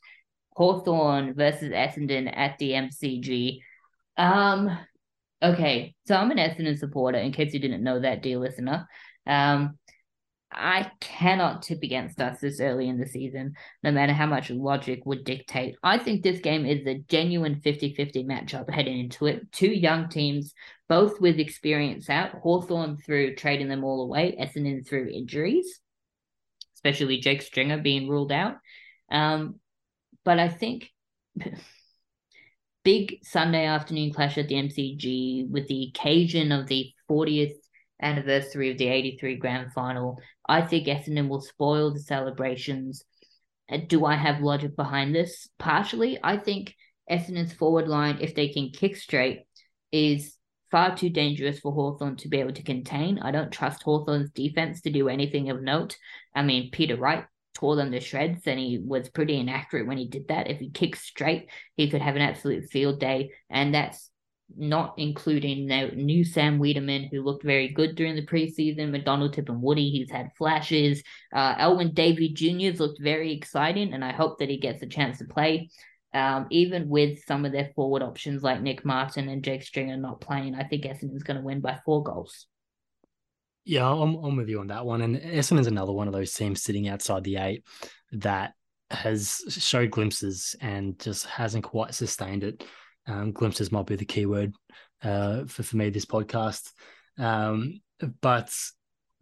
Hawthorn 0.57 1.35
versus 1.35 1.71
Essendon 1.71 2.37
at 2.37 2.59
the 2.59 2.73
MCG. 2.73 3.61
Um, 4.17 4.77
okay, 5.41 5.95
so 6.05 6.17
I'm 6.17 6.33
an 6.33 6.39
Essendon 6.39 6.77
supporter. 6.77 7.19
In 7.19 7.33
case 7.33 7.55
you 7.55 7.61
didn't 7.61 7.85
know 7.85 8.01
that, 8.01 8.23
dear 8.23 8.39
listener, 8.39 8.89
um, 9.25 9.79
I 10.51 10.91
cannot 11.01 11.63
tip 11.63 11.83
against 11.83 12.21
us 12.21 12.41
this 12.41 12.61
early 12.61 12.89
in 12.89 12.99
the 12.99 13.07
season, 13.07 13.55
no 13.83 13.91
matter 13.91 14.13
how 14.13 14.27
much 14.27 14.51
logic 14.51 15.05
would 15.05 15.25
dictate. 15.25 15.77
I 15.83 15.99
think 15.99 16.23
this 16.23 16.41
game 16.41 16.65
is 16.65 16.87
a 16.87 17.05
genuine 17.09 17.61
50 17.61 17.95
50 17.95 18.25
matchup 18.25 18.71
heading 18.71 18.99
into 18.99 19.27
it. 19.27 19.53
Two 19.53 19.69
young 19.69 20.09
teams, 20.09 20.55
both 20.89 21.21
with 21.21 21.39
experience 21.39 22.09
out. 22.09 22.31
Hawthorn 22.43 22.97
through 22.97 23.37
trading 23.37 23.69
them 23.69 23.85
all 23.85 24.03
away, 24.03 24.37
Essendon 24.41 24.87
through 24.87 25.11
injuries, 25.11 25.81
especially 26.77 27.21
Jake 27.21 27.43
Stringer 27.43 27.79
being 27.79 28.09
ruled 28.09 28.33
out. 28.33 28.57
Um, 29.11 29.57
but 30.25 30.39
I 30.39 30.49
think 30.49 30.91
big 32.85 33.19
Sunday 33.23 33.67
afternoon 33.67 34.15
clash 34.15 34.39
at 34.39 34.49
the 34.49 34.55
MCG 34.55 35.51
with 35.51 35.69
the 35.69 35.93
occasion 35.95 36.53
of 36.53 36.69
the 36.69 36.91
40th 37.11 37.53
anniversary 38.01 38.71
of 38.71 38.79
the 38.79 38.89
83 38.89 39.37
grand 39.37 39.73
final. 39.73 40.21
I 40.49 40.63
think 40.63 40.87
Essendon 40.87 41.29
will 41.29 41.41
spoil 41.41 41.93
the 41.93 42.01
celebrations. 42.01 43.05
Uh, 43.71 43.79
do 43.87 44.05
I 44.05 44.17
have 44.17 44.41
logic 44.41 44.77
behind 44.77 45.15
this? 45.15 45.49
Partially, 45.59 46.19
I 46.23 46.37
think 46.37 46.75
Essendon's 47.11 47.53
forward 47.53 47.89
line, 47.89 48.19
if 48.21 48.35
they 48.35 48.49
can 48.49 48.71
kick 48.71 48.97
straight, 48.97 49.45
is 49.93 50.37
far 50.71 50.97
too 50.97 51.11
dangerous 51.11 51.61
for 51.61 51.73
Hawthorn 51.73 52.17
to 52.17 52.29
be 52.29 52.41
able 52.41 52.53
to 52.53 52.63
contain. 52.63 53.19
I 53.19 53.31
don't 53.31 53.51
trust 53.51 53.83
Hawthorn's 53.83 54.31
defense 54.31 54.83
to 54.83 54.91
do 54.91 55.09
anything 55.09 55.51
of 55.51 55.63
note. 55.63 55.97
I 56.35 56.43
mean, 56.43 56.71
Peter 56.71 56.97
Wright 56.97 57.25
tore 57.55 57.77
them 57.77 57.91
to 57.91 58.01
shreds 58.01 58.47
and 58.47 58.59
he 58.59 58.79
was 58.79 59.09
pretty 59.09 59.39
inaccurate 59.39 59.87
when 59.87 59.99
he 59.99 60.07
did 60.07 60.29
that. 60.29 60.49
If 60.49 60.59
he 60.59 60.71
kicked 60.71 60.99
straight, 60.99 61.49
he 61.77 61.91
could 61.91 62.03
have 62.03 62.17
an 62.17 62.23
absolute 62.23 62.71
field 62.71 63.01
day. 63.01 63.33
And 63.51 63.75
that's 63.75 64.11
not 64.57 64.95
including 64.97 65.67
the 65.67 65.91
new 65.95 66.25
Sam 66.25 66.59
Weideman, 66.59 67.11
who 67.11 67.23
looked 67.23 67.45
very 67.45 67.69
good 67.69 67.95
during 67.95 68.17
the 68.17 68.27
preseason. 68.27 68.91
McDonald, 68.91 69.35
Tip 69.35 69.49
and 69.49 69.63
Woody, 69.63 69.91
he's 69.91 70.11
had 70.11 70.31
flashes. 70.37 71.03
Uh, 71.33 71.55
Alwyn 71.59 71.93
Davey 71.93 72.33
Jr.'s 72.33 72.81
looked 72.81 73.01
very 73.01 73.33
exciting, 73.33 73.93
and 73.93 74.05
I 74.05 74.13
hope 74.13 74.39
that 74.39 74.49
he 74.49 74.59
gets 74.59 74.83
a 74.83 74.87
chance 74.87 75.19
to 75.19 75.25
play. 75.25 75.71
Um, 76.15 76.47
even 76.51 76.89
with 76.89 77.23
some 77.27 77.45
of 77.45 77.53
their 77.53 77.71
forward 77.75 78.03
options 78.03 78.43
like 78.43 78.63
Nick 78.63 78.85
Martin 78.85 79.29
and 79.29 79.45
Jake 79.45 79.63
Stringer 79.63 79.99
not 79.99 80.23
playing, 80.23 80.55
I 80.55 80.65
think 80.65 80.85
Essendon's 80.85 81.23
going 81.23 81.37
to 81.37 81.45
win 81.45 81.61
by 81.61 81.79
four 81.85 82.03
goals. 82.03 82.47
Yeah, 83.67 83.91
I'm, 83.91 84.15
I'm 84.15 84.37
with 84.37 84.49
you 84.49 84.61
on 84.61 84.69
that 84.69 84.87
one. 84.87 85.03
And 85.03 85.17
Essendon's 85.17 85.67
another 85.67 85.93
one 85.93 86.09
of 86.09 86.15
those 86.15 86.33
teams 86.33 86.63
sitting 86.63 86.89
outside 86.89 87.25
the 87.25 87.37
eight 87.37 87.65
that 88.13 88.55
has 88.91 89.43
showed 89.51 89.91
glimpses 89.91 90.57
and 90.63 90.99
just 90.99 91.27
hasn't 91.27 91.65
quite 91.65 91.93
sustained 91.93 92.45
it. 92.45 92.65
Um, 93.09 93.33
glimpses 93.33 93.73
might 93.73 93.87
be 93.87 93.97
the 93.97 94.05
key 94.05 94.27
word 94.27 94.55
uh, 95.03 95.45
for, 95.47 95.63
for 95.63 95.77
me 95.77 95.91
this 95.91 96.05
podcast. 96.05 96.71
Um, 97.19 97.81
but 98.21 98.55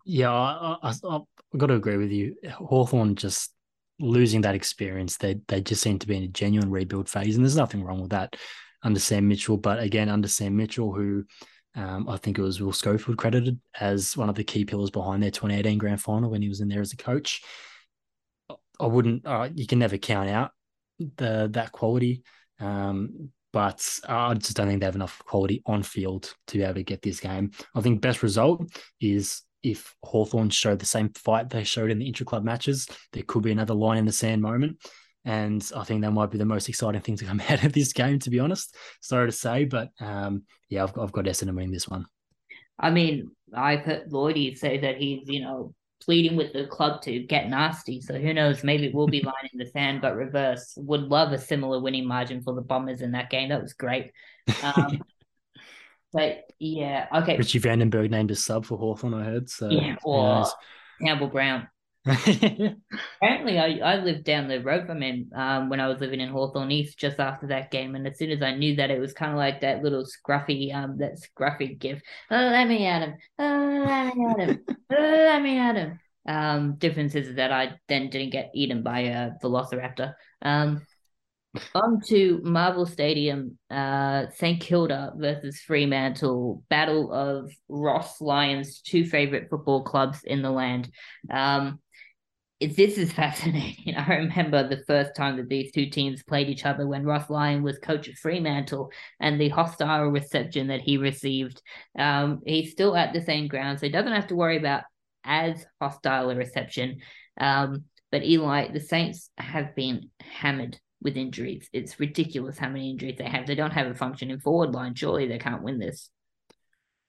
yeah, 0.05 0.33
I, 0.33 0.77
I, 0.83 0.89
I, 0.89 1.13
have 1.13 1.23
got 1.57 1.67
to 1.67 1.75
agree 1.75 1.97
with 1.97 2.11
you. 2.11 2.37
Hawthorn 2.51 3.15
just 3.15 3.53
losing 3.99 4.43
that 4.43 4.55
experience, 4.55 5.17
they 5.17 5.37
they 5.49 5.61
just 5.61 5.83
seem 5.83 5.99
to 5.99 6.07
be 6.07 6.17
in 6.17 6.25
a 6.25 6.29
genuine 6.29 6.71
rebuild 6.71 7.09
phase, 7.09 7.37
and 7.37 7.45
there's 7.45 7.57
nothing 7.57 7.83
wrong 7.83 8.01
with 8.01 8.11
that 8.11 8.37
under 8.83 9.01
Sam 9.01 9.29
Mitchell. 9.29 9.57
But 9.57 9.81
again, 9.81 10.09
under 10.09 10.29
Sam 10.29 10.57
Mitchell, 10.57 10.93
who 10.93 11.25
um, 11.75 12.09
I 12.09 12.17
think 12.17 12.39
it 12.39 12.43
was 12.43 12.61
Will 12.61 12.73
Schofield 12.73 13.19
credited 13.19 13.61
as 13.79 14.17
one 14.17 14.29
of 14.29 14.35
the 14.35 14.45
key 14.45 14.65
pillars 14.65 14.91
behind 14.91 15.23
their 15.23 15.31
2018 15.31 15.79
grand 15.79 16.01
final 16.01 16.31
when 16.31 16.43
he 16.43 16.49
was 16.49 16.61
in 16.61 16.69
there 16.69 16.81
as 16.81 16.93
a 16.93 16.97
coach. 16.97 17.43
I 18.79 18.87
wouldn't. 18.87 19.27
Uh, 19.27 19.49
you 19.55 19.67
can 19.67 19.79
never 19.79 19.99
count 19.99 20.29
out 20.29 20.53
the 20.99 21.49
that 21.53 21.73
quality. 21.73 22.23
Um, 22.61 23.31
but 23.53 23.87
I 24.09 24.35
just 24.35 24.57
don't 24.57 24.69
think 24.69 24.81
they 24.81 24.87
have 24.87 24.95
enough 24.95 25.23
quality 25.25 25.63
on 25.67 25.83
field 25.83 26.35
to 26.49 26.59
be 26.59 26.65
able 26.65 26.75
to 26.75 26.83
get 26.83 27.03
this 27.03 27.21
game. 27.21 27.53
I 27.75 27.81
think 27.81 28.01
best 28.01 28.23
result 28.23 28.69
is 29.01 29.43
if 29.63 29.95
Hawthorn 30.05 30.51
show 30.51 30.77
the 30.77 30.87
same 30.87 31.11
fight 31.15 31.51
they 31.51 31.65
showed 31.65 31.91
in 31.91 31.99
the 31.99 32.07
intra-club 32.07 32.45
matches. 32.45 32.87
There 33.13 33.25
could 33.27 33.43
be 33.43 33.53
another 33.53 33.75
line 33.75 33.99
in 33.99 34.05
the 34.05 34.13
sand 34.13 34.43
moment. 34.43 34.79
And 35.25 35.69
I 35.75 35.83
think 35.83 36.03
that 36.03 36.13
might 36.13 36.31
be 36.31 36.39
the 36.39 36.45
most 36.45 36.69
exciting 36.69 37.01
thing 37.01 37.17
to 37.17 37.25
come 37.25 37.41
out 37.49 37.65
of 37.65 37.73
this 37.73 37.93
game, 37.93 38.19
to 38.21 38.31
be 38.31 38.39
honest. 38.39 38.77
Sorry 39.01 39.27
to 39.27 39.33
say, 39.33 39.65
but 39.65 39.91
um, 40.01 40.45
yeah, 40.69 40.85
I've, 40.85 40.97
I've 40.97 41.13
got 41.13 41.25
Essendon 41.25 41.57
winning 41.57 41.73
this 41.73 41.89
one. 41.89 42.07
I 42.79 42.91
mean, 42.91 43.31
I've 43.55 43.81
heard 43.81 44.11
Lloydie 44.11 44.57
say 44.57 44.79
that 44.79 44.99
he's, 44.99 45.29
you 45.29 45.41
know, 45.41 45.75
pleading 46.07 46.37
with 46.37 46.53
the 46.53 46.67
club 46.67 47.03
to 47.03 47.19
get 47.19 47.51
nasty. 47.51 48.01
So 48.01 48.15
who 48.15 48.33
knows? 48.33 48.65
Maybe 48.65 48.87
it 48.87 48.95
will 48.95 49.09
be 49.09 49.21
line 49.25 49.51
in 49.53 49.59
the 49.59 49.67
sand, 49.67 50.01
but 50.01 50.17
reverse. 50.17 50.75
Would 50.79 51.03
love 51.03 51.33
a 51.33 51.39
similar 51.39 51.81
winning 51.81 52.07
margin 52.07 52.41
for 52.41 52.55
the 52.55 52.63
Bombers 52.63 53.03
in 53.03 53.13
that 53.13 53.29
game. 53.29 53.51
That 53.51 53.61
was 53.61 53.75
great. 53.75 54.13
Um, 54.63 55.03
but 56.13 56.45
yeah, 56.59 57.09
okay. 57.13 57.37
Richie 57.37 57.61
Vandenberg 57.61 58.11
named 58.11 58.31
a 58.31 58.37
sub 58.37 58.65
for 58.65 58.79
Hawthorn, 58.79 59.15
I 59.15 59.25
heard. 59.25 59.51
So 59.51 59.69
yeah, 59.69 59.97
or 60.05 60.47
Campbell 61.03 61.29
Brown. 61.29 61.69
Apparently, 63.21 63.59
I, 63.59 63.81
I 63.83 63.97
lived 63.97 64.25
down 64.25 64.47
the 64.47 64.63
road 64.63 64.87
from 64.87 65.03
him 65.03 65.29
um, 65.35 65.69
when 65.69 65.81
I 65.81 65.89
was 65.89 66.01
living 66.01 66.21
in 66.21 66.29
Hawthorn 66.29 66.71
East 66.71 66.99
just 66.99 67.19
after 67.19 67.49
that 67.49 67.73
game. 67.73 67.97
And 67.97 68.07
as 68.07 68.17
soon 68.17 68.31
as 68.31 68.43
I 68.43 68.55
knew 68.55 68.77
that, 68.77 68.93
it 68.93 69.01
was 69.01 69.13
kind 69.13 69.33
of 69.33 69.39
like 69.39 69.61
that 69.63 69.83
little 69.83 70.05
scruffy, 70.05 70.73
um, 70.73 70.99
that 70.99 71.19
scruffy 71.19 71.77
gif. 71.77 72.01
Oh, 72.31 72.37
let 72.37 72.69
me 72.69 72.87
at 72.87 73.03
him. 73.03 73.15
Oh, 73.41 73.85
let 73.87 74.15
me 74.15 74.25
at 74.25 74.49
him. 74.49 74.65
oh, 74.69 74.95
let 74.97 75.43
me 75.43 75.59
at 75.59 75.77
him. 75.77 75.99
Um, 76.29 76.77
difference 76.77 77.17
is 77.17 77.35
that 77.37 77.53
I 77.53 77.75
then 77.89 78.09
didn't 78.11 78.31
get 78.31 78.53
eaten 78.55 78.85
by 78.85 79.01
a 79.01 79.31
velociraptor. 79.43 80.15
Um, 80.43 80.87
on 81.75 82.01
to 82.07 82.41
Marvel 82.45 82.87
Stadium, 82.87 83.59
uh, 83.71 84.27
St 84.35 84.61
Kilda 84.61 85.13
versus 85.17 85.61
Fremantle, 85.61 86.63
battle 86.69 87.13
of 87.13 87.51
Ross 87.69 88.21
Lyon's, 88.21 88.81
two 88.81 89.05
favorite 89.07 89.49
football 89.51 89.83
clubs 89.83 90.23
in 90.25 90.43
the 90.43 90.51
land. 90.51 90.91
Um, 91.31 91.81
this 92.61 92.99
is 92.99 93.13
fascinating. 93.15 93.95
I 93.95 94.15
remember 94.15 94.67
the 94.67 94.85
first 94.87 95.15
time 95.15 95.37
that 95.37 95.49
these 95.49 95.73
two 95.73 95.91
teams 95.91 96.23
played 96.23 96.49
each 96.49 96.65
other 96.65 96.87
when 96.87 97.05
Ross 97.05 97.29
Lyon 97.31 97.63
was 97.63 97.79
coach 97.79 98.09
at 98.09 98.17
Fremantle 98.17 98.91
and 99.21 99.41
the 99.41 99.49
hostile 99.49 100.07
reception 100.07 100.69
that 100.69 100.81
he 100.81 100.97
received. 100.97 101.63
Um, 101.99 102.41
he's 102.47 102.73
still 102.73 102.97
at 102.97 103.13
the 103.13 103.23
same 103.23 103.49
ground, 103.49 103.79
so 103.79 103.87
he 103.87 103.93
doesn't 103.93 104.13
have 104.13 104.29
to 104.29 104.37
worry 104.37 104.57
about 104.57 104.85
as 105.25 105.67
hostile 105.81 106.31
a 106.31 106.37
reception. 106.37 107.01
Um, 107.39 107.85
but 108.11 108.25
Eli, 108.25 108.73
the 108.73 108.81
Saints 108.81 109.31
have 109.37 109.75
been 109.75 110.11
hammered 110.21 110.79
with 111.03 111.17
injuries. 111.17 111.69
It's 111.73 112.01
ridiculous 112.01 112.59
how 112.59 112.69
many 112.69 112.91
injuries 112.91 113.17
they 113.19 113.29
have. 113.29 113.47
They 113.47 113.55
don't 113.55 113.73
have 113.73 113.89
a 113.89 113.95
functioning 113.95 114.41
forward 114.41 114.73
line. 114.73 114.95
Surely 114.95 115.29
they 115.29 115.39
can't 115.39 115.63
win 115.63 115.79
this. 115.79 116.11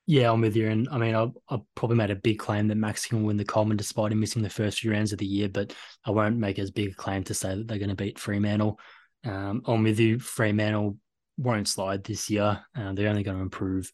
Yeah, 0.10 0.32
I'm 0.32 0.40
with 0.40 0.56
you. 0.56 0.70
And 0.70 0.88
I 0.90 0.98
mean, 0.98 1.14
I, 1.14 1.28
I 1.50 1.60
probably 1.76 1.98
made 1.98 2.12
a 2.12 2.16
big 2.16 2.40
claim 2.40 2.70
that 2.70 2.76
Max 2.76 3.06
can 3.06 3.24
win 3.24 3.36
the 3.36 3.44
Coleman 3.44 3.76
despite 3.76 4.14
him 4.14 4.22
missing 4.22 4.42
the 4.42 4.50
first 4.50 4.80
few 4.80 4.92
rounds 4.92 5.12
of 5.12 5.20
the 5.20 5.26
year, 5.26 5.50
but 5.50 5.74
I 6.06 6.12
won't 6.12 6.38
make 6.38 6.60
as 6.60 6.72
big 6.72 6.92
a 6.92 6.96
claim 6.96 7.24
to 7.26 7.34
say 7.34 7.56
that 7.56 7.68
they're 7.68 7.78
going 7.78 7.90
to 7.90 7.96
beat 7.96 8.18
Fremantle. 8.18 8.80
Um, 9.26 9.62
I'm 9.66 9.84
with 9.84 10.00
you. 10.00 10.18
Fremantle 10.18 10.98
won't 11.38 11.68
slide 11.68 12.06
this 12.06 12.30
year. 12.30 12.62
Uh, 12.74 12.94
they're 12.94 13.10
only 13.10 13.24
going 13.24 13.36
to 13.36 13.44
improve. 13.44 13.92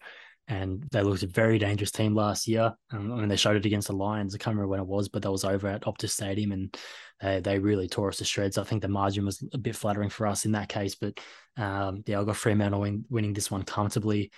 And 0.47 0.83
they 0.91 1.01
looked 1.01 1.23
a 1.23 1.27
very 1.27 1.57
dangerous 1.57 1.89
team 1.89 2.13
last 2.13 2.47
year. 2.47 2.73
Um, 2.91 3.11
I 3.11 3.15
mean, 3.15 3.29
they 3.29 3.35
showed 3.35 3.55
it 3.55 3.65
against 3.65 3.87
the 3.87 3.95
Lions. 3.95 4.35
I 4.35 4.37
can't 4.37 4.55
remember 4.55 4.67
when 4.67 4.81
it 4.81 4.87
was, 4.87 5.09
but 5.09 5.23
that 5.23 5.31
was 5.31 5.45
over 5.45 5.67
at 5.67 5.83
Optus 5.83 6.09
Stadium, 6.09 6.51
and 6.51 6.77
uh, 7.21 7.39
they 7.39 7.57
really 7.57 7.87
tore 7.87 8.09
us 8.09 8.17
to 8.17 8.25
shreds. 8.25 8.57
I 8.57 8.63
think 8.65 8.81
the 8.81 8.89
margin 8.89 9.25
was 9.25 9.43
a 9.53 9.57
bit 9.57 9.75
flattering 9.75 10.09
for 10.09 10.27
us 10.27 10.43
in 10.45 10.51
that 10.51 10.67
case, 10.67 10.95
but 10.95 11.17
um, 11.55 12.03
yeah, 12.05 12.19
I've 12.19 12.25
got 12.25 12.35
Fremantle 12.35 12.81
win, 12.81 13.05
winning 13.09 13.33
this 13.33 13.49
one 13.49 13.63
comfortably. 13.63 14.31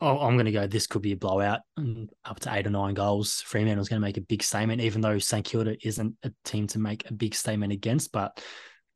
Oh, 0.00 0.18
I'm 0.18 0.34
going 0.34 0.46
to 0.46 0.52
go. 0.52 0.66
This 0.66 0.86
could 0.86 1.00
be 1.00 1.12
a 1.12 1.16
blowout, 1.16 1.60
And 1.78 2.10
up 2.24 2.38
to 2.40 2.54
eight 2.54 2.66
or 2.66 2.70
nine 2.70 2.92
goals. 2.92 3.40
Fremantle's 3.40 3.88
going 3.88 4.00
to 4.00 4.06
make 4.06 4.18
a 4.18 4.22
big 4.22 4.42
statement, 4.42 4.82
even 4.82 5.00
though 5.00 5.18
St 5.18 5.44
Kilda 5.44 5.76
isn't 5.86 6.16
a 6.22 6.32
team 6.44 6.66
to 6.68 6.78
make 6.78 7.08
a 7.08 7.14
big 7.14 7.34
statement 7.34 7.72
against. 7.72 8.12
But 8.12 8.42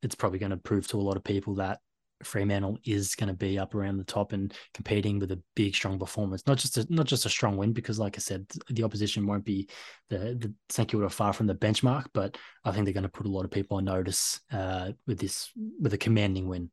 it's 0.03 0.15
probably 0.15 0.37
going 0.37 0.51
to 0.51 0.57
prove 0.57 0.87
to 0.89 0.97
a 0.97 1.01
lot 1.01 1.17
of 1.17 1.23
people 1.23 1.55
that 1.55 1.79
Fremantle 2.23 2.77
is 2.85 3.15
going 3.15 3.29
to 3.29 3.33
be 3.33 3.57
up 3.57 3.73
around 3.73 3.97
the 3.97 4.03
top 4.03 4.31
and 4.33 4.53
competing 4.75 5.17
with 5.17 5.31
a 5.31 5.41
big, 5.55 5.73
strong 5.73 5.97
performance. 5.97 6.45
Not 6.45 6.59
just 6.59 6.77
a, 6.77 6.85
not 6.93 7.07
just 7.07 7.25
a 7.25 7.29
strong 7.29 7.57
win, 7.57 7.73
because 7.73 7.97
like 7.97 8.15
I 8.17 8.19
said, 8.19 8.45
the 8.69 8.83
opposition 8.83 9.25
won't 9.25 9.45
be 9.45 9.69
the 10.09 10.17
the 10.17 10.53
St 10.69 10.87
Kilda 10.87 11.09
far 11.09 11.33
from 11.33 11.47
the 11.47 11.55
benchmark, 11.55 12.05
but 12.13 12.37
I 12.63 12.71
think 12.71 12.85
they're 12.85 12.93
going 12.93 13.03
to 13.03 13.09
put 13.09 13.25
a 13.25 13.31
lot 13.31 13.45
of 13.45 13.51
people 13.51 13.77
on 13.77 13.85
notice 13.85 14.39
uh, 14.51 14.91
with 15.07 15.19
this 15.19 15.51
with 15.79 15.93
a 15.93 15.97
commanding 15.97 16.47
win. 16.47 16.69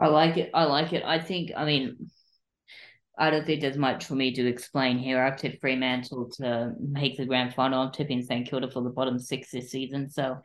I 0.00 0.08
like 0.08 0.36
it. 0.36 0.50
I 0.54 0.64
like 0.64 0.92
it. 0.92 1.04
I 1.04 1.18
think, 1.18 1.52
I 1.56 1.64
mean, 1.64 2.10
I 3.18 3.30
don't 3.30 3.44
think 3.46 3.60
there's 3.60 3.76
much 3.76 4.06
for 4.06 4.14
me 4.14 4.32
to 4.34 4.46
explain 4.46 4.98
here. 4.98 5.22
I've 5.22 5.36
tipped 5.36 5.60
Fremantle 5.60 6.30
to 6.38 6.72
make 6.80 7.16
the 7.16 7.26
grand 7.26 7.54
final. 7.54 7.82
I'm 7.82 7.92
tipping 7.92 8.22
St 8.22 8.48
Kilda 8.48 8.70
for 8.70 8.82
the 8.82 8.90
bottom 8.90 9.18
six 9.18 9.50
this 9.50 9.70
season. 9.70 10.08
So, 10.08 10.38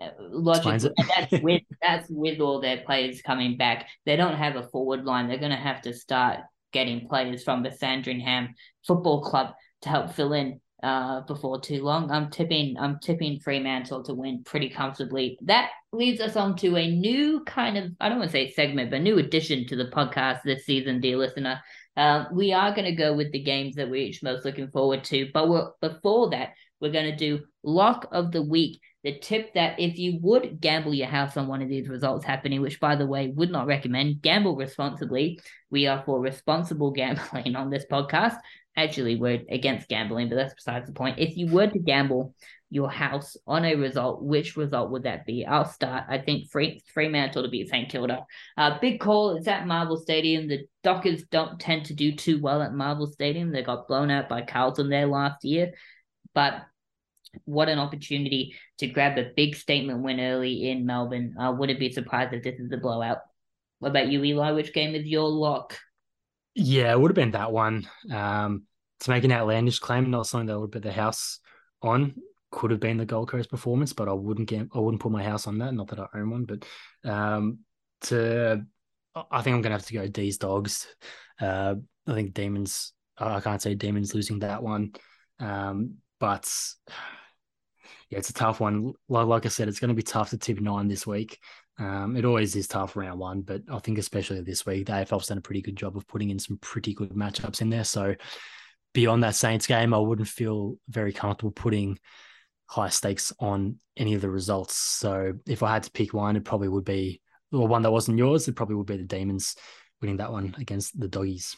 uh, 0.00 0.08
logically, 0.18 0.90
that's 1.16 1.42
with 1.42 1.62
that's 1.82 2.06
with 2.10 2.40
all 2.40 2.60
their 2.60 2.82
players 2.82 3.22
coming 3.22 3.56
back. 3.56 3.88
They 4.04 4.16
don't 4.16 4.36
have 4.36 4.56
a 4.56 4.68
forward 4.68 5.04
line. 5.04 5.28
They're 5.28 5.38
going 5.38 5.50
to 5.50 5.56
have 5.56 5.82
to 5.82 5.94
start 5.94 6.40
getting 6.72 7.08
players 7.08 7.42
from 7.42 7.62
the 7.62 7.72
Sandringham 7.72 8.54
Football 8.86 9.22
Club 9.22 9.54
to 9.82 9.88
help 9.88 10.12
fill 10.12 10.34
in. 10.34 10.60
Uh, 10.82 11.20
before 11.22 11.60
too 11.60 11.82
long. 11.82 12.10
I'm 12.10 12.30
tipping 12.30 12.76
I'm 12.78 12.98
tipping 13.00 13.40
Fremantle 13.40 14.02
to 14.04 14.14
win 14.14 14.42
pretty 14.44 14.68
comfortably. 14.68 15.38
That 15.42 15.70
leads 15.92 16.20
us 16.20 16.36
on 16.36 16.56
to 16.56 16.76
a 16.76 16.90
new 16.90 17.44
kind 17.44 17.76
of 17.76 17.92
I 18.00 18.08
don't 18.08 18.18
want 18.18 18.30
to 18.30 18.36
say 18.36 18.52
segment, 18.52 18.90
but 18.90 19.02
new 19.02 19.18
addition 19.18 19.66
to 19.66 19.76
the 19.76 19.86
podcast 19.86 20.42
this 20.44 20.64
season, 20.64 21.00
dear 21.00 21.16
listener. 21.16 21.60
Uh, 21.96 22.24
we 22.32 22.52
are 22.52 22.74
going 22.74 22.84
to 22.84 22.94
go 22.94 23.12
with 23.12 23.32
the 23.32 23.42
games 23.42 23.76
that 23.76 23.90
we're 23.90 23.96
each 23.96 24.22
most 24.22 24.44
looking 24.44 24.70
forward 24.70 25.04
to, 25.04 25.28
but 25.34 25.74
before 25.80 26.30
that, 26.30 26.50
we're 26.80 26.92
going 26.92 27.10
to 27.10 27.16
do 27.16 27.44
lock 27.62 28.08
of 28.12 28.32
the 28.32 28.42
week. 28.42 28.80
The 29.02 29.18
tip 29.18 29.54
that 29.54 29.80
if 29.80 29.98
you 29.98 30.18
would 30.20 30.60
gamble 30.60 30.94
your 30.94 31.08
house 31.08 31.36
on 31.36 31.46
one 31.46 31.62
of 31.62 31.68
these 31.68 31.88
results 31.88 32.24
happening, 32.24 32.60
which 32.60 32.80
by 32.80 32.96
the 32.96 33.06
way 33.06 33.28
would 33.28 33.50
not 33.50 33.66
recommend, 33.66 34.20
gamble 34.20 34.56
responsibly. 34.56 35.40
We 35.70 35.86
are 35.86 36.02
for 36.04 36.20
responsible 36.20 36.90
gambling 36.92 37.56
on 37.56 37.70
this 37.70 37.86
podcast. 37.90 38.36
Actually, 38.76 39.16
we're 39.16 39.42
against 39.50 39.88
gambling, 39.88 40.28
but 40.28 40.36
that's 40.36 40.54
besides 40.54 40.86
the 40.86 40.92
point. 40.92 41.18
If 41.18 41.36
you 41.36 41.48
were 41.48 41.66
to 41.66 41.78
gamble 41.78 42.34
your 42.70 42.88
house 42.88 43.36
on 43.46 43.64
a 43.64 43.74
result, 43.74 44.22
which 44.22 44.56
result 44.56 44.90
would 44.90 45.02
that 45.02 45.26
be? 45.26 45.44
I'll 45.44 45.64
start. 45.64 46.04
I 46.08 46.18
think 46.18 46.50
Free, 46.50 46.80
Fremantle 46.94 47.42
to 47.42 47.48
beat 47.48 47.68
St 47.68 47.90
Kilda. 47.90 48.24
Uh, 48.56 48.78
big 48.80 49.00
call. 49.00 49.36
It's 49.36 49.48
at 49.48 49.66
Marvel 49.66 49.96
Stadium. 49.96 50.46
The 50.46 50.66
Dockers 50.84 51.24
don't 51.24 51.58
tend 51.58 51.86
to 51.86 51.94
do 51.94 52.12
too 52.14 52.40
well 52.40 52.62
at 52.62 52.72
Marvel 52.72 53.08
Stadium. 53.08 53.50
They 53.50 53.62
got 53.62 53.88
blown 53.88 54.10
out 54.10 54.28
by 54.28 54.42
Carlton 54.42 54.88
there 54.88 55.06
last 55.06 55.44
year, 55.44 55.72
but 56.32 56.62
what 57.44 57.68
an 57.68 57.78
opportunity 57.78 58.54
to 58.78 58.86
grab 58.86 59.18
a 59.18 59.32
big 59.36 59.56
statement 59.56 60.02
win 60.02 60.20
early 60.20 60.70
in 60.70 60.86
Melbourne. 60.86 61.34
I 61.38 61.50
wouldn't 61.50 61.80
be 61.80 61.92
surprised 61.92 62.34
if 62.34 62.44
this 62.44 62.58
is 62.58 62.72
a 62.72 62.76
blowout. 62.76 63.18
What 63.80 63.90
about 63.90 64.08
you, 64.08 64.22
Eli? 64.22 64.52
Which 64.52 64.72
game 64.72 64.94
is 64.94 65.06
your 65.06 65.28
lock? 65.28 65.76
Yeah, 66.62 66.92
it 66.92 67.00
would 67.00 67.10
have 67.10 67.16
been 67.16 67.30
that 67.30 67.52
one. 67.52 67.88
Um, 68.12 68.64
to 69.00 69.10
make 69.10 69.24
an 69.24 69.32
outlandish 69.32 69.78
claim, 69.78 70.10
not 70.10 70.26
something 70.26 70.46
that 70.48 70.60
would 70.60 70.72
put 70.72 70.82
the 70.82 70.92
house 70.92 71.40
on. 71.80 72.14
Could 72.50 72.70
have 72.70 72.80
been 72.80 72.98
the 72.98 73.06
Gold 73.06 73.30
Coast 73.30 73.48
performance, 73.48 73.94
but 73.94 74.08
I 74.08 74.12
wouldn't 74.12 74.48
get. 74.48 74.68
I 74.74 74.78
wouldn't 74.78 75.00
put 75.00 75.10
my 75.10 75.22
house 75.22 75.46
on 75.46 75.56
that. 75.58 75.72
Not 75.72 75.88
that 75.88 76.00
I 76.00 76.06
own 76.14 76.30
one, 76.30 76.44
but 76.44 76.66
um, 77.10 77.60
to 78.02 78.66
I 79.30 79.40
think 79.40 79.54
I'm 79.54 79.62
gonna 79.62 79.76
have 79.76 79.86
to 79.86 79.94
go 79.94 80.06
Dees 80.06 80.36
dogs. 80.36 80.86
Uh, 81.40 81.76
I 82.06 82.12
think 82.12 82.34
demons. 82.34 82.92
I 83.16 83.40
can't 83.40 83.62
say 83.62 83.74
demons 83.74 84.14
losing 84.14 84.40
that 84.40 84.62
one, 84.62 84.92
um, 85.38 85.94
but 86.18 86.46
yeah, 88.10 88.18
it's 88.18 88.30
a 88.30 88.34
tough 88.34 88.60
one. 88.60 88.92
Like, 89.08 89.26
like 89.26 89.46
I 89.46 89.48
said, 89.48 89.68
it's 89.68 89.78
going 89.78 89.90
to 89.90 89.94
be 89.94 90.02
tough 90.02 90.30
to 90.30 90.38
tip 90.38 90.60
nine 90.60 90.88
this 90.88 91.06
week. 91.06 91.38
Um, 91.80 92.14
it 92.16 92.26
always 92.26 92.54
is 92.54 92.68
tough 92.68 92.94
round 92.94 93.18
one, 93.18 93.40
but 93.40 93.62
I 93.72 93.78
think 93.78 93.96
especially 93.96 94.40
this 94.42 94.66
week, 94.66 94.86
the 94.86 94.92
AFL's 94.92 95.28
done 95.28 95.38
a 95.38 95.42
pretty 95.42 95.62
good 95.62 95.76
job 95.76 95.96
of 95.96 96.06
putting 96.06 96.28
in 96.28 96.38
some 96.38 96.58
pretty 96.58 96.92
good 96.92 97.10
matchups 97.10 97.62
in 97.62 97.70
there. 97.70 97.84
So 97.84 98.14
beyond 98.92 99.22
that 99.22 99.34
Saints 99.34 99.66
game, 99.66 99.94
I 99.94 99.98
wouldn't 99.98 100.28
feel 100.28 100.76
very 100.88 101.12
comfortable 101.12 101.52
putting 101.52 101.98
high 102.66 102.90
stakes 102.90 103.32
on 103.40 103.78
any 103.96 104.14
of 104.14 104.20
the 104.20 104.28
results. 104.28 104.76
So 104.76 105.32
if 105.48 105.62
I 105.62 105.72
had 105.72 105.84
to 105.84 105.90
pick 105.90 106.12
one, 106.12 106.36
it 106.36 106.44
probably 106.44 106.68
would 106.68 106.84
be 106.84 107.22
or 107.50 107.66
one 107.66 107.82
that 107.82 107.90
wasn't 107.90 108.18
yours. 108.18 108.46
It 108.46 108.56
probably 108.56 108.76
would 108.76 108.86
be 108.86 108.98
the 108.98 109.04
Demons 109.04 109.56
winning 110.00 110.18
that 110.18 110.32
one 110.32 110.54
against 110.58 110.98
the 110.98 111.08
Doggies. 111.08 111.56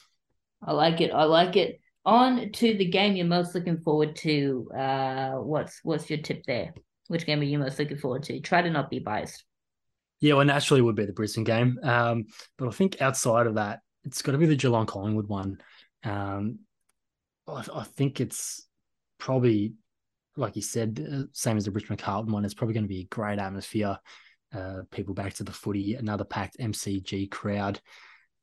I 0.62 0.72
like 0.72 1.00
it. 1.00 1.10
I 1.10 1.24
like 1.24 1.56
it. 1.56 1.80
On 2.04 2.50
to 2.50 2.76
the 2.76 2.88
game 2.88 3.14
you're 3.14 3.26
most 3.26 3.54
looking 3.54 3.78
forward 3.78 4.16
to. 4.16 4.70
Uh, 4.76 5.32
what's 5.32 5.80
what's 5.82 6.08
your 6.08 6.18
tip 6.20 6.44
there? 6.46 6.74
Which 7.08 7.26
game 7.26 7.40
are 7.40 7.44
you 7.44 7.58
most 7.58 7.78
looking 7.78 7.98
forward 7.98 8.22
to? 8.24 8.40
Try 8.40 8.62
to 8.62 8.70
not 8.70 8.90
be 8.90 8.98
biased. 8.98 9.44
Yeah, 10.22 10.34
well, 10.34 10.46
naturally 10.46 10.80
would 10.80 10.96
be 10.96 11.04
the 11.04 11.12
Brisbane 11.12 11.44
game. 11.44 11.78
Um, 11.82 12.26
but 12.56 12.68
I 12.68 12.70
think 12.70 13.02
outside 13.02 13.46
of 13.46 13.56
that, 13.56 13.80
it's 14.04 14.22
got 14.22 14.32
to 14.32 14.38
be 14.38 14.46
the 14.46 14.56
Geelong 14.56 14.86
Collingwood 14.86 15.28
one. 15.28 15.58
Um, 16.04 16.60
I, 17.46 17.64
I, 17.74 17.84
think 17.84 18.20
it's 18.20 18.66
probably, 19.18 19.74
like 20.36 20.56
you 20.56 20.62
said, 20.62 21.06
uh, 21.12 21.24
same 21.32 21.56
as 21.56 21.66
the 21.66 21.70
Richmond 21.72 22.00
Carlton 22.00 22.32
one. 22.32 22.44
It's 22.44 22.54
probably 22.54 22.74
going 22.74 22.84
to 22.84 22.88
be 22.88 23.00
a 23.00 23.14
great 23.14 23.38
atmosphere. 23.38 23.98
Uh, 24.54 24.82
people 24.90 25.12
back 25.12 25.34
to 25.34 25.44
the 25.44 25.52
footy, 25.52 25.94
another 25.94 26.24
packed 26.24 26.58
MCG 26.58 27.30
crowd 27.30 27.80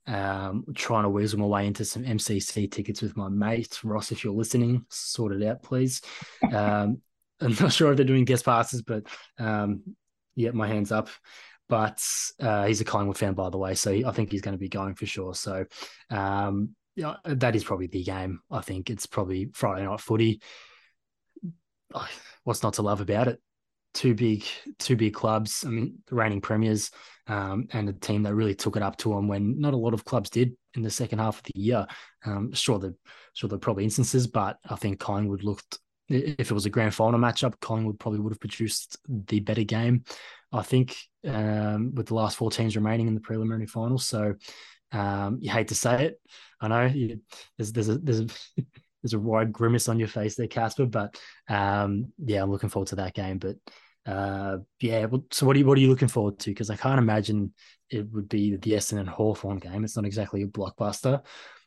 um, 0.10 0.66
trying 0.76 1.04
to 1.04 1.10
weasel 1.10 1.40
my 1.40 1.46
way 1.46 1.68
into 1.68 1.86
some 1.86 2.04
MCC 2.04 2.70
tickets 2.70 3.02
with 3.02 3.16
my 3.16 3.30
mate 3.30 3.80
Ross. 3.84 4.12
If 4.12 4.24
you're 4.24 4.34
listening, 4.34 4.86
sort 4.90 5.34
it 5.34 5.48
out, 5.48 5.64
please. 5.64 6.02
Um, 6.52 7.02
I'm 7.42 7.56
not 7.60 7.72
sure 7.72 7.92
if 7.92 7.98
they're 7.98 8.06
doing 8.06 8.26
guest 8.26 8.44
passes, 8.44 8.82
but 8.82 9.04
um, 9.38 9.84
yeah, 10.36 10.52
my 10.52 10.68
hands 10.68 10.92
up. 10.92 11.10
But 11.70 12.04
uh, 12.40 12.66
he's 12.66 12.82
a 12.82 12.86
Collingwood 12.86 13.18
fan, 13.18 13.36
by 13.36 13.50
the 13.50 13.58
way, 13.58 13.76
so 13.76 13.92
I 13.92 14.12
think 14.12 14.32
he's 14.32 14.42
going 14.42 14.56
to 14.56 14.60
be 14.60 14.70
going 14.70 14.96
for 14.96 15.06
sure. 15.06 15.36
So 15.36 15.66
um, 16.10 16.76
yeah, 16.96 17.16
that 17.24 17.56
is 17.56 17.64
probably 17.64 17.88
the 17.88 18.04
game. 18.04 18.42
I 18.52 18.62
think 18.62 18.90
it's 18.90 19.06
probably 19.06 19.50
Friday 19.54 19.86
night 19.86 20.02
footy. 20.02 20.42
What's 22.44 22.64
not 22.64 22.74
to 22.74 22.82
love 22.82 23.02
about 23.02 23.28
it? 23.28 23.40
two 23.94 24.14
big 24.14 24.46
two 24.78 24.96
big 24.96 25.14
clubs. 25.14 25.64
I 25.66 25.70
mean, 25.70 25.98
the 26.08 26.16
reigning 26.16 26.42
premiers 26.42 26.92
um, 27.28 27.68
and 27.74 27.90
a 27.90 27.94
team 27.94 28.24
that 28.24 28.36
really 28.36 28.56
took 28.56 28.76
it 28.76 28.84
up 28.84 28.98
to 28.98 29.10
them 29.10 29.28
when 29.28 29.60
not 29.60 29.74
a 29.74 29.78
lot 29.78 29.94
of 29.94 30.06
clubs 30.06 30.30
did 30.30 30.54
in 30.76 30.82
the 30.82 30.90
second 30.90 31.20
half 31.20 31.38
of 31.38 31.44
the 31.44 31.60
year. 31.60 31.88
Um, 32.26 32.54
sure, 32.54 32.80
the 32.80 32.96
sure 33.34 33.50
there 33.50 33.58
are 33.58 33.60
probably 33.60 33.84
instances, 33.84 34.28
but 34.28 34.58
I 34.70 34.76
think 34.76 35.00
Collingwood 35.00 35.44
looked. 35.44 35.80
If 36.10 36.52
it 36.52 36.54
was 36.54 36.66
a 36.66 36.70
grand 36.70 36.94
final 36.94 37.20
matchup, 37.20 37.60
Collingwood 37.60 38.00
probably 38.00 38.20
would 38.20 38.34
have 38.34 38.40
produced 38.40 38.98
the 39.08 39.40
better 39.40 39.64
game. 39.64 40.04
I 40.52 40.64
think 40.64 40.98
um, 41.28 41.94
with 41.94 42.08
the 42.08 42.16
last 42.16 42.38
four 42.38 42.50
teams 42.50 42.76
remaining 42.76 43.08
in 43.08 43.14
the 43.14 43.22
preliminary 43.22 43.68
final. 43.68 44.00
So 44.00 44.36
um, 44.92 45.38
you 45.42 45.52
hate 45.52 45.68
to 45.68 45.76
say 45.76 46.06
it, 46.06 46.22
I 46.60 46.68
know 46.68 46.86
you, 46.86 47.22
there's 47.58 47.72
there's 47.72 47.90
a 47.90 47.98
there's 47.98 48.22
a 48.22 48.28
there's 49.04 49.14
a 49.14 49.20
wide 49.20 49.54
grimace 49.54 49.88
on 49.88 50.00
your 50.00 50.08
face 50.08 50.36
there, 50.36 50.48
Caspar. 50.48 50.86
But 50.86 51.16
um, 51.48 52.12
yeah, 52.18 52.42
I'm 52.42 52.52
looking 52.52 52.70
forward 52.70 52.90
to 52.90 52.96
that 52.98 53.14
game. 53.14 53.38
But 53.38 53.58
uh, 54.06 54.58
yeah, 54.82 55.08
so 55.32 55.46
what 55.46 55.56
are 55.56 55.60
you 55.60 55.66
what 55.66 55.78
are 55.78 55.82
you 55.82 55.90
looking 55.90 56.08
forward 56.08 56.40
to? 56.40 56.50
Because 56.50 56.70
I 56.70 56.76
can't 56.76 57.00
imagine 57.00 57.54
it 57.90 58.12
would 58.12 58.30
be 58.30 58.56
the 58.56 58.72
Essendon 58.72 59.08
Hawthorn 59.08 59.58
game. 59.58 59.84
It's 59.84 59.96
not 59.96 60.06
exactly 60.06 60.44
a 60.44 60.48
blockbuster. 60.48 61.24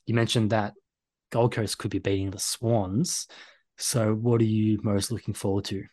You 0.07 0.15
mentioned 0.15 0.51
that 0.51 0.75
Gold 1.31 1.55
Coast 1.55 1.79
could 1.79 1.91
be 1.91 1.99
beating 1.99 2.31
the 2.31 2.39
Swans. 2.39 3.27
So 3.83 4.15
what 4.15 4.41
are 4.41 4.45
you 4.45 4.79
most 4.85 5.11
looking 5.11 5.35
forward 5.35 5.65
to? 5.67 5.85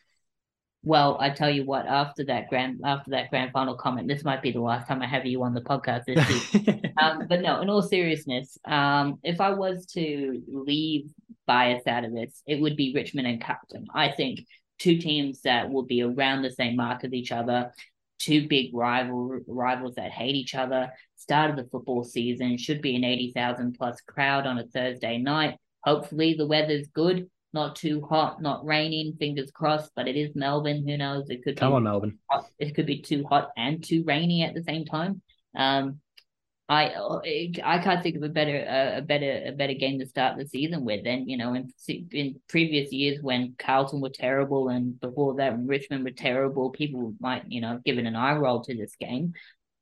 Well, 0.84 1.18
I 1.20 1.30
tell 1.30 1.50
you 1.50 1.64
what, 1.64 1.86
after 1.86 2.24
that 2.26 2.48
grand 2.48 2.80
after 2.84 3.10
that 3.10 3.30
grand 3.30 3.50
final 3.50 3.74
comment, 3.74 4.06
this 4.06 4.24
might 4.24 4.42
be 4.42 4.52
the 4.52 4.60
last 4.60 4.86
time 4.86 5.02
I 5.02 5.08
have 5.08 5.26
you 5.26 5.42
on 5.42 5.54
the 5.54 5.60
podcast 5.60 6.04
this 6.06 6.54
week. 6.54 6.92
um, 7.02 7.26
but 7.28 7.42
no, 7.42 7.60
in 7.60 7.68
all 7.68 7.82
seriousness, 7.82 8.56
um, 8.64 9.18
if 9.24 9.40
I 9.40 9.50
was 9.50 9.86
to 9.94 10.40
leave 10.46 11.10
bias 11.48 11.84
out 11.88 12.04
of 12.04 12.14
this, 12.14 12.42
it 12.46 12.60
would 12.60 12.76
be 12.76 12.94
Richmond 12.94 13.26
and 13.26 13.42
Carlton. 13.42 13.88
I 13.92 14.12
think 14.12 14.46
two 14.78 14.98
teams 14.98 15.40
that 15.42 15.68
will 15.68 15.82
be 15.82 16.02
around 16.02 16.42
the 16.42 16.52
same 16.52 16.76
mark 16.76 17.02
as 17.04 17.12
each 17.12 17.32
other, 17.32 17.72
two 18.20 18.46
big 18.46 18.72
rival 18.72 19.40
rivals 19.48 19.96
that 19.96 20.12
hate 20.12 20.36
each 20.36 20.54
other. 20.54 20.92
Start 21.16 21.50
of 21.50 21.56
the 21.56 21.68
football 21.70 22.04
season 22.04 22.56
should 22.56 22.82
be 22.82 22.94
an 22.94 23.02
eighty 23.02 23.32
thousand 23.32 23.76
plus 23.76 24.00
crowd 24.06 24.46
on 24.46 24.58
a 24.58 24.66
Thursday 24.68 25.18
night. 25.18 25.56
Hopefully 25.82 26.34
the 26.34 26.46
weather's 26.46 26.86
good 26.94 27.28
not 27.52 27.76
too 27.76 28.00
hot, 28.02 28.40
not 28.40 28.64
raining. 28.64 29.16
Fingers 29.18 29.50
crossed, 29.50 29.90
but 29.96 30.08
it 30.08 30.16
is 30.16 30.34
Melbourne. 30.34 30.86
Who 30.86 30.96
knows? 30.96 31.30
It 31.30 31.42
could 31.42 31.56
come 31.56 31.72
on 31.72 31.82
Melbourne. 31.82 32.18
Hot. 32.30 32.46
It 32.58 32.74
could 32.74 32.86
be 32.86 33.02
too 33.02 33.24
hot 33.28 33.50
and 33.56 33.82
too 33.82 34.04
rainy 34.06 34.42
at 34.42 34.54
the 34.54 34.62
same 34.62 34.84
time. 34.84 35.22
Um, 35.56 36.00
I 36.70 36.94
I 37.64 37.78
can't 37.80 38.00
think 38.00 38.14
of 38.14 38.22
a 38.22 38.28
better 38.28 38.94
a 38.96 39.02
better 39.02 39.42
a 39.46 39.50
better 39.50 39.74
game 39.74 39.98
to 39.98 40.06
start 40.06 40.38
the 40.38 40.46
season 40.46 40.84
with 40.84 41.02
than 41.02 41.28
you 41.28 41.36
know 41.36 41.54
in 41.54 41.72
in 42.12 42.40
previous 42.48 42.92
years 42.92 43.20
when 43.20 43.56
Carlton 43.58 44.00
were 44.00 44.10
terrible 44.10 44.68
and 44.68 44.98
before 45.00 45.34
that 45.34 45.52
when 45.52 45.66
Richmond 45.66 46.04
were 46.04 46.12
terrible. 46.12 46.70
People 46.70 47.12
might 47.18 47.42
you 47.48 47.60
know 47.60 47.80
give 47.84 47.98
it 47.98 48.06
an 48.06 48.14
eye 48.14 48.34
roll 48.34 48.62
to 48.62 48.76
this 48.76 48.94
game, 48.94 49.32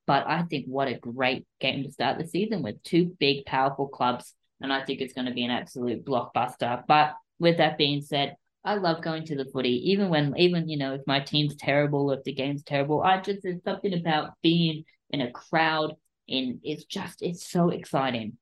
but 0.06 0.26
I 0.26 0.44
think 0.44 0.64
what 0.64 0.88
a 0.88 0.94
great 0.94 1.46
game 1.60 1.84
to 1.84 1.92
start 1.92 2.18
the 2.18 2.26
season 2.26 2.62
with 2.62 2.82
two 2.82 3.14
big 3.20 3.44
powerful 3.44 3.88
clubs, 3.88 4.32
and 4.62 4.72
I 4.72 4.82
think 4.82 5.02
it's 5.02 5.12
going 5.12 5.26
to 5.26 5.34
be 5.34 5.44
an 5.44 5.50
absolute 5.50 6.06
blockbuster. 6.06 6.84
But 6.88 7.12
with 7.38 7.58
that 7.58 7.78
being 7.78 8.00
said, 8.02 8.36
I 8.64 8.74
love 8.74 9.02
going 9.02 9.24
to 9.26 9.36
the 9.36 9.46
footy, 9.46 9.90
even 9.90 10.08
when, 10.08 10.36
even, 10.36 10.68
you 10.68 10.76
know, 10.76 10.94
if 10.94 11.02
my 11.06 11.20
team's 11.20 11.56
terrible, 11.56 12.10
or 12.10 12.18
if 12.18 12.24
the 12.24 12.34
game's 12.34 12.64
terrible, 12.64 13.02
I 13.02 13.20
just, 13.20 13.40
there's 13.42 13.62
something 13.62 13.94
about 13.94 14.32
being 14.42 14.84
in 15.10 15.20
a 15.20 15.30
crowd 15.30 15.94
and 16.28 16.60
it's 16.62 16.84
just, 16.84 17.22
it's 17.22 17.48
so 17.48 17.70
exciting. 17.70 18.36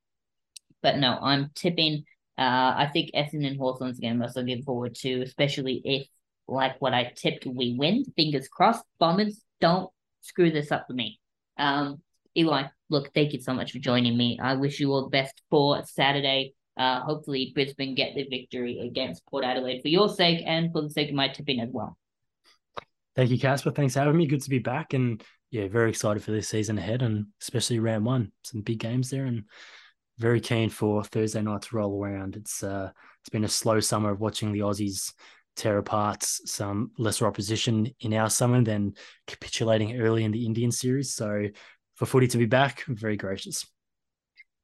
But 0.81 0.97
no, 0.97 1.17
I'm 1.21 1.51
tipping, 1.55 2.03
uh, 2.37 2.41
I 2.75 2.89
think 2.91 3.11
Essendon 3.15 3.47
and 3.47 3.57
Hawthorn's 3.57 3.99
game 3.99 4.21
I'm 4.21 4.29
looking 4.35 4.63
forward 4.63 4.95
to, 4.95 5.21
especially 5.21 5.81
if, 5.85 6.07
like 6.47 6.81
what 6.81 6.93
I 6.93 7.11
tipped, 7.15 7.45
we 7.45 7.75
win. 7.77 8.05
Fingers 8.15 8.47
crossed. 8.47 8.83
Bombers, 8.99 9.41
don't 9.61 9.89
screw 10.21 10.51
this 10.51 10.71
up 10.71 10.87
for 10.87 10.93
me. 10.93 11.19
Um, 11.57 12.01
Eli, 12.37 12.63
look, 12.89 13.13
thank 13.13 13.33
you 13.33 13.41
so 13.41 13.53
much 13.53 13.71
for 13.71 13.79
joining 13.79 14.17
me. 14.17 14.39
I 14.41 14.55
wish 14.55 14.79
you 14.79 14.91
all 14.91 15.03
the 15.03 15.09
best 15.09 15.41
for 15.49 15.83
Saturday. 15.85 16.53
Uh, 16.77 17.01
hopefully, 17.01 17.51
Brisbane 17.53 17.95
get 17.95 18.13
the 18.15 18.27
victory 18.29 18.79
against 18.79 19.25
Port 19.25 19.43
Adelaide 19.43 19.81
for 19.81 19.87
your 19.87 20.09
sake 20.09 20.43
and 20.45 20.71
for 20.71 20.81
the 20.81 20.89
sake 20.89 21.09
of 21.09 21.15
my 21.15 21.27
tipping 21.27 21.59
as 21.59 21.69
well. 21.71 21.97
Thank 23.15 23.31
you, 23.31 23.39
Caspar. 23.39 23.71
Thanks 23.71 23.95
for 23.95 24.01
having 24.01 24.17
me. 24.17 24.27
Good 24.27 24.43
to 24.43 24.49
be 24.49 24.59
back. 24.59 24.93
And 24.93 25.23
yeah, 25.49 25.67
very 25.67 25.89
excited 25.89 26.23
for 26.23 26.31
this 26.31 26.49
season 26.49 26.77
ahead 26.77 27.01
and 27.01 27.27
especially 27.41 27.79
round 27.79 28.05
one. 28.05 28.31
Some 28.43 28.61
big 28.61 28.79
games 28.79 29.09
there. 29.09 29.25
And 29.25 29.45
very 30.19 30.39
keen 30.39 30.69
for 30.69 31.03
Thursday 31.03 31.41
night 31.41 31.63
to 31.63 31.75
roll 31.75 32.03
around. 32.03 32.35
It's 32.35 32.63
uh, 32.63 32.91
it's 33.21 33.29
been 33.29 33.43
a 33.43 33.49
slow 33.49 33.79
summer 33.79 34.11
of 34.11 34.19
watching 34.19 34.51
the 34.51 34.59
Aussies 34.59 35.13
tear 35.55 35.77
apart 35.79 36.23
some 36.23 36.91
lesser 36.97 37.25
opposition 37.25 37.91
in 37.99 38.13
our 38.13 38.29
summer, 38.29 38.63
than 38.63 38.93
capitulating 39.25 39.99
early 39.99 40.23
in 40.23 40.31
the 40.31 40.45
Indian 40.45 40.71
series. 40.71 41.13
So 41.13 41.47
for 41.95 42.05
footy 42.05 42.27
to 42.27 42.37
be 42.37 42.45
back, 42.45 42.83
very 42.87 43.17
gracious. 43.17 43.65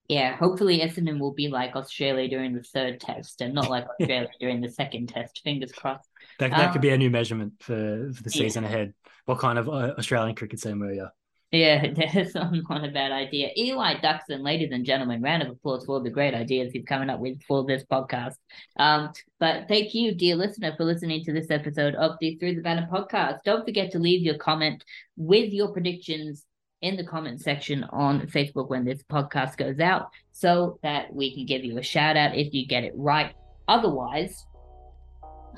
Yeah, 0.09 0.35
hopefully 0.35 0.79
Essendon 0.79 1.19
will 1.19 1.33
be 1.33 1.47
like 1.47 1.75
Australia 1.75 2.27
during 2.27 2.53
the 2.53 2.63
third 2.63 2.99
test 2.99 3.41
and 3.41 3.53
not 3.53 3.69
like 3.69 3.85
Australia 4.01 4.29
during 4.39 4.61
the 4.61 4.69
second 4.69 5.07
test. 5.07 5.41
Fingers 5.43 5.71
crossed. 5.71 6.09
That, 6.39 6.51
that 6.51 6.67
um, 6.67 6.73
could 6.73 6.81
be 6.81 6.89
a 6.89 6.97
new 6.97 7.09
measurement 7.09 7.53
for, 7.59 8.11
for 8.13 8.23
the 8.23 8.29
season 8.29 8.63
yeah. 8.63 8.69
ahead. 8.69 8.93
What 9.25 9.39
kind 9.39 9.57
of 9.57 9.69
uh, 9.69 9.93
Australian 9.97 10.35
cricket 10.35 10.61
team 10.61 10.83
are 10.83 10.93
you? 10.93 11.07
Yeah, 11.53 11.93
that's 12.13 12.33
not 12.33 12.83
a 12.83 12.91
bad 12.91 13.11
idea. 13.11 13.51
Eli 13.55 14.01
Duxson, 14.01 14.41
ladies 14.41 14.71
and 14.71 14.83
gentlemen, 14.83 15.21
round 15.21 15.43
of 15.43 15.49
applause 15.49 15.85
for 15.85 15.93
all 15.93 16.03
the 16.03 16.09
great 16.09 16.33
ideas 16.33 16.73
he's 16.73 16.83
coming 16.83 17.11
up 17.11 17.19
with 17.19 17.41
for 17.43 17.63
this 17.63 17.83
podcast. 17.83 18.33
Um, 18.77 19.11
but 19.39 19.67
thank 19.67 19.93
you, 19.93 20.15
dear 20.15 20.35
listener, 20.35 20.73
for 20.75 20.83
listening 20.83 21.23
to 21.25 21.31
this 21.31 21.51
episode 21.51 21.93
of 21.93 22.17
the 22.19 22.35
Through 22.37 22.55
the 22.55 22.61
Banner 22.61 22.89
podcast. 22.91 23.37
Don't 23.45 23.63
forget 23.65 23.91
to 23.91 23.99
leave 23.99 24.23
your 24.23 24.37
comment 24.37 24.83
with 25.15 25.53
your 25.53 25.71
predictions 25.71 26.43
in 26.83 26.97
the 26.97 27.03
comment 27.03 27.41
section 27.41 27.85
on 27.91 28.27
Facebook 28.27 28.69
when 28.69 28.83
this 28.83 29.01
podcast 29.03 29.57
goes 29.57 29.79
out 29.79 30.09
so 30.33 30.77
that 30.83 31.11
we 31.11 31.33
can 31.33 31.45
give 31.45 31.63
you 31.63 31.77
a 31.79 31.81
shout 31.81 32.17
out 32.17 32.35
if 32.35 32.53
you 32.53 32.67
get 32.67 32.83
it 32.83 32.91
right. 32.95 33.33
Otherwise, 33.69 34.45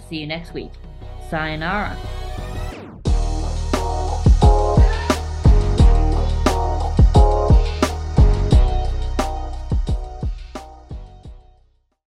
see 0.07 0.17
you 0.17 0.27
next 0.27 0.53
week. 0.53 0.71
Sayonara. 1.29 1.97